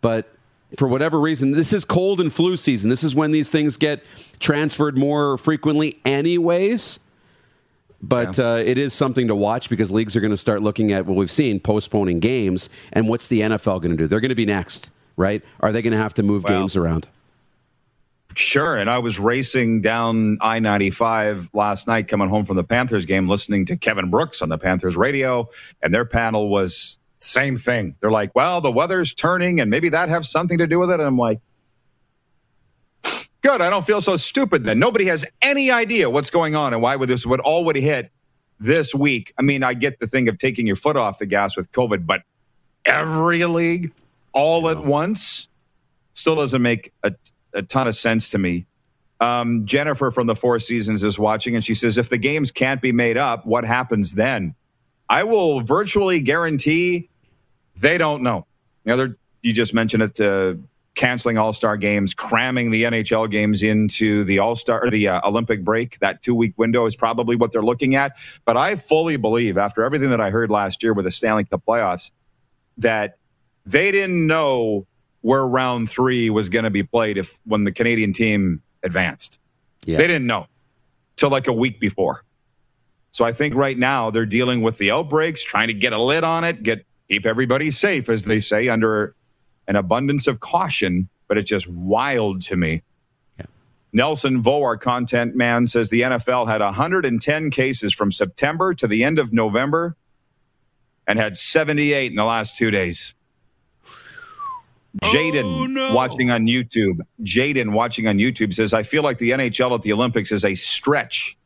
But 0.00 0.32
for 0.76 0.86
whatever 0.86 1.18
reason, 1.18 1.50
this 1.50 1.72
is 1.72 1.84
cold 1.84 2.20
and 2.20 2.32
flu 2.32 2.56
season. 2.56 2.88
This 2.88 3.02
is 3.02 3.16
when 3.16 3.32
these 3.32 3.50
things 3.50 3.76
get 3.76 4.04
transferred 4.38 4.96
more 4.96 5.36
frequently, 5.36 5.98
anyways. 6.04 7.00
But 8.02 8.38
yeah. 8.38 8.52
uh, 8.52 8.56
it 8.56 8.78
is 8.78 8.94
something 8.94 9.28
to 9.28 9.34
watch 9.34 9.68
because 9.68 9.90
leagues 9.90 10.16
are 10.16 10.20
going 10.20 10.30
to 10.30 10.36
start 10.36 10.62
looking 10.62 10.92
at 10.92 11.06
what 11.06 11.16
we've 11.16 11.30
seen 11.30 11.60
postponing 11.60 12.20
games 12.20 12.70
and 12.92 13.08
what's 13.08 13.28
the 13.28 13.40
NFL 13.40 13.82
going 13.82 13.90
to 13.90 13.96
do? 13.96 14.06
They're 14.06 14.20
going 14.20 14.30
to 14.30 14.34
be 14.34 14.46
next, 14.46 14.90
right? 15.20 15.44
Are 15.60 15.70
they 15.70 15.82
going 15.82 15.92
to 15.92 15.98
have 15.98 16.14
to 16.14 16.22
move 16.22 16.44
well, 16.44 16.58
games 16.58 16.76
around? 16.76 17.08
Sure. 18.34 18.76
And 18.76 18.88
I 18.88 18.98
was 18.98 19.18
racing 19.18 19.80
down 19.80 20.38
I 20.40 20.60
95 20.60 21.50
last 21.52 21.86
night 21.86 22.08
coming 22.08 22.28
home 22.28 22.44
from 22.44 22.56
the 22.56 22.64
Panthers 22.64 23.04
game, 23.04 23.28
listening 23.28 23.66
to 23.66 23.76
Kevin 23.76 24.10
Brooks 24.10 24.40
on 24.40 24.48
the 24.48 24.58
Panthers 24.58 24.96
radio, 24.96 25.48
and 25.82 25.92
their 25.92 26.04
panel 26.04 26.48
was 26.48 26.98
same 27.18 27.58
thing. 27.58 27.96
They're 28.00 28.10
like, 28.10 28.34
well, 28.34 28.60
the 28.60 28.72
weather's 28.72 29.12
turning 29.12 29.60
and 29.60 29.70
maybe 29.70 29.90
that 29.90 30.08
has 30.08 30.30
something 30.30 30.58
to 30.58 30.66
do 30.66 30.78
with 30.78 30.90
it. 30.90 30.94
And 30.94 31.02
I'm 31.02 31.18
like, 31.18 31.40
good. 33.42 33.60
I 33.60 33.68
don't 33.68 33.86
feel 33.86 34.00
so 34.00 34.16
stupid 34.16 34.64
then. 34.64 34.78
Nobody 34.78 35.04
has 35.06 35.26
any 35.42 35.70
idea 35.70 36.08
what's 36.08 36.30
going 36.30 36.54
on 36.54 36.72
and 36.72 36.82
why 36.82 36.96
would 36.96 37.08
this 37.08 37.26
would 37.26 37.40
all 37.40 37.64
would 37.66 37.76
hit 37.76 38.10
this 38.58 38.94
week. 38.94 39.32
I 39.38 39.42
mean, 39.42 39.62
I 39.62 39.74
get 39.74 39.98
the 40.00 40.06
thing 40.06 40.28
of 40.28 40.38
taking 40.38 40.66
your 40.66 40.76
foot 40.76 40.96
off 40.96 41.18
the 41.18 41.26
gas 41.26 41.56
with 41.56 41.70
COVID, 41.72 42.06
but 42.06 42.22
every 42.84 43.44
league 43.44 43.92
all 44.32 44.68
at 44.68 44.84
once 44.84 45.48
still 46.12 46.36
doesn't 46.36 46.62
make 46.62 46.92
a, 47.02 47.12
a 47.54 47.62
ton 47.62 47.86
of 47.86 47.94
sense 47.94 48.30
to 48.30 48.38
me. 48.38 48.66
Um, 49.20 49.64
Jennifer 49.66 50.10
from 50.10 50.26
the 50.26 50.34
Four 50.34 50.58
Seasons 50.58 51.04
is 51.04 51.18
watching, 51.18 51.54
and 51.54 51.64
she 51.64 51.74
says, 51.74 51.98
if 51.98 52.08
the 52.08 52.18
games 52.18 52.50
can't 52.50 52.80
be 52.80 52.92
made 52.92 53.16
up, 53.18 53.44
what 53.44 53.64
happens 53.64 54.12
then? 54.12 54.54
I 55.08 55.24
will 55.24 55.60
virtually 55.60 56.20
guarantee 56.20 57.10
they 57.76 57.98
don't 57.98 58.22
know. 58.22 58.46
You 58.84 58.96
know, 58.96 59.14
you 59.42 59.52
just 59.52 59.74
mentioned 59.74 60.02
it. 60.02 60.20
Uh, 60.20 60.54
canceling 60.94 61.38
All 61.38 61.52
Star 61.52 61.76
games, 61.76 62.14
cramming 62.14 62.70
the 62.70 62.84
NHL 62.84 63.30
games 63.30 63.62
into 63.62 64.24
the 64.24 64.38
All 64.38 64.54
Star 64.54 64.84
or 64.84 64.90
the 64.90 65.08
uh, 65.08 65.26
Olympic 65.26 65.64
break. 65.64 65.98
That 66.00 66.22
two 66.22 66.34
week 66.34 66.54
window 66.56 66.84
is 66.86 66.96
probably 66.96 67.36
what 67.36 67.52
they're 67.52 67.62
looking 67.62 67.94
at. 67.94 68.16
But 68.44 68.56
I 68.56 68.76
fully 68.76 69.16
believe, 69.16 69.56
after 69.56 69.82
everything 69.82 70.10
that 70.10 70.20
I 70.20 70.30
heard 70.30 70.50
last 70.50 70.82
year 70.82 70.92
with 70.92 71.04
the 71.04 71.10
Stanley 71.10 71.44
Cup 71.44 71.62
playoffs, 71.66 72.10
that 72.78 73.16
they 73.70 73.90
didn't 73.90 74.26
know 74.26 74.86
where 75.22 75.46
round 75.46 75.90
three 75.90 76.30
was 76.30 76.48
going 76.48 76.64
to 76.64 76.70
be 76.70 76.82
played 76.82 77.18
if 77.18 77.38
when 77.44 77.64
the 77.64 77.72
Canadian 77.72 78.12
team 78.12 78.62
advanced. 78.82 79.38
Yeah. 79.84 79.98
They 79.98 80.06
didn't 80.06 80.26
know 80.26 80.46
till 81.16 81.30
like 81.30 81.46
a 81.46 81.52
week 81.52 81.80
before. 81.80 82.24
So 83.10 83.24
I 83.24 83.32
think 83.32 83.54
right 83.54 83.78
now 83.78 84.10
they're 84.10 84.26
dealing 84.26 84.62
with 84.62 84.78
the 84.78 84.90
outbreaks, 84.90 85.42
trying 85.42 85.68
to 85.68 85.74
get 85.74 85.92
a 85.92 86.00
lid 86.00 86.24
on 86.24 86.44
it, 86.44 86.62
get 86.62 86.86
keep 87.08 87.26
everybody 87.26 87.70
safe, 87.70 88.08
as 88.08 88.24
they 88.24 88.40
say, 88.40 88.68
under 88.68 89.14
an 89.66 89.76
abundance 89.76 90.26
of 90.26 90.40
caution. 90.40 91.08
But 91.28 91.38
it's 91.38 91.48
just 91.48 91.68
wild 91.68 92.42
to 92.42 92.56
me. 92.56 92.82
Yeah. 93.38 93.46
Nelson 93.92 94.42
Vo, 94.42 94.62
our 94.62 94.76
content 94.76 95.36
man, 95.36 95.66
says 95.66 95.90
the 95.90 96.02
NFL 96.02 96.48
had 96.48 96.60
110 96.60 97.50
cases 97.50 97.92
from 97.92 98.12
September 98.12 98.74
to 98.74 98.86
the 98.86 99.04
end 99.04 99.18
of 99.18 99.32
November 99.32 99.96
and 101.06 101.18
had 101.18 101.36
78 101.36 102.10
in 102.10 102.16
the 102.16 102.24
last 102.24 102.56
two 102.56 102.70
days. 102.70 103.14
Jaden 105.04 105.44
oh, 105.44 105.66
no. 105.66 105.94
watching 105.94 106.30
on 106.30 106.46
YouTube. 106.46 107.00
Jaden 107.22 107.72
watching 107.72 108.08
on 108.08 108.16
YouTube 108.16 108.52
says, 108.52 108.74
I 108.74 108.82
feel 108.82 109.02
like 109.02 109.18
the 109.18 109.30
NHL 109.30 109.74
at 109.74 109.82
the 109.82 109.92
Olympics 109.92 110.32
is 110.32 110.44
a 110.44 110.54
stretch 110.54 111.36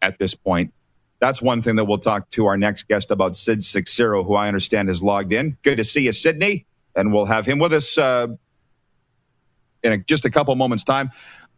at 0.00 0.18
this 0.18 0.34
point. 0.34 0.72
That's 1.20 1.40
one 1.40 1.62
thing 1.62 1.76
that 1.76 1.84
we'll 1.84 1.98
talk 1.98 2.28
to 2.30 2.46
our 2.46 2.56
next 2.56 2.88
guest 2.88 3.12
about, 3.12 3.36
Sid 3.36 3.62
Seixeiro, 3.62 4.24
who 4.24 4.34
I 4.34 4.48
understand 4.48 4.90
is 4.90 5.02
logged 5.02 5.32
in. 5.32 5.56
Good 5.62 5.76
to 5.76 5.84
see 5.84 6.02
you, 6.02 6.12
Sydney. 6.12 6.66
And 6.96 7.12
we'll 7.12 7.26
have 7.26 7.46
him 7.46 7.60
with 7.60 7.72
us 7.72 7.96
uh, 7.96 8.26
in 9.84 9.92
a, 9.92 9.98
just 9.98 10.24
a 10.24 10.30
couple 10.30 10.54
moments' 10.56 10.82
time. 10.82 11.10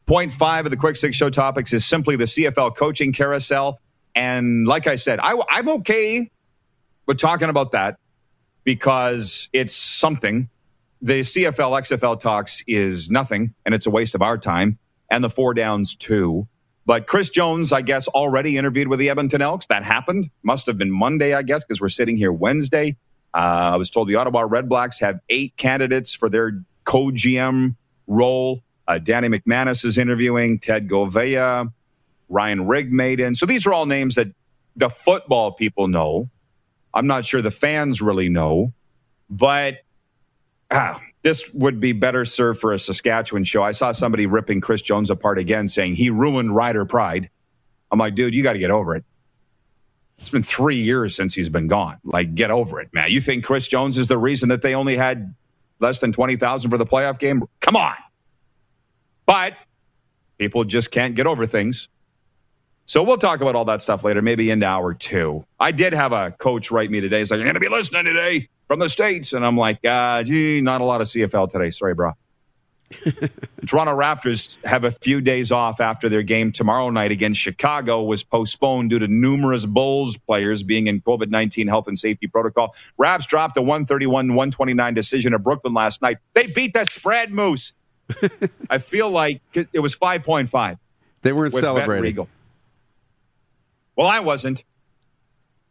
Point 0.07 0.33
five 0.33 0.67
of 0.67 0.71
the 0.71 0.77
Quick 0.77 0.97
Six 0.97 1.17
Show 1.17 1.31
topics 1.31 1.73
is 1.73 1.87
simply 1.87 2.17
the 2.17 2.27
CFL 2.27 2.77
coaching 2.77 3.13
carousel. 3.13 3.81
And 4.15 4.67
like 4.67 4.87
I 4.87 4.97
said, 4.97 5.19
I, 5.21 5.41
I'm 5.49 5.69
okay 5.71 6.31
with 7.07 7.19
talking 7.19 7.49
about 7.49 7.73
that 7.73 7.99
because 8.65 9.49
it's 9.53 9.75
something. 9.75 10.51
The 11.03 11.21
CFL 11.21 11.81
XFL 11.83 12.19
talks 12.19 12.63
is 12.67 13.11
nothing, 13.11 13.55
and 13.67 13.75
it's 13.75 13.87
a 13.87 13.91
waste 13.91 14.15
of 14.15 14.23
our 14.23 14.39
time, 14.39 14.79
and 15.11 15.23
the 15.23 15.31
four 15.31 15.55
downs 15.55 15.95
too. 15.95 16.49
But 16.87 17.07
Chris 17.07 17.31
Jones, 17.31 17.73
I 17.73 17.83
guess, 17.83 18.09
already 18.09 18.59
interviewed 18.59 18.89
with 18.89 18.99
the 18.99 19.11
Edmonton 19.11 19.43
Elks. 19.43 19.67
That 19.67 19.85
happened. 19.85 20.31
Must 20.43 20.67
have 20.67 20.77
been 20.77 20.91
Monday, 20.91 21.35
I 21.35 21.43
guess, 21.43 21.65
because 21.65 21.81
we're 21.81 21.89
sitting 21.89 22.17
here 22.17 22.33
Wednesday. 22.33 22.97
Uh, 23.35 23.73
I 23.73 23.77
was 23.77 23.91
told 23.91 24.09
the 24.09 24.17
Ottawa 24.17 24.47
Redblacks 24.47 25.01
have 25.01 25.21
eight 25.29 25.57
candidates 25.57 26.15
for 26.15 26.29
their 26.29 26.63
co 26.85 27.07
GM 27.07 27.77
role. 28.07 28.63
Uh, 28.87 28.99
Danny 28.99 29.29
McManus 29.29 29.85
is 29.85 29.97
interviewing, 29.97 30.59
Ted 30.59 30.89
Goveia, 30.89 31.73
Ryan 32.29 32.61
Rigmaiden. 32.67 33.35
So 33.37 33.47
these 33.47 33.67
are 33.67 33.73
all 33.73 33.87
names 33.87 34.17
that 34.17 34.29
the 34.77 34.91
football 34.91 35.53
people 35.53 35.89
know. 35.89 36.31
I'm 36.93 37.07
not 37.07 37.25
sure 37.25 37.43
the 37.43 37.51
fans 37.51 38.03
really 38.03 38.29
know, 38.29 38.73
but 39.31 39.79
ah, 40.71 41.01
this 41.23 41.51
would 41.55 41.81
be 41.81 41.93
better 41.93 42.25
served 42.25 42.61
for 42.61 42.73
a 42.73 42.79
Saskatchewan 42.79 43.45
show. 43.45 43.63
I 43.63 43.73
saw 43.73 43.93
somebody 43.93 44.27
ripping 44.27 44.61
Chris 44.61 44.83
Jones 44.83 45.11
apart 45.11 45.39
again, 45.39 45.69
saying 45.69 45.97
he 45.97 46.11
ruined 46.11 46.55
rider 46.55 46.85
pride. 46.85 47.31
I'm 47.91 47.99
like, 47.99 48.15
dude, 48.15 48.35
you 48.35 48.43
got 48.43 48.55
to 48.55 48.59
get 48.59 48.71
over 48.71 48.97
it. 48.97 49.05
It's 50.19 50.31
been 50.31 50.43
three 50.43 50.77
years 50.77 51.17
since 51.17 51.35
he's 51.35 51.49
been 51.49 51.67
gone. 51.67 51.99
Like, 52.05 52.35
get 52.35 52.51
over 52.51 52.81
it, 52.81 52.89
man. 52.93 53.11
You 53.11 53.21
think 53.21 53.45
Chris 53.45 53.69
Jones 53.69 53.99
is 53.99 54.09
the 54.09 54.19
reason 54.19 54.49
that 54.51 54.63
they 54.63 54.75
only 54.75 54.97
had 54.97 55.35
less 55.81 56.01
than 56.01 56.13
20,000 56.13 56.71
for 56.71 56.79
the 56.79 56.87
playoff 56.87 57.19
game? 57.19 57.43
Come 57.61 57.77
on. 57.77 57.95
But 59.27 59.55
people 60.39 60.65
just 60.65 60.91
can't 60.91 61.15
get 61.15 61.27
over 61.27 61.47
things. 61.47 61.89
So 62.87 63.03
we'll 63.03 63.17
talk 63.19 63.41
about 63.41 63.55
all 63.57 63.65
that 63.67 63.83
stuff 63.83 64.05
later, 64.05 64.23
maybe 64.23 64.51
in 64.51 64.63
hour 64.63 64.95
two. 64.95 65.47
I 65.59 65.73
did 65.73 65.95
have 65.95 66.13
a 66.13 66.33
coach 66.33 66.71
write 66.71 66.91
me 66.91 67.01
today. 67.01 67.21
He's 67.21 67.31
like, 67.31 67.39
You're 67.39 67.47
going 67.47 67.55
to 67.55 67.61
be 67.61 67.69
listening 67.69 68.05
today 68.05 68.49
from 68.67 68.79
the 68.79 68.89
States. 68.89 69.33
And 69.33 69.45
I'm 69.45 69.57
like, 69.57 69.85
uh, 69.85 70.23
gee, 70.23 70.61
not 70.61 70.81
a 70.81 70.85
lot 70.85 71.01
of 71.01 71.07
CFL 71.07 71.51
today. 71.51 71.71
Sorry, 71.71 71.95
bro. 71.95 72.13
Toronto 73.67 73.97
Raptors 73.97 74.63
have 74.65 74.85
a 74.85 74.91
few 74.91 75.21
days 75.21 75.51
off 75.51 75.81
after 75.81 76.09
their 76.09 76.23
game 76.23 76.53
tomorrow 76.53 76.91
night 76.91 77.11
against 77.11 77.41
Chicago 77.41 78.03
was 78.03 78.23
postponed 78.23 78.91
due 78.91 78.99
to 78.99 79.09
numerous 79.09 79.67
Bulls 79.67 80.17
players 80.17 80.63
being 80.63 80.87
in 80.87 81.01
COVID 81.01 81.31
19 81.31 81.67
health 81.67 81.89
and 81.89 81.99
safety 81.99 82.27
protocol. 82.27 82.75
Raps 82.99 83.27
dropped 83.27 83.57
a 83.57 83.63
131 83.63 84.29
129 84.29 84.95
decision 84.95 85.35
at 85.35 85.43
Brooklyn 85.43 85.75
last 85.75 86.03
night. 86.03 86.19
They 86.35 86.47
beat 86.47 86.75
the 86.75 86.85
spread, 86.85 87.33
Moose. 87.33 87.73
I 88.71 88.79
feel 88.79 89.11
like 89.11 89.41
it 89.73 89.81
was 89.81 89.97
5.5. 89.97 90.79
They 91.23 91.33
weren't 91.33 91.55
celebrating. 91.55 92.29
Well, 93.97 94.07
I 94.07 94.21
wasn't. 94.21 94.63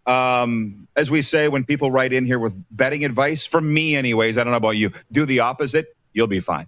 Um, 0.05 0.87
as 0.95 1.09
we 1.09 1.21
say, 1.21 1.47
when 1.47 1.63
people 1.63 1.91
write 1.91 2.13
in 2.13 2.25
here 2.25 2.39
with 2.39 2.53
betting 2.71 3.05
advice, 3.05 3.45
for 3.45 3.61
me, 3.61 3.95
anyways, 3.95 4.37
I 4.37 4.43
don't 4.43 4.51
know 4.51 4.57
about 4.57 4.71
you, 4.71 4.91
do 5.11 5.25
the 5.25 5.39
opposite, 5.39 5.95
you'll 6.13 6.27
be 6.27 6.39
fine. 6.39 6.67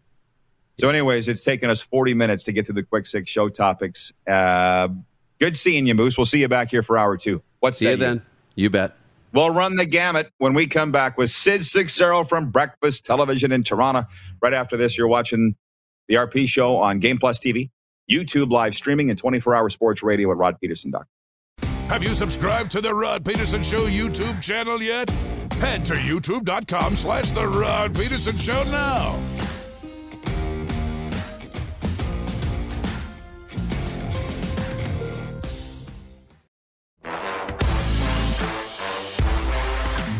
So, 0.77 0.89
anyways, 0.89 1.27
it's 1.27 1.41
taken 1.41 1.69
us 1.69 1.81
40 1.81 2.13
minutes 2.13 2.43
to 2.43 2.51
get 2.51 2.65
through 2.65 2.75
the 2.75 2.83
quick 2.83 3.05
six 3.05 3.29
show 3.29 3.49
topics. 3.49 4.11
Uh, 4.27 4.89
good 5.39 5.55
seeing 5.55 5.87
you, 5.87 5.95
Moose. 5.95 6.17
We'll 6.17 6.25
see 6.25 6.39
you 6.39 6.47
back 6.47 6.71
here 6.71 6.83
for 6.83 6.97
hour 6.97 7.17
two. 7.17 7.41
What's 7.59 7.77
see 7.77 7.89
you 7.89 7.97
then? 7.97 8.21
You 8.55 8.69
bet. 8.69 8.95
We'll 9.31 9.49
run 9.49 9.75
the 9.75 9.85
gamut 9.85 10.31
when 10.37 10.53
we 10.53 10.65
come 10.65 10.91
back 10.91 11.17
with 11.17 11.29
Sid 11.29 11.65
Seixeiro 11.65 12.23
from 12.23 12.51
Breakfast 12.51 13.05
Television 13.05 13.51
in 13.51 13.63
Toronto. 13.63 14.05
Right 14.41 14.53
after 14.53 14.77
this, 14.77 14.97
you're 14.97 15.09
watching 15.09 15.55
the 16.07 16.15
RP 16.15 16.47
show 16.47 16.77
on 16.77 16.99
Game 16.99 17.17
Plus 17.17 17.37
TV, 17.37 17.69
YouTube 18.09 18.49
live 18.49 18.75
streaming, 18.75 19.09
and 19.09 19.19
24 19.19 19.55
hour 19.55 19.69
sports 19.69 20.03
radio 20.03 20.31
at 20.31 20.37
rodpedersen.com. 20.37 21.03
Have 21.89 22.01
you 22.03 22.15
subscribed 22.15 22.71
to 22.71 22.81
the 22.81 22.93
Rod 22.93 23.23
Pedersen 23.23 23.61
Show 23.61 23.85
YouTube 23.85 24.41
channel 24.41 24.81
yet? 24.81 25.07
Head 25.59 25.85
to 25.85 25.93
youtube.com 25.93 26.95
slash 26.95 27.31
the 27.31 27.47
Rod 27.47 27.93
Pedersen 27.93 28.35
Show 28.37 28.63
now. 28.63 29.19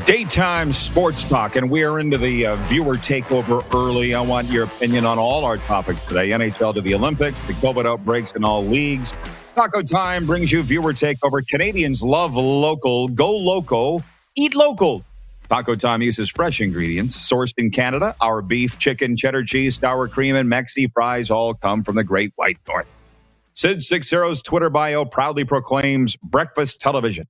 Daytime 0.06 0.72
sports 0.72 1.24
talk, 1.24 1.56
and 1.56 1.72
we 1.72 1.84
are 1.84 2.00
into 2.00 2.20
the 2.20 2.46
uh, 2.46 2.56
viewer 2.58 2.96
takeover 2.96 3.66
early. 3.74 4.14
I 4.14 4.22
want 4.22 4.48
your 4.52 4.66
opinion 4.66 5.08
on 5.08 5.18
all 5.18 5.44
our 5.44 5.58
topics 5.58 6.00
today 6.06 6.30
NHL 6.30 6.76
to 6.76 6.82
the 6.82 6.94
Olympics, 6.94 7.40
the 7.40 7.54
COVID 7.54 7.88
outbreaks 7.88 8.34
in 8.34 8.44
all 8.44 8.64
leagues. 8.64 9.16
Taco 9.56 9.84
Time 9.84 10.26
brings 10.28 10.52
you 10.52 10.64
viewer 10.64 10.94
takeover. 10.94 11.48
Canadians 11.48 12.04
love 12.04 12.36
local. 12.36 13.08
Go 13.10 13.38
loco. 13.38 14.04
Eat 14.36 14.56
local. 14.56 15.06
Taco 15.50 15.76
Time 15.76 16.02
uses 16.04 16.30
fresh 16.30 16.62
ingredients 16.62 17.18
sourced 17.18 17.54
in 17.58 17.72
Canada. 17.72 18.16
Our 18.22 18.42
beef, 18.44 18.80
chicken, 18.80 19.18
cheddar 19.18 19.46
cheese, 19.46 19.78
sour 19.78 20.10
cream, 20.10 20.36
and 20.36 20.52
Mexi 20.52 20.88
fries 20.94 21.32
all 21.32 21.56
come 21.56 21.86
from 21.86 21.96
the 21.96 22.04
Great 22.06 22.34
White 22.38 22.60
North. 22.68 22.88
Sid 23.54 23.80
Seixeiro's 23.80 24.42
Twitter 24.42 24.70
bio 24.70 25.06
proudly 25.06 25.46
proclaims 25.46 26.18
breakfast 26.18 26.80
television. 26.82 27.28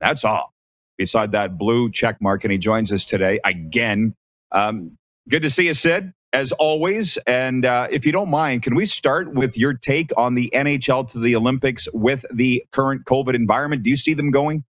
That's 0.00 0.24
all 0.24 0.54
beside 0.98 1.32
that 1.32 1.58
blue 1.58 1.90
check 1.90 2.18
mark, 2.22 2.44
and 2.44 2.52
he 2.52 2.58
joins 2.58 2.92
us 2.92 3.04
today 3.04 3.40
again. 3.44 4.14
Um, 4.52 4.98
good 5.28 5.42
to 5.42 5.50
see 5.50 5.66
you, 5.68 5.74
Sid, 5.74 6.12
as 6.32 6.52
always. 6.52 7.16
And 7.26 7.64
uh, 7.64 7.88
if 7.90 8.04
you 8.04 8.12
don't 8.12 8.28
mind, 8.28 8.62
can 8.62 8.74
we 8.74 8.86
start 8.86 9.34
with 9.34 9.56
your 9.56 9.74
take 9.74 10.10
on 10.16 10.34
the 10.34 10.50
NHL 10.54 11.10
to 11.12 11.18
the 11.18 11.36
Olympics 11.36 11.88
with 11.92 12.24
the 12.32 12.64
current 12.72 13.04
COVID 13.04 13.34
environment? 13.34 13.82
Do 13.82 13.90
you 13.90 13.96
see 13.96 14.14
them 14.14 14.30
going? 14.30 14.64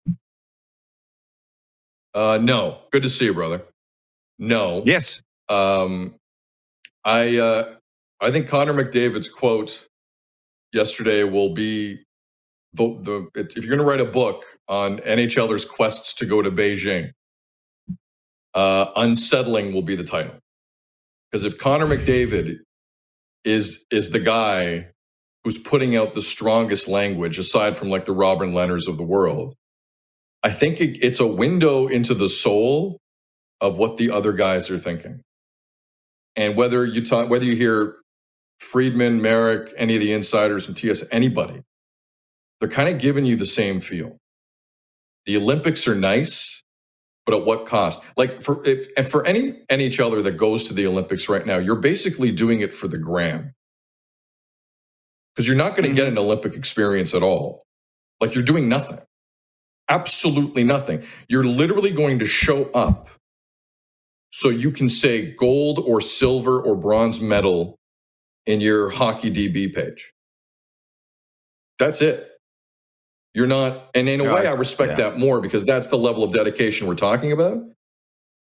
Uh, 2.13 2.39
no. 2.41 2.79
Good 2.91 3.03
to 3.03 3.09
see 3.09 3.25
you, 3.25 3.33
brother. 3.33 3.61
No. 4.39 4.83
Yes. 4.85 5.21
Um, 5.49 6.15
I 7.03 7.37
uh, 7.37 7.75
I 8.19 8.31
think 8.31 8.47
Connor 8.47 8.73
McDavid's 8.73 9.29
quote 9.29 9.87
yesterday 10.73 11.23
will 11.23 11.53
be 11.53 12.03
the, 12.73 13.29
the 13.33 13.47
if 13.49 13.57
you're 13.57 13.75
going 13.75 13.79
to 13.79 13.85
write 13.85 14.01
a 14.01 14.11
book 14.11 14.43
on 14.67 14.99
NHLers' 14.99 15.67
quests 15.67 16.13
to 16.15 16.25
go 16.25 16.41
to 16.41 16.51
Beijing, 16.51 17.11
uh, 18.53 18.87
unsettling 18.95 19.73
will 19.73 19.83
be 19.83 19.95
the 19.95 20.03
title. 20.03 20.35
Because 21.35 21.43
if 21.43 21.57
Connor 21.57 21.85
McDavid 21.85 22.59
is 23.43 23.85
is 23.91 24.11
the 24.11 24.21
guy 24.21 24.87
who's 25.43 25.57
putting 25.57 25.93
out 25.93 26.13
the 26.13 26.21
strongest 26.21 26.87
language, 26.87 27.37
aside 27.37 27.75
from 27.75 27.89
like 27.89 28.05
the 28.05 28.13
Robin 28.13 28.53
Lehners 28.53 28.87
of 28.87 28.95
the 28.95 29.03
world, 29.03 29.53
I 30.43 30.51
think 30.51 30.79
it, 30.79 30.97
it's 31.03 31.19
a 31.19 31.27
window 31.27 31.87
into 31.87 32.13
the 32.13 32.29
soul 32.29 33.01
of 33.59 33.75
what 33.75 33.97
the 33.97 34.11
other 34.11 34.31
guys 34.31 34.69
are 34.69 34.79
thinking. 34.79 35.23
And 36.37 36.55
whether 36.55 36.85
you 36.85 37.05
talk, 37.05 37.29
whether 37.29 37.43
you 37.43 37.57
hear 37.57 37.97
Friedman, 38.61 39.21
Merrick, 39.21 39.73
any 39.75 39.95
of 39.95 39.99
the 40.01 40.13
insiders 40.13 40.63
from 40.63 40.75
TS, 40.75 41.03
anybody, 41.11 41.63
they're 42.61 42.69
kind 42.69 42.87
of 42.87 43.01
giving 43.01 43.25
you 43.25 43.35
the 43.35 43.45
same 43.45 43.81
feel. 43.81 44.15
The 45.25 45.35
Olympics 45.35 45.85
are 45.85 45.95
nice, 45.95 46.63
but 47.25 47.35
at 47.35 47.45
what 47.45 47.65
cost? 47.65 48.01
Like 48.17 48.41
for 48.41 48.65
if, 48.65 48.87
and 48.97 49.07
for 49.07 49.25
any 49.25 49.53
NHLer 49.69 50.23
that 50.23 50.37
goes 50.37 50.67
to 50.67 50.73
the 50.73 50.85
Olympics 50.85 51.27
right 51.27 51.45
now, 51.45 51.57
you're 51.57 51.75
basically 51.75 52.31
doing 52.31 52.61
it 52.61 52.73
for 52.73 52.87
the 52.87 52.97
gram. 52.97 53.53
Because 55.33 55.47
you're 55.47 55.57
not 55.57 55.75
going 55.75 55.89
to 55.89 55.93
get 55.93 56.05
mm-hmm. 56.05 56.17
an 56.17 56.23
Olympic 56.23 56.53
experience 56.53 57.13
at 57.13 57.23
all. 57.23 57.63
Like 58.21 58.35
you're 58.35 58.43
doing 58.43 58.69
nothing. 58.69 58.99
Absolutely 59.89 60.63
nothing. 60.63 61.03
You're 61.27 61.43
literally 61.43 61.91
going 61.91 62.19
to 62.19 62.25
show 62.25 62.65
up 62.71 63.09
so 64.31 64.49
you 64.49 64.71
can 64.71 64.89
say 64.89 65.33
gold 65.35 65.79
or 65.79 66.01
silver 66.01 66.61
or 66.61 66.75
bronze 66.75 67.21
medal 67.21 67.77
in 68.45 68.61
your 68.61 68.89
hockey 68.89 69.31
DB 69.31 69.73
page. 69.73 70.11
That's 71.79 72.01
it. 72.01 72.34
You're 73.35 73.47
not, 73.47 73.89
and 73.93 74.07
in 74.07 74.21
a 74.21 74.33
way, 74.33 74.47
I 74.47 74.53
respect 74.53 74.91
yeah. 74.91 75.09
that 75.09 75.19
more 75.19 75.41
because 75.41 75.65
that's 75.65 75.87
the 75.87 75.97
level 75.97 76.23
of 76.23 76.31
dedication 76.31 76.87
we're 76.87 76.95
talking 76.95 77.33
about. 77.33 77.61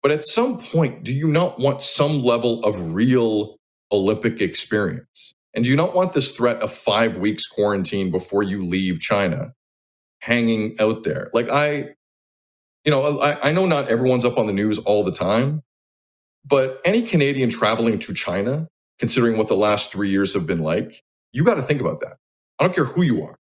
But 0.02 0.10
at 0.10 0.24
some 0.24 0.58
point, 0.58 1.04
do 1.04 1.14
you 1.14 1.28
not 1.28 1.60
want 1.60 1.82
some 1.82 2.20
level 2.20 2.64
of 2.64 2.92
real 2.92 3.58
Olympic 3.92 4.40
experience? 4.40 5.34
And 5.54 5.62
do 5.62 5.70
you 5.70 5.76
not 5.76 5.94
want 5.94 6.14
this 6.14 6.32
threat 6.32 6.60
of 6.62 6.74
five 6.74 7.18
weeks 7.18 7.46
quarantine 7.46 8.10
before 8.10 8.42
you 8.42 8.66
leave 8.66 8.98
China 8.98 9.52
hanging 10.18 10.74
out 10.80 11.04
there? 11.04 11.30
Like, 11.32 11.48
I, 11.48 11.94
you 12.84 12.90
know, 12.90 13.20
I, 13.20 13.50
I 13.50 13.52
know 13.52 13.66
not 13.66 13.88
everyone's 13.88 14.24
up 14.24 14.36
on 14.36 14.48
the 14.48 14.52
news 14.52 14.78
all 14.78 15.04
the 15.04 15.12
time, 15.12 15.62
but 16.44 16.80
any 16.84 17.02
Canadian 17.02 17.50
traveling 17.50 18.00
to 18.00 18.12
China, 18.12 18.66
considering 18.98 19.36
what 19.36 19.46
the 19.46 19.54
last 19.54 19.92
three 19.92 20.10
years 20.10 20.34
have 20.34 20.44
been 20.44 20.64
like, 20.64 21.04
you 21.32 21.44
got 21.44 21.54
to 21.54 21.62
think 21.62 21.80
about 21.80 22.00
that. 22.00 22.16
I 22.58 22.64
don't 22.64 22.74
care 22.74 22.84
who 22.84 23.02
you 23.02 23.22
are. 23.22 23.38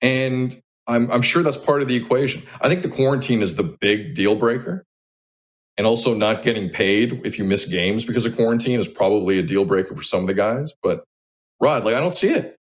And 0.00 0.60
I'm, 0.86 1.10
I'm 1.10 1.22
sure 1.22 1.42
that's 1.42 1.56
part 1.56 1.82
of 1.82 1.88
the 1.88 1.96
equation. 1.96 2.42
I 2.60 2.68
think 2.68 2.82
the 2.82 2.88
quarantine 2.88 3.42
is 3.42 3.56
the 3.56 3.62
big 3.62 4.14
deal 4.14 4.36
breaker. 4.36 4.84
And 5.78 5.86
also, 5.86 6.14
not 6.14 6.42
getting 6.42 6.70
paid 6.70 7.20
if 7.26 7.38
you 7.38 7.44
miss 7.44 7.66
games 7.66 8.06
because 8.06 8.24
of 8.24 8.34
quarantine 8.34 8.80
is 8.80 8.88
probably 8.88 9.38
a 9.38 9.42
deal 9.42 9.66
breaker 9.66 9.94
for 9.94 10.02
some 10.02 10.22
of 10.22 10.26
the 10.26 10.32
guys. 10.32 10.72
But 10.82 11.04
Rod, 11.60 11.84
like, 11.84 11.94
I 11.94 12.00
don't 12.00 12.14
see 12.14 12.30
it. 12.30 12.56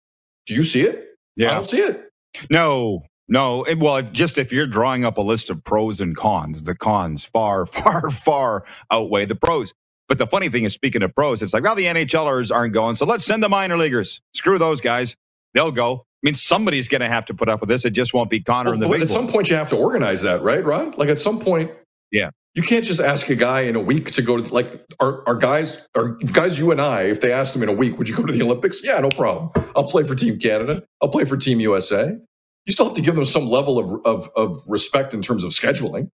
Do 0.46 0.54
you 0.54 0.64
see 0.64 0.82
it? 0.82 1.16
Yeah. 1.38 1.52
I 1.52 1.54
don't 1.54 1.66
see 1.66 1.80
it. 1.80 2.10
No, 2.50 3.04
no. 3.30 3.64
It, 3.64 3.80
well, 3.80 4.02
just 4.02 4.38
if 4.38 4.52
you're 4.52 4.68
drawing 4.68 5.06
up 5.06 5.18
a 5.18 5.22
list 5.22 5.50
of 5.50 5.64
pros 5.64 6.02
and 6.02 6.16
cons, 6.16 6.64
the 6.64 6.76
cons 6.76 7.24
far, 7.24 7.66
far, 7.66 8.10
far 8.10 8.66
outweigh 8.92 9.26
the 9.26 9.36
pros. 9.36 9.74
But 10.08 10.18
the 10.18 10.28
funny 10.28 10.50
thing 10.50 10.66
is, 10.66 10.74
speaking 10.74 11.02
of 11.02 11.16
pros, 11.16 11.42
it's 11.42 11.54
like, 11.54 11.64
well, 11.64 11.74
the 11.74 11.86
NHLers 11.86 12.54
aren't 12.54 12.74
going, 12.74 12.96
so 12.96 13.06
let's 13.06 13.26
send 13.26 13.42
the 13.42 13.50
minor 13.50 13.78
leaguers. 13.78 14.22
Screw 14.34 14.60
those 14.60 14.82
guys. 14.82 15.16
They'll 15.56 15.72
go 15.72 16.06
I 16.26 16.30
mean, 16.30 16.36
somebody's 16.36 16.88
going 16.88 17.02
to 17.02 17.08
have 17.08 17.26
to 17.26 17.36
put 17.36 17.50
up 17.50 17.60
with 17.60 17.70
this. 17.70 17.86
It 17.86 17.92
just 17.92 18.12
won't 18.12 18.32
be 18.32 18.40
Connor 18.40 18.72
well, 18.72 18.74
and 18.74 18.82
the 18.82 18.90
big. 18.90 19.02
At 19.04 19.10
some 19.12 19.28
point, 19.28 19.48
you 19.48 19.56
have 19.58 19.70
to 19.70 19.76
organize 19.76 20.24
that, 20.24 20.42
right, 20.42 20.66
Rod? 20.66 20.98
Like 20.98 21.10
at 21.10 21.20
some 21.20 21.40
point, 21.40 21.70
yeah, 22.10 22.32
you 22.56 22.64
can't 22.64 22.84
just 22.84 23.00
ask 23.00 23.30
a 23.30 23.36
guy 23.36 23.62
in 23.62 23.76
a 23.76 23.80
week 23.80 24.10
to 24.14 24.24
go 24.24 24.38
to 24.38 24.52
like 24.52 24.84
our, 25.00 25.22
our 25.28 25.36
guys, 25.36 25.78
our 25.94 26.14
guys, 26.32 26.58
you 26.58 26.72
and 26.72 26.82
I. 26.82 27.04
If 27.04 27.22
they 27.22 27.32
asked 27.32 27.54
them 27.54 27.62
in 27.62 27.70
a 27.70 27.74
week, 27.74 28.00
would 28.00 28.10
you 28.10 28.16
go 28.16 28.24
to 28.24 28.34
the 28.34 28.42
Olympics? 28.42 28.84
Yeah, 28.84 28.98
no 29.02 29.10
problem. 29.10 29.52
I'll 29.76 29.84
play 29.84 30.04
for 30.04 30.16
Team 30.16 30.40
Canada. 30.40 30.84
I'll 31.00 31.10
play 31.10 31.26
for 31.26 31.38
Team 31.38 31.60
USA. 31.60 32.18
You 32.66 32.74
still 32.74 32.88
have 32.88 32.96
to 32.96 33.02
give 33.02 33.14
them 33.14 33.26
some 33.26 33.48
level 33.48 33.78
of 33.78 34.04
of, 34.04 34.28
of 34.36 34.58
respect 34.68 35.14
in 35.14 35.22
terms 35.22 35.44
of 35.44 35.52
scheduling. 35.52 36.10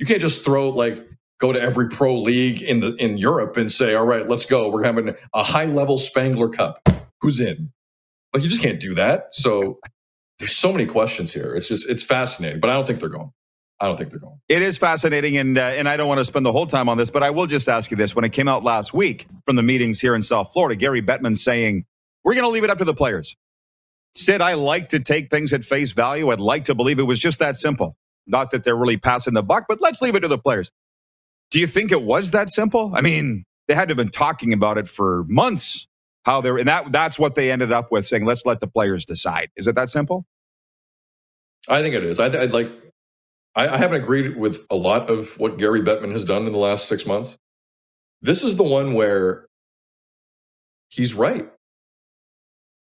You 0.00 0.06
can't 0.06 0.20
just 0.20 0.44
throw 0.44 0.68
like 0.68 1.06
go 1.38 1.52
to 1.52 1.62
every 1.62 1.88
pro 1.90 2.18
league 2.18 2.60
in 2.60 2.80
the 2.80 2.96
in 2.96 3.18
Europe 3.18 3.56
and 3.56 3.70
say, 3.70 3.94
all 3.94 4.04
right, 4.04 4.28
let's 4.28 4.46
go. 4.46 4.68
We're 4.68 4.82
having 4.82 5.14
a 5.32 5.44
high 5.44 5.66
level 5.66 5.96
Spengler 5.96 6.48
Cup. 6.48 6.80
Who's 7.20 7.38
in? 7.38 7.70
Like 8.34 8.42
you 8.42 8.50
just 8.50 8.62
can't 8.62 8.80
do 8.80 8.94
that. 8.96 9.32
So 9.32 9.78
there's 10.38 10.56
so 10.56 10.72
many 10.72 10.86
questions 10.86 11.32
here. 11.32 11.54
It's 11.54 11.68
just 11.68 11.88
it's 11.88 12.02
fascinating, 12.02 12.60
but 12.60 12.70
I 12.70 12.74
don't 12.74 12.86
think 12.86 13.00
they're 13.00 13.08
going. 13.08 13.30
I 13.80 13.86
don't 13.86 13.96
think 13.96 14.10
they're 14.10 14.20
going. 14.20 14.40
It 14.48 14.62
is 14.62 14.78
fascinating, 14.78 15.36
and 15.36 15.56
uh, 15.56 15.62
and 15.62 15.88
I 15.88 15.96
don't 15.96 16.08
want 16.08 16.18
to 16.18 16.24
spend 16.24 16.44
the 16.44 16.52
whole 16.52 16.66
time 16.66 16.88
on 16.88 16.98
this, 16.98 17.10
but 17.10 17.22
I 17.22 17.30
will 17.30 17.46
just 17.46 17.68
ask 17.68 17.90
you 17.90 17.96
this: 17.96 18.16
when 18.16 18.24
it 18.24 18.32
came 18.32 18.48
out 18.48 18.64
last 18.64 18.92
week 18.92 19.26
from 19.46 19.56
the 19.56 19.62
meetings 19.62 20.00
here 20.00 20.14
in 20.14 20.22
South 20.22 20.52
Florida, 20.52 20.76
Gary 20.76 21.02
Bettman 21.02 21.36
saying 21.36 21.84
we're 22.24 22.34
going 22.34 22.44
to 22.44 22.50
leave 22.50 22.64
it 22.64 22.70
up 22.70 22.78
to 22.78 22.84
the 22.84 22.94
players. 22.94 23.36
Sid, 24.16 24.40
I 24.40 24.54
like 24.54 24.90
to 24.90 25.00
take 25.00 25.30
things 25.30 25.52
at 25.52 25.64
face 25.64 25.92
value. 25.92 26.30
I'd 26.30 26.40
like 26.40 26.64
to 26.64 26.74
believe 26.74 26.98
it 26.98 27.04
was 27.04 27.18
just 27.18 27.40
that 27.40 27.56
simple. 27.56 27.96
Not 28.26 28.50
that 28.52 28.64
they're 28.64 28.76
really 28.76 28.96
passing 28.96 29.34
the 29.34 29.42
buck, 29.42 29.64
but 29.68 29.80
let's 29.80 30.00
leave 30.02 30.14
it 30.14 30.20
to 30.20 30.28
the 30.28 30.38
players. 30.38 30.70
Do 31.50 31.60
you 31.60 31.66
think 31.66 31.92
it 31.92 32.02
was 32.02 32.32
that 32.32 32.50
simple? 32.50 32.92
I 32.94 33.00
mean, 33.00 33.44
they 33.68 33.74
had 33.74 33.88
to 33.88 33.92
have 33.92 33.96
been 33.98 34.10
talking 34.10 34.52
about 34.52 34.78
it 34.78 34.88
for 34.88 35.24
months 35.28 35.86
how 36.24 36.40
they're 36.40 36.58
and 36.58 36.68
that 36.68 36.92
that's 36.92 37.18
what 37.18 37.34
they 37.34 37.50
ended 37.50 37.72
up 37.72 37.92
with 37.92 38.06
saying 38.06 38.24
let's 38.24 38.46
let 38.46 38.60
the 38.60 38.66
players 38.66 39.04
decide. 39.04 39.50
Is 39.56 39.68
it 39.68 39.74
that 39.76 39.90
simple? 39.90 40.26
I 41.68 41.82
think 41.82 41.94
it 41.94 42.04
is. 42.04 42.20
I 42.20 42.28
would 42.28 42.52
like 42.52 42.70
I, 43.54 43.68
I 43.68 43.78
haven't 43.78 44.02
agreed 44.02 44.36
with 44.36 44.66
a 44.70 44.76
lot 44.76 45.10
of 45.10 45.38
what 45.38 45.58
gary 45.58 45.82
bettman 45.82 46.12
has 46.12 46.24
done 46.24 46.46
in 46.46 46.52
the 46.52 46.58
last 46.58 46.88
six 46.88 47.06
months. 47.06 47.36
This 48.22 48.42
is 48.42 48.56
the 48.56 48.64
one 48.64 48.94
where 48.94 49.46
he's 50.90 51.14
right. 51.14 51.50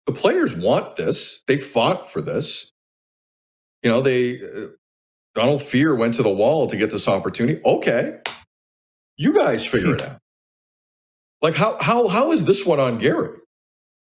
The 0.07 0.12
players 0.12 0.55
want 0.57 0.97
this. 0.97 1.43
They 1.47 1.59
fought 1.59 2.11
for 2.11 2.22
this. 2.22 2.72
You 3.82 3.91
know 3.91 4.01
they 4.01 4.41
uh, 4.41 4.68
donald 5.34 5.61
Fehr 5.61 5.97
went 5.97 6.14
to 6.14 6.22
the 6.22 6.30
wall 6.30 6.66
to 6.68 6.76
get 6.76 6.91
this 6.91 7.09
opportunity. 7.09 7.61
Okay. 7.64 8.18
You 9.18 9.34
guys 9.34 9.64
figure 9.66 9.95
it 9.97 10.03
out 10.03 10.18
like 11.43 11.55
how 11.55 11.76
how 11.80 12.09
how 12.09 12.32
is 12.32 12.45
this 12.45 12.64
one 12.64 12.80
on 12.80 12.99
Gary? 12.99 13.37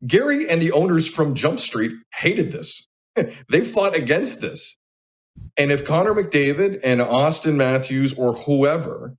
Gary 0.06 0.48
and 0.48 0.62
the 0.62 0.72
owners 0.72 1.10
from 1.10 1.34
Jump 1.36 1.60
Street 1.60 1.92
hated 2.14 2.52
this. 2.52 2.86
they 3.50 3.64
fought 3.64 3.96
against 3.96 4.42
this. 4.42 4.78
And 5.58 5.72
if 5.72 5.86
Connor 5.86 6.14
McDavid 6.14 6.80
and 6.84 7.02
Auston 7.02 7.56
Matthews 7.56 8.14
or 8.14 8.34
whoever 8.34 9.16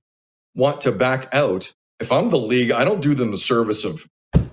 want 0.55 0.81
to 0.81 0.91
back 0.91 1.27
out, 1.33 1.73
if 1.99 2.11
I'm 2.11 2.29
the 2.29 2.39
league, 2.39 2.71
I 2.71 2.85
don't 2.85 3.01
do 3.01 3.13
them 3.13 3.31
the 3.31 3.37
service 3.37 3.83
of 3.83 4.07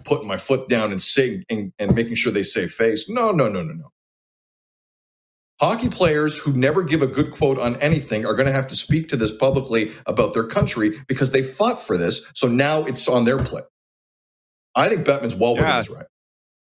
putting 0.04 0.26
my 0.26 0.36
foot 0.36 0.68
down 0.68 0.90
and 0.90 1.00
saying 1.00 1.44
and, 1.48 1.72
and 1.78 1.94
making 1.94 2.14
sure 2.14 2.32
they 2.32 2.42
save 2.42 2.72
face. 2.72 3.08
No, 3.08 3.30
no, 3.30 3.48
no, 3.48 3.62
no, 3.62 3.72
no. 3.72 3.90
Hockey 5.60 5.88
players 5.88 6.36
who 6.38 6.52
never 6.52 6.82
give 6.82 7.00
a 7.00 7.06
good 7.06 7.30
quote 7.30 7.58
on 7.58 7.76
anything 7.76 8.26
are 8.26 8.34
going 8.34 8.46
to 8.46 8.52
have 8.52 8.66
to 8.68 8.76
speak 8.76 9.08
to 9.08 9.16
this 9.16 9.34
publicly 9.34 9.92
about 10.04 10.34
their 10.34 10.46
country 10.46 11.00
because 11.08 11.30
they 11.30 11.42
fought 11.42 11.82
for 11.82 11.96
this. 11.96 12.26
So 12.34 12.46
now 12.46 12.84
it's 12.84 13.08
on 13.08 13.24
their 13.24 13.42
plate. 13.42 13.64
I 14.74 14.88
think 14.88 15.06
Bettman's 15.06 15.34
well 15.34 15.54
within 15.54 15.68
yeah. 15.68 15.78
his 15.78 15.90
right. 15.90 16.06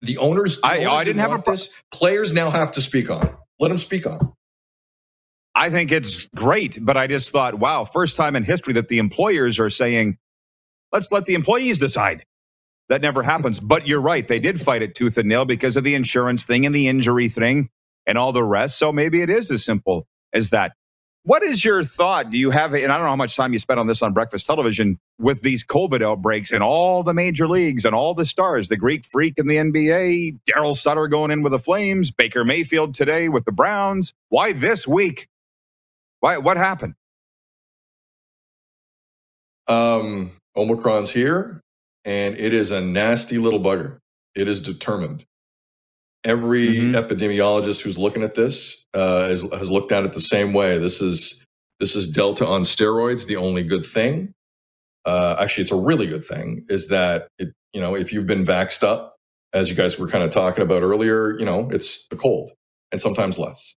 The 0.02 0.18
owners, 0.18 0.60
the 0.60 0.66
I, 0.66 0.78
owners 0.78 0.88
I 0.92 1.04
didn't 1.04 1.20
have 1.20 1.32
a 1.32 1.38
pro- 1.40 1.54
this. 1.54 1.72
Players 1.90 2.32
now 2.32 2.50
have 2.50 2.70
to 2.72 2.80
speak 2.80 3.10
on 3.10 3.26
it. 3.26 3.34
Let 3.58 3.68
them 3.68 3.78
speak 3.78 4.06
on 4.06 4.16
it. 4.16 4.26
I 5.56 5.70
think 5.70 5.90
it's 5.90 6.26
great, 6.36 6.78
but 6.80 6.96
I 6.96 7.06
just 7.08 7.30
thought, 7.30 7.58
wow, 7.58 7.84
first 7.84 8.14
time 8.14 8.36
in 8.36 8.44
history 8.44 8.74
that 8.74 8.88
the 8.88 8.98
employers 8.98 9.58
are 9.58 9.70
saying, 9.70 10.18
let's 10.92 11.10
let 11.10 11.24
the 11.24 11.34
employees 11.34 11.78
decide. 11.78 12.24
That 12.88 13.00
never 13.00 13.22
happens. 13.24 13.58
But 13.58 13.88
you're 13.88 14.02
right. 14.02 14.28
They 14.28 14.38
did 14.38 14.60
fight 14.60 14.82
it 14.82 14.94
tooth 14.94 15.18
and 15.18 15.28
nail 15.28 15.44
because 15.44 15.76
of 15.76 15.82
the 15.82 15.94
insurance 15.94 16.44
thing 16.44 16.66
and 16.66 16.74
the 16.74 16.86
injury 16.86 17.28
thing 17.28 17.70
and 18.06 18.18
all 18.18 18.32
the 18.32 18.44
rest. 18.44 18.78
So 18.78 18.92
maybe 18.92 19.22
it 19.22 19.30
is 19.30 19.50
as 19.50 19.64
simple 19.64 20.06
as 20.32 20.50
that. 20.50 20.72
What 21.24 21.42
is 21.42 21.64
your 21.64 21.82
thought? 21.82 22.30
Do 22.30 22.38
you 22.38 22.50
have, 22.50 22.72
and 22.72 22.92
I 22.92 22.96
don't 22.96 23.04
know 23.04 23.10
how 23.10 23.16
much 23.16 23.34
time 23.34 23.52
you 23.52 23.58
spent 23.58 23.80
on 23.80 23.88
this 23.88 24.00
on 24.00 24.12
breakfast 24.12 24.46
television 24.46 25.00
with 25.18 25.42
these 25.42 25.64
COVID 25.64 26.00
outbreaks 26.00 26.52
in 26.52 26.62
all 26.62 27.02
the 27.02 27.14
major 27.14 27.48
leagues 27.48 27.84
and 27.84 27.96
all 27.96 28.14
the 28.14 28.24
stars, 28.24 28.68
the 28.68 28.76
Greek 28.76 29.04
freak 29.04 29.34
in 29.36 29.48
the 29.48 29.56
NBA, 29.56 30.38
Darryl 30.48 30.76
Sutter 30.76 31.08
going 31.08 31.32
in 31.32 31.42
with 31.42 31.50
the 31.50 31.58
Flames, 31.58 32.12
Baker 32.12 32.44
Mayfield 32.44 32.94
today 32.94 33.28
with 33.28 33.44
the 33.44 33.50
Browns. 33.50 34.14
Why 34.28 34.52
this 34.52 34.86
week? 34.86 35.26
Why, 36.20 36.38
what 36.38 36.56
happened? 36.56 36.94
Um, 39.66 40.30
Omicron's 40.56 41.10
here 41.10 41.60
and 42.06 42.38
it 42.38 42.54
is 42.54 42.70
a 42.70 42.80
nasty 42.80 43.36
little 43.36 43.60
bugger. 43.60 43.98
It 44.34 44.48
is 44.48 44.60
determined. 44.60 45.26
Every 46.26 46.66
mm-hmm. 46.66 46.96
epidemiologist 46.96 47.82
who's 47.82 47.96
looking 47.96 48.24
at 48.24 48.34
this 48.34 48.84
uh, 48.94 49.28
has, 49.28 49.42
has 49.52 49.70
looked 49.70 49.92
at 49.92 50.04
it 50.04 50.12
the 50.12 50.20
same 50.20 50.52
way. 50.52 50.76
This 50.76 51.00
is 51.00 51.44
this 51.78 51.94
is 51.94 52.08
Delta 52.08 52.44
on 52.44 52.62
steroids. 52.62 53.26
The 53.26 53.36
only 53.36 53.62
good 53.62 53.86
thing, 53.86 54.32
uh, 55.04 55.36
actually, 55.38 55.62
it's 55.62 55.72
a 55.72 55.76
really 55.76 56.08
good 56.08 56.24
thing, 56.24 56.64
is 56.68 56.88
that 56.88 57.28
it, 57.38 57.52
you 57.72 57.80
know 57.80 57.94
if 57.94 58.12
you've 58.12 58.26
been 58.26 58.44
vaxxed 58.44 58.82
up, 58.82 59.14
as 59.52 59.70
you 59.70 59.76
guys 59.76 59.98
were 59.98 60.08
kind 60.08 60.24
of 60.24 60.30
talking 60.30 60.62
about 60.62 60.82
earlier, 60.82 61.38
you 61.38 61.44
know 61.44 61.70
it's 61.70 62.08
the 62.08 62.16
cold 62.16 62.50
and 62.90 63.00
sometimes 63.00 63.38
less. 63.38 63.76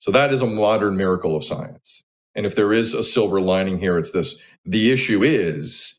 So 0.00 0.10
that 0.10 0.32
is 0.32 0.40
a 0.40 0.46
modern 0.46 0.96
miracle 0.96 1.36
of 1.36 1.44
science. 1.44 2.02
And 2.34 2.46
if 2.46 2.54
there 2.54 2.72
is 2.72 2.94
a 2.94 3.02
silver 3.02 3.40
lining 3.40 3.78
here, 3.78 3.98
it's 3.98 4.12
this. 4.12 4.36
The 4.64 4.90
issue 4.92 5.22
is 5.22 5.98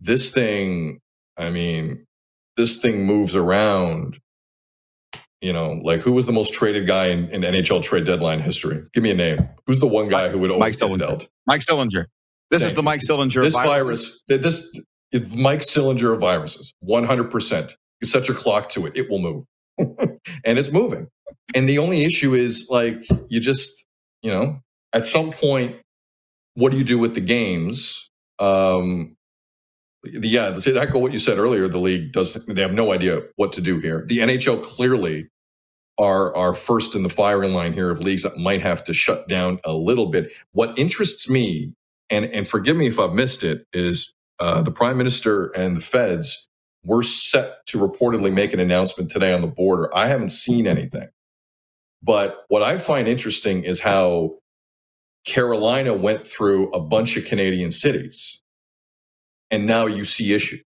this 0.00 0.30
thing, 0.30 1.00
I 1.36 1.50
mean, 1.50 2.06
this 2.56 2.76
thing 2.80 3.04
moves 3.06 3.36
around. 3.36 4.18
You 5.40 5.54
know, 5.54 5.80
like 5.82 6.00
who 6.00 6.12
was 6.12 6.26
the 6.26 6.32
most 6.32 6.52
traded 6.52 6.86
guy 6.86 7.06
in, 7.06 7.28
in 7.30 7.40
NHL 7.40 7.82
trade 7.82 8.04
deadline 8.04 8.40
history? 8.40 8.82
Give 8.92 9.02
me 9.02 9.10
a 9.10 9.14
name. 9.14 9.48
Who's 9.66 9.80
the 9.80 9.86
one 9.86 10.08
guy 10.08 10.28
who 10.28 10.38
would 10.38 10.50
always 10.50 10.78
Mike 10.78 10.90
get 10.90 10.98
dealt? 10.98 11.28
Mike 11.46 11.62
Sillinger. 11.62 12.06
This 12.50 12.62
Thank 12.62 12.68
is 12.68 12.74
the 12.74 12.82
Mike 12.82 13.00
Sillinger. 13.00 13.42
This 13.42 13.54
virus. 13.54 14.22
This 14.28 14.82
is 15.12 15.34
Mike 15.34 15.60
Sillinger 15.60 16.12
of 16.12 16.20
viruses. 16.20 16.74
One 16.80 17.04
hundred 17.04 17.30
percent. 17.30 17.74
You 18.02 18.06
set 18.06 18.28
your 18.28 18.36
clock 18.36 18.68
to 18.70 18.86
it; 18.86 18.92
it 18.96 19.08
will 19.08 19.18
move, 19.18 19.44
and 20.44 20.58
it's 20.58 20.70
moving. 20.70 21.08
And 21.54 21.68
the 21.68 21.78
only 21.78 22.04
issue 22.04 22.34
is 22.34 22.66
like 22.70 23.02
you 23.28 23.40
just 23.40 23.86
you 24.22 24.30
know 24.30 24.60
at 24.92 25.06
some 25.06 25.30
point, 25.30 25.76
what 26.54 26.72
do 26.72 26.78
you 26.78 26.84
do 26.84 26.98
with 26.98 27.14
the 27.14 27.20
games? 27.20 28.10
Um, 28.38 29.16
yeah, 30.04 30.50
to 30.50 30.80
echo 30.80 30.98
what 30.98 31.12
you 31.12 31.18
said 31.18 31.38
earlier, 31.38 31.68
the 31.68 31.78
league 31.78 32.12
does 32.12 32.34
they 32.46 32.62
have 32.62 32.72
no 32.72 32.92
idea 32.92 33.22
what 33.36 33.52
to 33.52 33.60
do 33.60 33.78
here. 33.78 34.04
The 34.06 34.18
NHL 34.18 34.62
clearly 34.62 35.28
are 35.98 36.34
are 36.34 36.54
first 36.54 36.94
in 36.94 37.02
the 37.02 37.08
firing 37.10 37.52
line 37.52 37.74
here 37.74 37.90
of 37.90 38.02
leagues 38.02 38.22
that 38.22 38.38
might 38.38 38.62
have 38.62 38.82
to 38.84 38.94
shut 38.94 39.28
down 39.28 39.60
a 39.64 39.72
little 39.72 40.06
bit. 40.06 40.32
What 40.52 40.78
interests 40.78 41.28
me, 41.28 41.74
and 42.08 42.24
and 42.26 42.48
forgive 42.48 42.76
me 42.76 42.86
if 42.86 42.98
I've 42.98 43.12
missed 43.12 43.42
it, 43.42 43.66
is 43.72 44.14
uh, 44.38 44.62
the 44.62 44.72
prime 44.72 44.96
minister 44.96 45.48
and 45.48 45.76
the 45.76 45.82
feds 45.82 46.48
were 46.82 47.02
set 47.02 47.66
to 47.66 47.78
reportedly 47.78 48.32
make 48.32 48.54
an 48.54 48.60
announcement 48.60 49.10
today 49.10 49.34
on 49.34 49.42
the 49.42 49.46
border. 49.46 49.94
I 49.94 50.08
haven't 50.08 50.30
seen 50.30 50.66
anything, 50.66 51.10
but 52.02 52.44
what 52.48 52.62
I 52.62 52.78
find 52.78 53.06
interesting 53.06 53.64
is 53.64 53.80
how 53.80 54.38
Carolina 55.26 55.92
went 55.92 56.26
through 56.26 56.70
a 56.70 56.80
bunch 56.80 57.18
of 57.18 57.26
Canadian 57.26 57.70
cities 57.70 58.40
and 59.50 59.66
now 59.66 59.86
you 59.86 60.04
see 60.04 60.32
issues. 60.32 60.62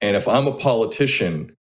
And 0.00 0.16
if 0.16 0.28
I'm 0.28 0.46
a 0.46 0.52
politician 0.52 1.56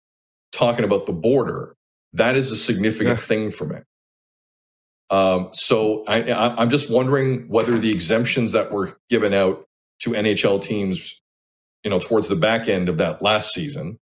talking 0.51 0.86
about 0.86 1.06
the 1.06 1.14
border, 1.14 1.76
that 2.14 2.36
is 2.36 2.51
a 2.51 2.56
significant 2.56 3.18
yeah. 3.18 3.26
thing 3.26 3.51
for 3.51 3.66
me. 3.66 3.78
Um, 5.10 5.49
so 5.54 6.04
I, 6.08 6.32
I'm 6.32 6.70
just 6.70 6.89
wondering 6.89 7.47
whether 7.47 7.78
the 7.78 7.91
exemptions 7.91 8.51
that 8.54 8.72
were 8.72 8.97
given 9.10 9.34
out 9.34 9.66
to 9.99 10.12
NHL 10.12 10.62
teams, 10.62 11.22
you 11.84 11.91
know, 11.91 11.99
towards 11.99 12.28
the 12.28 12.36
back 12.36 12.68
end 12.68 12.89
of 12.89 12.97
that 12.97 13.22
last 13.22 13.54
season, 13.54 13.99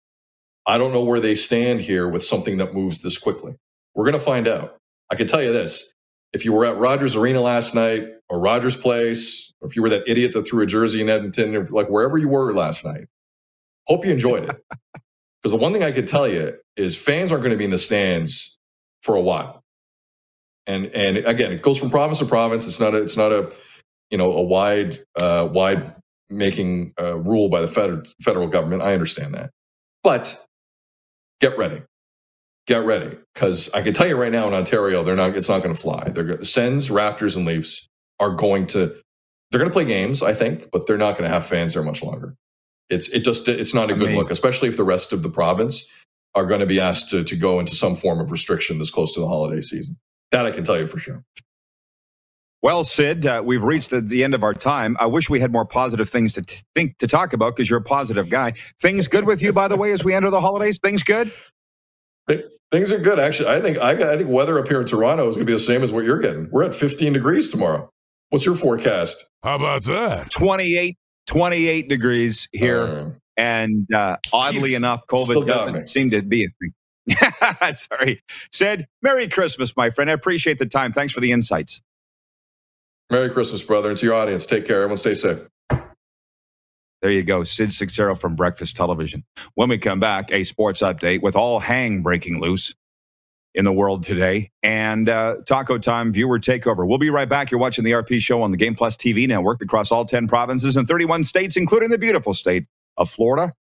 I 0.67 0.79
don't 0.79 0.93
know 0.93 1.03
where 1.03 1.21
they 1.21 1.35
stand 1.35 1.81
here 1.81 2.09
with 2.09 2.23
something 2.23 2.59
that 2.59 2.75
moves 2.75 3.01
this 3.01 3.19
quickly. 3.19 3.57
We're 3.95 4.05
going 4.05 4.19
to 4.19 4.25
find 4.25 4.47
out. 4.47 4.77
I 5.11 5.17
can 5.17 5.27
tell 5.27 5.43
you 5.43 5.53
this: 5.53 5.93
if 6.33 6.45
you 6.45 6.53
were 6.53 6.65
at 6.65 6.79
Rogers 6.79 7.17
Arena 7.17 7.41
last 7.41 7.75
night 7.75 8.07
or 8.31 8.39
Rogers 8.39 8.77
Place, 8.77 9.53
or 9.61 9.69
if 9.69 9.77
you 9.77 9.83
were 9.83 9.91
that 9.91 10.09
idiot 10.09 10.33
that 10.33 10.49
threw 10.49 10.63
a 10.63 10.67
jersey 10.67 11.03
in 11.03 11.11
Edmonton, 11.11 11.55
or 11.57 11.67
like 11.67 11.89
wherever 11.89 12.17
you 12.17 12.29
were 12.29 12.55
last 12.55 12.85
night, 12.85 13.09
hope 13.89 14.07
you 14.07 14.13
enjoyed 14.13 14.49
it. 14.49 14.65
Because 15.43 15.53
the 15.53 15.59
one 15.59 15.73
thing 15.73 15.83
I 15.83 15.93
could 15.93 16.09
tell 16.09 16.29
you 16.29 16.55
is 16.77 16.99
fans 16.99 17.33
aren't 17.33 17.43
going 17.43 17.53
to 17.53 17.59
be 17.59 17.65
in 17.65 17.71
the 17.71 17.79
stands 17.79 18.59
for 19.03 19.15
a 19.15 19.23
while. 19.23 19.65
And 20.67 20.87
and 20.89 21.17
again, 21.17 21.53
it 21.53 21.63
goes 21.63 21.79
from 21.79 21.91
province 21.91 22.19
to 22.19 22.27
province. 22.27 22.69
It's 22.69 22.81
not 22.81 22.95
a 22.95 23.03
it's 23.03 23.17
not 23.17 23.33
a 23.33 23.51
you 24.11 24.19
know 24.19 24.33
a 24.33 24.43
wide 24.43 24.99
uh, 25.19 25.49
wide 25.51 25.95
making 26.29 26.93
uh, 27.01 27.17
rule 27.17 27.49
by 27.49 27.63
the 27.63 27.69
federal 27.69 28.03
federal 28.23 28.49
government. 28.49 28.83
I 28.83 28.93
understand 28.93 29.35
that, 29.35 29.51
but 30.05 30.45
get 31.41 31.57
ready 31.57 31.83
get 32.67 32.85
ready 32.85 33.19
because 33.35 33.73
I 33.75 33.83
can 33.83 33.95
tell 33.95 34.07
you 34.09 34.17
right 34.17 34.33
now 34.33 34.47
in 34.49 34.55
Ontario, 34.55 35.03
they're 35.03 35.17
not. 35.17 35.37
It's 35.37 35.49
not 35.49 35.63
going 35.63 35.75
to 35.75 35.81
fly. 35.81 36.11
They're 36.11 36.37
the 36.37 36.47
Sens, 36.47 36.91
Raptors, 36.91 37.37
and 37.37 37.47
Leafs 37.47 37.89
are 38.21 38.31
going 38.31 38.67
to. 38.69 38.95
They're 39.51 39.59
going 39.59 39.71
to 39.71 39.73
play 39.73 39.85
games, 39.85 40.23
I 40.23 40.33
think, 40.33 40.71
but 40.71 40.87
they're 40.87 40.97
not 40.97 41.19
going 41.19 41.29
to 41.29 41.35
have 41.35 41.45
fans 41.45 41.75
there 41.75 41.83
much 41.83 42.05
longer. 42.05 42.37
It's 42.89 43.09
it 43.09 43.25
just 43.25 43.49
it's 43.49 43.75
not 43.75 43.91
a 43.91 43.95
Amazing. 43.95 44.11
good 44.11 44.17
look, 44.19 44.31
especially 44.31 44.69
if 44.69 44.77
the 44.77 44.85
rest 44.85 45.13
of 45.13 45.23
the 45.23 45.31
province 45.31 45.89
are 46.37 46.47
going 46.47 46.61
to 46.61 46.67
be 46.67 46.79
asked 46.79 47.11
to 47.11 47.25
to 47.25 47.37
go 47.37 47.59
into 47.59 47.75
some 47.75 47.97
form 47.97 48.21
of 48.21 48.31
restriction 48.31 48.79
this 48.79 48.91
close 48.91 49.13
to 49.15 49.21
the 49.21 49.27
holiday 49.27 49.61
season. 49.61 49.97
That 50.31 50.47
I 50.47 50.53
can 50.53 50.63
tell 50.63 50.79
you 50.79 50.87
for 50.87 51.01
sure. 51.01 51.25
Well, 52.63 52.85
Sid, 52.85 53.25
uh, 53.25 53.43
we've 53.43 53.63
reached 53.63 53.89
the, 53.89 54.03
the, 54.03 54.23
end 54.23 54.35
of 54.35 54.43
our 54.43 54.53
time. 54.53 54.95
I 55.01 55.07
wish 55.07 55.31
we 55.31 55.41
had 55.41 55.51
more 55.51 55.65
positive 55.65 56.11
things 56.11 56.35
to 56.35 56.43
t- 56.43 56.63
think 56.75 56.99
to 56.99 57.07
talk 57.07 57.33
about 57.33 57.57
because 57.57 57.71
you're 57.71 57.79
a 57.79 57.83
positive 57.83 58.29
guy. 58.29 58.53
Things 58.79 59.09
good 59.09 59.27
with 59.27 59.41
you, 59.41 59.51
by 59.51 59.67
the 59.67 59.77
way, 59.77 59.93
as 59.93 60.05
we 60.05 60.13
enter 60.13 60.29
the 60.29 60.43
holidays. 60.43 60.79
Things 60.79 61.03
good. 61.03 61.33
Things 62.71 62.93
are 62.93 62.99
good, 62.99 63.19
actually. 63.19 63.49
I 63.49 63.61
think 63.61 63.79
I, 63.79 64.13
I 64.13 64.17
think 64.17 64.29
weather 64.29 64.59
up 64.59 64.69
here 64.69 64.81
in 64.81 64.87
Toronto 64.87 65.29
is 65.29 65.37
going 65.37 65.47
to 65.47 65.51
be 65.51 65.55
the 65.55 65.59
same 65.59 65.83
as 65.83 65.91
what 65.91 66.05
you're 66.05 66.21
getting. 66.21 66.49
We're 66.51 66.63
at 66.65 66.75
15 66.75 67.15
degrees 67.15 67.51
tomorrow. 67.51 67.91
What's 68.31 68.47
your 68.47 68.55
forecast? 68.55 69.29
How 69.43 69.57
about 69.57 69.85
that? 69.85 70.31
28, 70.31 70.97
28 71.27 71.89
degrees 71.89 72.49
here. 72.53 72.83
Uh, 72.83 73.11
and 73.37 73.93
uh, 73.93 74.17
oddly 74.33 74.75
enough, 74.75 75.07
COVID 75.09 75.47
doesn't 75.47 75.89
seem 75.89 76.11
to 76.11 76.23
be 76.23 76.45
a 76.45 76.49
thing. 76.61 77.73
Sorry. 77.73 78.23
Sid, 78.53 78.87
Merry 79.03 79.29
Christmas, 79.29 79.77
my 79.77 79.91
friend. 79.91 80.11
I 80.11 80.13
appreciate 80.13 80.59
the 80.59 80.67
time. 80.67 80.93
Thanks 80.93 81.13
for 81.13 81.21
the 81.21 81.33
insights. 81.33 81.81
Merry 83.11 83.31
Christmas, 83.31 83.63
brother. 83.63 83.89
And 83.89 83.99
to 83.99 84.07
your 84.07 84.15
audience, 84.15 84.47
take 84.47 84.67
care. 84.67 84.83
Everyone 84.83 84.97
stay 84.97 85.15
safe. 85.15 85.41
There 87.03 87.11
you 87.11 87.23
go. 87.23 87.45
Sid 87.45 87.73
Seixeiro 87.73 88.15
from 88.15 88.37
Breakfast 88.37 88.77
Television. 88.77 89.25
When 89.55 89.71
we 89.71 89.79
come 89.79 90.01
back, 90.01 90.31
a 90.31 90.45
sports 90.45 90.83
update 90.83 91.23
with 91.23 91.35
all 91.35 91.59
hang 91.59 92.03
breaking 92.03 92.41
loose 92.41 92.75
in 93.55 93.65
the 93.65 93.73
world 93.73 94.03
today 94.03 94.51
and 94.63 95.09
uh, 95.09 95.37
Taco 95.47 95.79
Time 95.79 96.13
viewer 96.13 96.39
takeover. 96.39 96.87
We'll 96.87 96.99
be 96.99 97.11
right 97.11 97.29
back. 97.29 97.51
You're 97.51 97.61
watching 97.61 97.85
the 97.85 97.93
RP 97.93 98.21
show 98.21 98.43
on 98.43 98.51
the 98.51 98.57
Game 98.57 98.75
Plus 98.75 98.97
TV 98.97 99.27
network 99.27 99.63
across 99.63 99.91
all 99.91 100.05
10 100.05 100.29
provinces 100.29 100.77
and 100.77 100.87
31 100.87 101.25
states, 101.25 101.57
including 101.57 101.91
the 101.91 101.99
beautiful 101.99 102.35
state 102.35 102.67
of 102.97 103.11
Florida. 103.11 103.53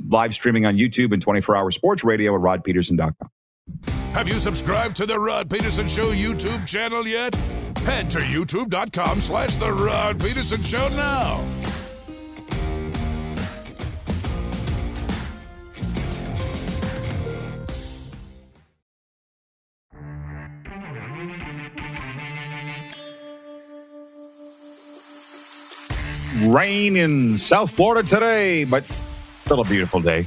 Live 0.00 0.34
streaming 0.34 0.66
on 0.66 0.76
YouTube 0.76 1.12
and 1.12 1.22
24 1.22 1.56
hour 1.56 1.70
sports 1.70 2.04
radio 2.04 2.34
at 2.34 2.40
rodpedersen.com. 2.40 3.30
Have 4.12 4.28
you 4.28 4.38
subscribed 4.40 4.96
to 4.96 5.06
the 5.06 5.18
Rod 5.18 5.48
Pedersen 5.48 5.86
Show 5.86 6.12
YouTube 6.12 6.66
channel 6.66 7.06
yet? 7.06 7.34
Head 7.78 8.10
to 8.10 8.18
youtube.com 8.18 9.20
slash 9.20 9.56
the 9.56 9.72
Rod 9.72 10.18
Pedersen 10.18 10.62
Show 10.62 10.88
now. 10.88 11.44
Rain 26.42 26.96
in 26.96 27.36
South 27.36 27.70
Florida 27.70 28.08
today, 28.08 28.64
but 28.64 28.84
still 28.84 29.60
a 29.60 29.64
beautiful 29.64 30.00
day. 30.00 30.26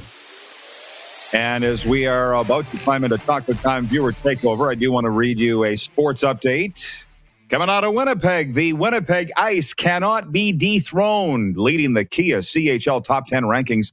And 1.32 1.64
as 1.64 1.86
we 1.86 2.06
are 2.06 2.34
about 2.34 2.66
to 2.68 2.76
climb 2.78 3.04
into 3.04 3.16
Taco 3.18 3.54
Time 3.54 3.86
viewer 3.86 4.12
takeover, 4.12 4.70
I 4.70 4.74
do 4.74 4.92
want 4.92 5.04
to 5.04 5.10
read 5.10 5.38
you 5.38 5.64
a 5.64 5.76
sports 5.76 6.22
update. 6.22 7.06
Coming 7.48 7.70
out 7.70 7.84
of 7.84 7.94
Winnipeg, 7.94 8.54
the 8.54 8.74
Winnipeg 8.74 9.30
Ice 9.36 9.74
cannot 9.74 10.32
be 10.32 10.52
dethroned, 10.52 11.56
leading 11.56 11.94
the 11.94 12.04
Kia 12.04 12.38
CHL 12.38 13.02
top 13.04 13.26
10 13.28 13.44
rankings 13.44 13.92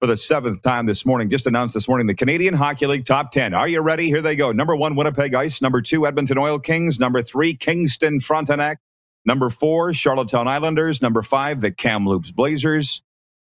for 0.00 0.06
the 0.06 0.16
seventh 0.16 0.62
time 0.62 0.86
this 0.86 1.04
morning. 1.04 1.30
Just 1.30 1.46
announced 1.46 1.74
this 1.74 1.88
morning 1.88 2.06
the 2.06 2.14
Canadian 2.14 2.54
Hockey 2.54 2.86
League 2.86 3.04
top 3.04 3.32
10. 3.32 3.54
Are 3.54 3.68
you 3.68 3.80
ready? 3.80 4.06
Here 4.06 4.22
they 4.22 4.36
go. 4.36 4.52
Number 4.52 4.74
one, 4.74 4.96
Winnipeg 4.96 5.34
Ice. 5.34 5.60
Number 5.60 5.80
two, 5.80 6.06
Edmonton 6.06 6.38
Oil 6.38 6.58
Kings. 6.58 6.98
Number 6.98 7.22
three, 7.22 7.54
Kingston 7.54 8.20
Frontenac. 8.20 8.78
Number 9.24 9.50
four, 9.50 9.92
Charlottetown 9.94 10.48
Islanders. 10.48 11.02
Number 11.02 11.22
five, 11.22 11.60
the 11.60 11.70
Kamloops 11.70 12.32
Blazers. 12.32 13.02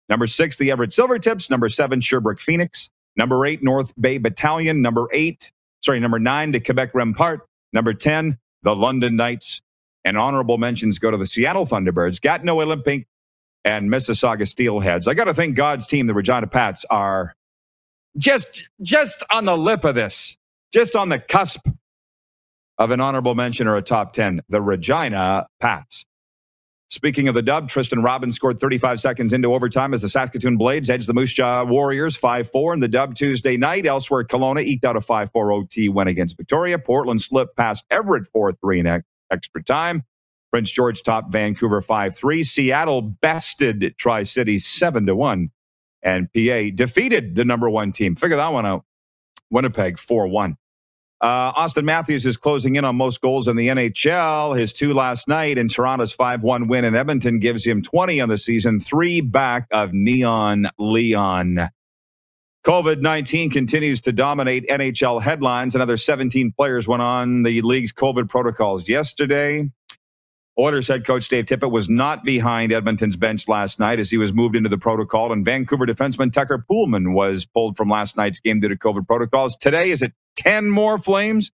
Number 0.09 0.28
six, 0.28 0.57
the 0.57 0.72
Everett 0.72 0.91
Silvertips. 0.91 1.49
Number 1.49 1.70
seven, 1.70 2.01
Sherbrooke 2.01 2.39
Phoenix. 2.39 2.89
Number 3.18 3.45
eight, 3.45 3.63
North 3.63 3.93
Bay 3.99 4.18
Battalion. 4.18 4.82
Number 4.82 5.07
eight, 5.13 5.51
sorry, 5.84 5.99
number 5.99 6.20
nine, 6.20 6.51
the 6.51 6.59
Quebec 6.59 6.93
Rempart. 6.93 7.39
Number 7.74 7.93
10, 7.93 8.38
the 8.63 8.76
London 8.76 9.15
Knights. 9.15 9.61
And 10.05 10.18
honorable 10.18 10.57
mentions 10.57 10.99
go 10.99 11.11
to 11.11 11.18
the 11.18 11.26
Seattle 11.26 11.65
Thunderbirds, 11.65 12.22
Gatineau 12.22 12.61
Olympic, 12.61 13.07
and 13.65 13.89
Mississauga 13.91 14.43
Steelheads. 14.43 15.07
I 15.07 15.13
got 15.13 15.26
to 15.26 15.34
thank 15.34 15.55
God's 15.55 15.86
team, 15.86 16.07
the 16.07 16.13
Regina 16.13 16.47
Pats, 16.47 16.86
are 16.89 17.36
just 18.18 18.70
just 18.82 19.24
on 19.32 19.45
the 19.45 19.57
lip 19.57 19.84
of 19.86 19.95
this, 19.95 20.38
just 20.74 20.95
on 20.95 21.09
the 21.09 21.20
cusp 21.20 21.68
of 22.78 22.91
an 22.91 23.01
honorable 23.01 23.36
mention 23.36 23.67
or 23.67 23.78
a 23.78 23.82
top 23.82 24.13
10, 24.13 24.41
the 24.49 24.61
Regina 24.61 25.47
Pats. 25.59 26.05
Speaking 26.89 27.28
of 27.28 27.36
the 27.36 27.41
dub, 27.41 27.67
Tristen 27.67 28.01
Robins 28.03 28.36
scored 28.36 28.59
35 28.59 28.99
seconds 28.99 29.34
into 29.34 29.53
overtime 29.53 29.93
as 29.93 30.03
the 30.03 30.09
Saskatoon 30.09 30.57
Blades 30.57 30.89
edged 30.89 31.09
the 31.09 31.13
Moose 31.13 31.34
Jaw 31.34 31.63
Warriors 31.65 32.15
5 32.15 32.49
4 32.49 32.75
in 32.75 32.80
the 32.80 32.88
dub 32.88 33.15
Tuesday 33.15 33.57
night. 33.57 33.86
Elsewhere, 33.86 34.23
Kelowna 34.23 34.63
eked 34.63 34.86
out 34.86 34.95
a 34.95 35.01
5 35.01 35.32
4 35.32 35.51
OT 35.51 35.89
win 35.89 36.07
against 36.07 36.38
Victoria. 36.38 36.80
Portland 36.80 37.21
slipped 37.21 37.57
past 37.57 37.84
Everett 37.89 38.28
4 38.28 38.53
3 38.53 38.80
in 38.82 38.88
extra 39.32 39.63
time. 39.63 40.03
Prince 40.51 40.71
George 40.71 41.01
topped 41.03 41.32
Vancouver 41.34 41.82
5 41.82 42.15
3. 42.15 42.43
Seattle 42.43 43.01
bested 43.01 43.95
Tri 43.97 44.23
Cities 44.23 44.65
7 44.65 45.05
1. 45.15 45.49
And 46.03 46.28
PA 46.34 46.69
defeated 46.73 47.36
the 47.36 47.43
number 47.43 47.69
one 47.69 47.91
team. 47.91 48.15
Figure 48.15 48.38
that 48.38 48.53
one 48.53 48.65
out. 48.65 48.86
Winnipeg 49.51 49.99
4 49.99 50.28
1. 50.28 50.57
Uh, 51.20 51.51
Auston 51.53 51.84
Matthews 51.84 52.26
is 52.28 52.38
closing 52.38 52.76
in 52.76 52.86
on 52.86 52.95
most 52.95 53.22
goals 53.22 53.47
in 53.47 53.55
the 53.55 53.70
NHL. 53.70 54.57
His 54.57 54.72
two 54.72 54.93
last 54.93 55.28
night 55.28 55.57
in 55.57 55.68
Toronto's 55.68 56.11
5 56.11 56.43
1 56.43 56.68
win 56.68 56.86
in 56.86 56.95
Edmonton 56.95 57.39
gives 57.39 57.65
him 57.65 57.82
20 57.82 58.22
on 58.22 58.30
the 58.30 58.38
season, 58.38 58.80
three 58.80 59.22
back 59.22 59.68
of 59.72 59.93
Neon 59.93 60.68
Leon. 60.78 61.70
COVID 62.63 63.01
19 63.01 63.49
continues 63.49 64.01
to 64.01 64.11
dominate 64.11 64.68
NHL 64.68 65.22
headlines. 65.22 65.74
Another 65.74 65.97
17 65.97 66.51
players 66.51 66.88
went 66.88 67.01
on 67.01 67.43
the 67.43 67.61
league's 67.61 67.93
COVID 67.93 68.30
protocols 68.30 68.88
yesterday. 68.88 69.70
Oilers 70.59 70.88
head 70.88 71.05
coach 71.05 71.28
Dave 71.28 71.45
Tippett 71.45 71.72
was 71.72 71.88
not 71.88 72.24
behind 72.24 72.72
Edmonton's 72.72 73.15
bench 73.15 73.47
last 73.47 73.80
night 73.80 73.99
as 73.99 74.09
he 74.09 74.18
was 74.18 74.34
moved 74.34 74.55
into 74.55 74.70
the 74.70 74.78
protocol, 74.78 75.32
and 75.32 75.45
Vancouver 75.45 75.86
defenseman 75.86 76.32
Tucker 76.32 76.65
Poolman 76.70 77.13
was 77.13 77.45
pulled 77.45 77.78
from 77.78 77.89
last 77.89 78.18
night's 78.18 78.39
game 78.39 78.59
due 78.59 78.68
to 78.68 78.76
COVID 78.76 79.07
protocols. 79.07 79.55
Today 79.55 79.91
is 79.91 80.01
it 80.01 80.13
10 80.38 80.69
more 80.69 80.99
Flames, 80.99 81.51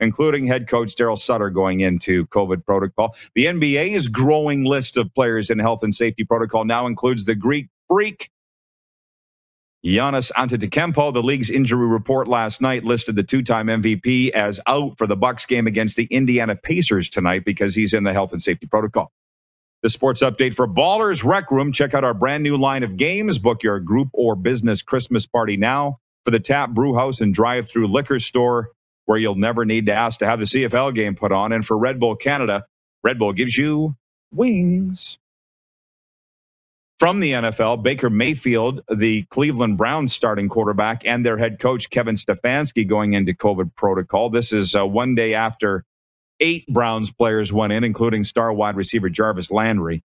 including 0.00 0.46
head 0.46 0.68
coach 0.68 0.94
Darryl 0.96 1.18
Sutter 1.18 1.50
going 1.50 1.80
into 1.80 2.26
COVID 2.28 2.64
protocol. 2.64 3.16
The 3.34 3.46
NBA's 3.46 4.08
growing 4.08 4.64
list 4.64 4.96
of 4.96 5.14
players 5.14 5.50
in 5.50 5.58
health 5.58 5.82
and 5.82 5.94
safety 5.94 6.24
protocol 6.24 6.64
now 6.64 6.86
includes 6.86 7.26
the 7.26 7.34
Greek 7.34 7.68
freak 7.88 8.28
Giannis 9.86 10.32
Antetokounmpo, 10.34 11.14
the 11.14 11.24
league's 11.24 11.50
injury 11.50 11.88
report 11.88 12.28
last 12.28 12.60
night 12.62 12.84
listed 12.84 13.16
the 13.16 13.24
two-time 13.24 13.68
MVP 13.68 14.30
as 14.32 14.60
out 14.68 14.98
for 14.98 15.08
the 15.08 15.16
Bucks 15.16 15.46
game 15.46 15.68
against 15.68 15.96
the 15.96 16.06
Indiana 16.06 16.56
Pacers 16.56 17.08
tonight 17.08 17.46
because 17.46 17.76
he's 17.76 17.94
in 17.94 18.04
the 18.04 18.12
health 18.12 18.32
and 18.34 18.42
safety 18.42 18.66
protocol. 18.66 19.12
The 19.82 19.90
sports 19.90 20.22
update 20.22 20.54
for 20.54 20.68
Ballers 20.68 21.24
Rec 21.24 21.50
Room. 21.50 21.72
Check 21.72 21.94
out 21.94 22.04
our 22.04 22.14
brand 22.14 22.42
new 22.42 22.58
line 22.58 22.82
of 22.82 22.96
games. 22.96 23.38
Book 23.38 23.62
your 23.62 23.80
group 23.80 24.08
or 24.12 24.36
business 24.36 24.82
Christmas 24.82 25.26
party 25.26 25.56
now 25.56 26.00
for 26.26 26.32
the 26.32 26.40
Tap 26.40 26.70
Brew 26.70 26.94
House 26.96 27.20
and 27.20 27.32
drive-through 27.32 27.86
liquor 27.86 28.18
store 28.18 28.70
where 29.04 29.16
you'll 29.16 29.36
never 29.36 29.64
need 29.64 29.86
to 29.86 29.94
ask 29.94 30.18
to 30.18 30.26
have 30.26 30.40
the 30.40 30.44
CFL 30.44 30.92
game 30.92 31.14
put 31.14 31.30
on. 31.30 31.52
And 31.52 31.64
for 31.64 31.78
Red 31.78 32.00
Bull 32.00 32.16
Canada, 32.16 32.64
Red 33.04 33.18
Bull 33.18 33.32
gives 33.32 33.56
you 33.56 33.94
wings 34.32 35.18
from 36.98 37.20
the 37.20 37.32
NFL, 37.32 37.82
Baker 37.84 38.10
Mayfield, 38.10 38.80
the 38.88 39.22
Cleveland 39.30 39.78
Browns 39.78 40.12
starting 40.12 40.48
quarterback, 40.48 41.02
and 41.06 41.24
their 41.24 41.36
head 41.36 41.60
coach, 41.60 41.90
Kevin 41.90 42.16
Stefanski, 42.16 42.86
going 42.86 43.12
into 43.12 43.32
COVID 43.32 43.76
protocol. 43.76 44.28
This 44.28 44.52
is 44.52 44.74
uh, 44.74 44.84
one 44.84 45.14
day 45.14 45.34
after 45.34 45.84
eight 46.40 46.66
Browns 46.66 47.12
players 47.12 47.52
went 47.52 47.72
in, 47.72 47.84
including 47.84 48.24
star 48.24 48.52
wide 48.52 48.76
receiver 48.76 49.08
Jarvis 49.08 49.50
Landry. 49.52 50.02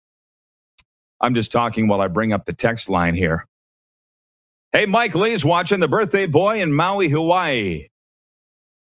I'm 1.21 1.35
just 1.35 1.51
talking 1.51 1.87
while 1.87 2.01
I 2.01 2.09
bring 2.09 2.33
up 2.33 2.45
the 2.45 2.53
text 2.53 2.89
line 2.89 3.15
here. 3.15 3.45
Hey, 4.71 4.85
Mike 4.85 5.15
Lee's 5.15 5.43
watching 5.43 5.79
the 5.79 5.87
birthday 5.87 6.27
boy 6.27 6.61
in 6.61 6.71
Maui, 6.71 7.09
Hawaii. 7.09 7.87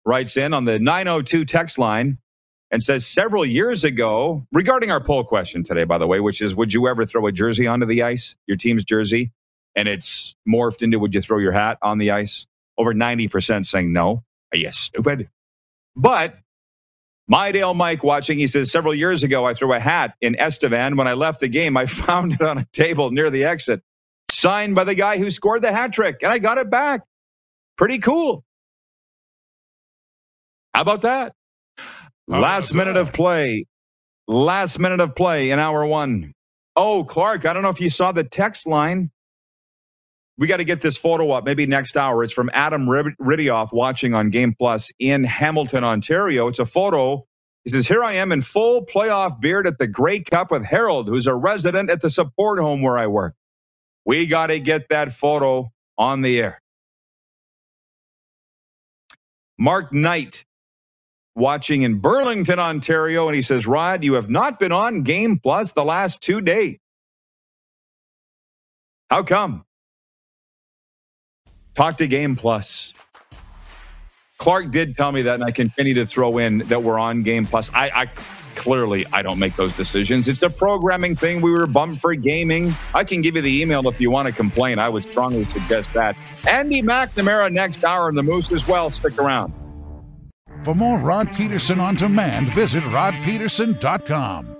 Writes 0.04 0.36
in 0.36 0.54
on 0.54 0.66
the 0.66 0.78
902 0.78 1.44
text 1.46 1.78
line 1.78 2.18
and 2.70 2.82
says 2.82 3.06
several 3.06 3.46
years 3.46 3.84
ago, 3.84 4.46
regarding 4.52 4.90
our 4.90 5.02
poll 5.02 5.24
question 5.24 5.62
today, 5.62 5.84
by 5.84 5.98
the 5.98 6.06
way, 6.06 6.20
which 6.20 6.42
is 6.42 6.54
would 6.54 6.74
you 6.74 6.88
ever 6.88 7.06
throw 7.06 7.26
a 7.26 7.32
jersey 7.32 7.66
onto 7.66 7.86
the 7.86 8.02
ice, 8.02 8.36
your 8.46 8.58
team's 8.58 8.84
jersey, 8.84 9.32
and 9.76 9.88
it's 9.88 10.36
morphed 10.48 10.82
into 10.82 10.98
would 10.98 11.14
you 11.14 11.22
throw 11.22 11.38
your 11.38 11.52
hat 11.52 11.78
on 11.82 11.98
the 11.98 12.10
ice? 12.12 12.46
Over 12.78 12.94
90% 12.94 13.64
saying 13.66 13.92
no. 13.92 14.24
Are 14.52 14.58
you 14.58 14.72
stupid? 14.72 15.30
But 15.96 16.36
my 17.28 17.52
Dale 17.52 17.74
Mike 17.74 18.04
watching, 18.04 18.38
he 18.38 18.46
says, 18.46 18.70
several 18.70 18.94
years 18.94 19.22
ago, 19.22 19.46
I 19.46 19.54
threw 19.54 19.72
a 19.72 19.80
hat 19.80 20.14
in 20.20 20.38
Estevan. 20.38 20.96
When 20.96 21.08
I 21.08 21.14
left 21.14 21.40
the 21.40 21.48
game, 21.48 21.76
I 21.76 21.86
found 21.86 22.34
it 22.34 22.42
on 22.42 22.58
a 22.58 22.66
table 22.72 23.10
near 23.10 23.30
the 23.30 23.44
exit, 23.44 23.82
signed 24.30 24.74
by 24.74 24.84
the 24.84 24.94
guy 24.94 25.18
who 25.18 25.30
scored 25.30 25.62
the 25.62 25.72
hat 25.72 25.92
trick, 25.92 26.16
and 26.22 26.32
I 26.32 26.38
got 26.38 26.58
it 26.58 26.70
back. 26.70 27.02
Pretty 27.76 27.98
cool. 27.98 28.44
How 30.74 30.82
about 30.82 31.02
that? 31.02 31.34
Last 32.28 32.74
minute 32.74 32.96
of 32.96 33.12
play. 33.12 33.66
Last 34.28 34.78
minute 34.78 35.00
of 35.00 35.14
play 35.16 35.50
in 35.50 35.58
hour 35.58 35.84
one. 35.84 36.32
Oh, 36.76 37.04
Clark, 37.04 37.46
I 37.46 37.52
don't 37.52 37.62
know 37.62 37.68
if 37.70 37.80
you 37.80 37.90
saw 37.90 38.12
the 38.12 38.24
text 38.24 38.66
line. 38.66 39.10
We 40.38 40.46
got 40.46 40.58
to 40.58 40.64
get 40.64 40.80
this 40.80 40.96
photo 40.96 41.32
up 41.32 41.44
maybe 41.44 41.66
next 41.66 41.96
hour. 41.96 42.24
It's 42.24 42.32
from 42.32 42.50
Adam 42.54 42.86
Ridioff 42.86 43.72
watching 43.72 44.14
on 44.14 44.30
Game 44.30 44.54
Plus 44.58 44.90
in 44.98 45.24
Hamilton, 45.24 45.84
Ontario. 45.84 46.48
It's 46.48 46.58
a 46.58 46.64
photo. 46.64 47.26
He 47.64 47.70
says, 47.70 47.86
Here 47.86 48.02
I 48.02 48.14
am 48.14 48.32
in 48.32 48.40
full 48.40 48.86
playoff 48.86 49.40
beard 49.40 49.66
at 49.66 49.78
the 49.78 49.86
Grey 49.86 50.20
Cup 50.20 50.50
with 50.50 50.64
Harold, 50.64 51.08
who's 51.08 51.26
a 51.26 51.34
resident 51.34 51.90
at 51.90 52.00
the 52.00 52.08
support 52.08 52.58
home 52.58 52.80
where 52.82 52.96
I 52.96 53.06
work. 53.08 53.34
We 54.04 54.26
got 54.26 54.46
to 54.46 54.58
get 54.58 54.88
that 54.88 55.12
photo 55.12 55.70
on 55.98 56.22
the 56.22 56.40
air. 56.40 56.60
Mark 59.58 59.92
Knight 59.92 60.44
watching 61.34 61.82
in 61.82 61.98
Burlington, 61.98 62.58
Ontario. 62.58 63.26
And 63.26 63.34
he 63.34 63.42
says, 63.42 63.66
Rod, 63.66 64.02
you 64.04 64.14
have 64.14 64.30
not 64.30 64.58
been 64.58 64.72
on 64.72 65.02
Game 65.02 65.38
Plus 65.38 65.72
the 65.72 65.84
last 65.84 66.22
two 66.22 66.40
days. 66.40 66.78
How 69.10 69.22
come? 69.22 69.64
Talk 71.74 71.96
to 71.98 72.06
Game 72.06 72.36
Plus. 72.36 72.94
Clark 74.38 74.70
did 74.70 74.94
tell 74.94 75.12
me 75.12 75.22
that, 75.22 75.34
and 75.34 75.44
I 75.44 75.50
continue 75.50 75.94
to 75.94 76.06
throw 76.06 76.38
in 76.38 76.58
that 76.58 76.82
we're 76.82 76.98
on 76.98 77.22
Game 77.22 77.44
Plus. 77.44 77.70
I, 77.74 77.90
I 77.90 78.10
clearly 78.60 79.06
I 79.12 79.22
don't 79.22 79.38
make 79.38 79.56
those 79.56 79.74
decisions. 79.74 80.28
It's 80.28 80.42
a 80.42 80.50
programming 80.50 81.16
thing. 81.16 81.40
We 81.40 81.50
were 81.50 81.66
bumped 81.66 82.00
for 82.00 82.14
gaming. 82.14 82.72
I 82.94 83.04
can 83.04 83.22
give 83.22 83.34
you 83.34 83.42
the 83.42 83.60
email 83.60 83.88
if 83.88 84.00
you 84.00 84.10
want 84.10 84.26
to 84.26 84.32
complain. 84.32 84.78
I 84.78 84.88
would 84.88 85.02
strongly 85.02 85.44
suggest 85.44 85.92
that. 85.94 86.16
Andy 86.46 86.82
McNamara 86.82 87.50
next 87.50 87.82
hour 87.84 88.08
in 88.10 88.14
the 88.14 88.22
Moose 88.22 88.52
as 88.52 88.68
well. 88.68 88.90
Stick 88.90 89.18
around. 89.18 89.54
For 90.62 90.74
more 90.74 90.98
Rod 90.98 91.32
Pedersen 91.32 91.80
on 91.80 91.94
demand, 91.94 92.54
visit 92.54 92.82
rodpedersen.com. 92.82 94.59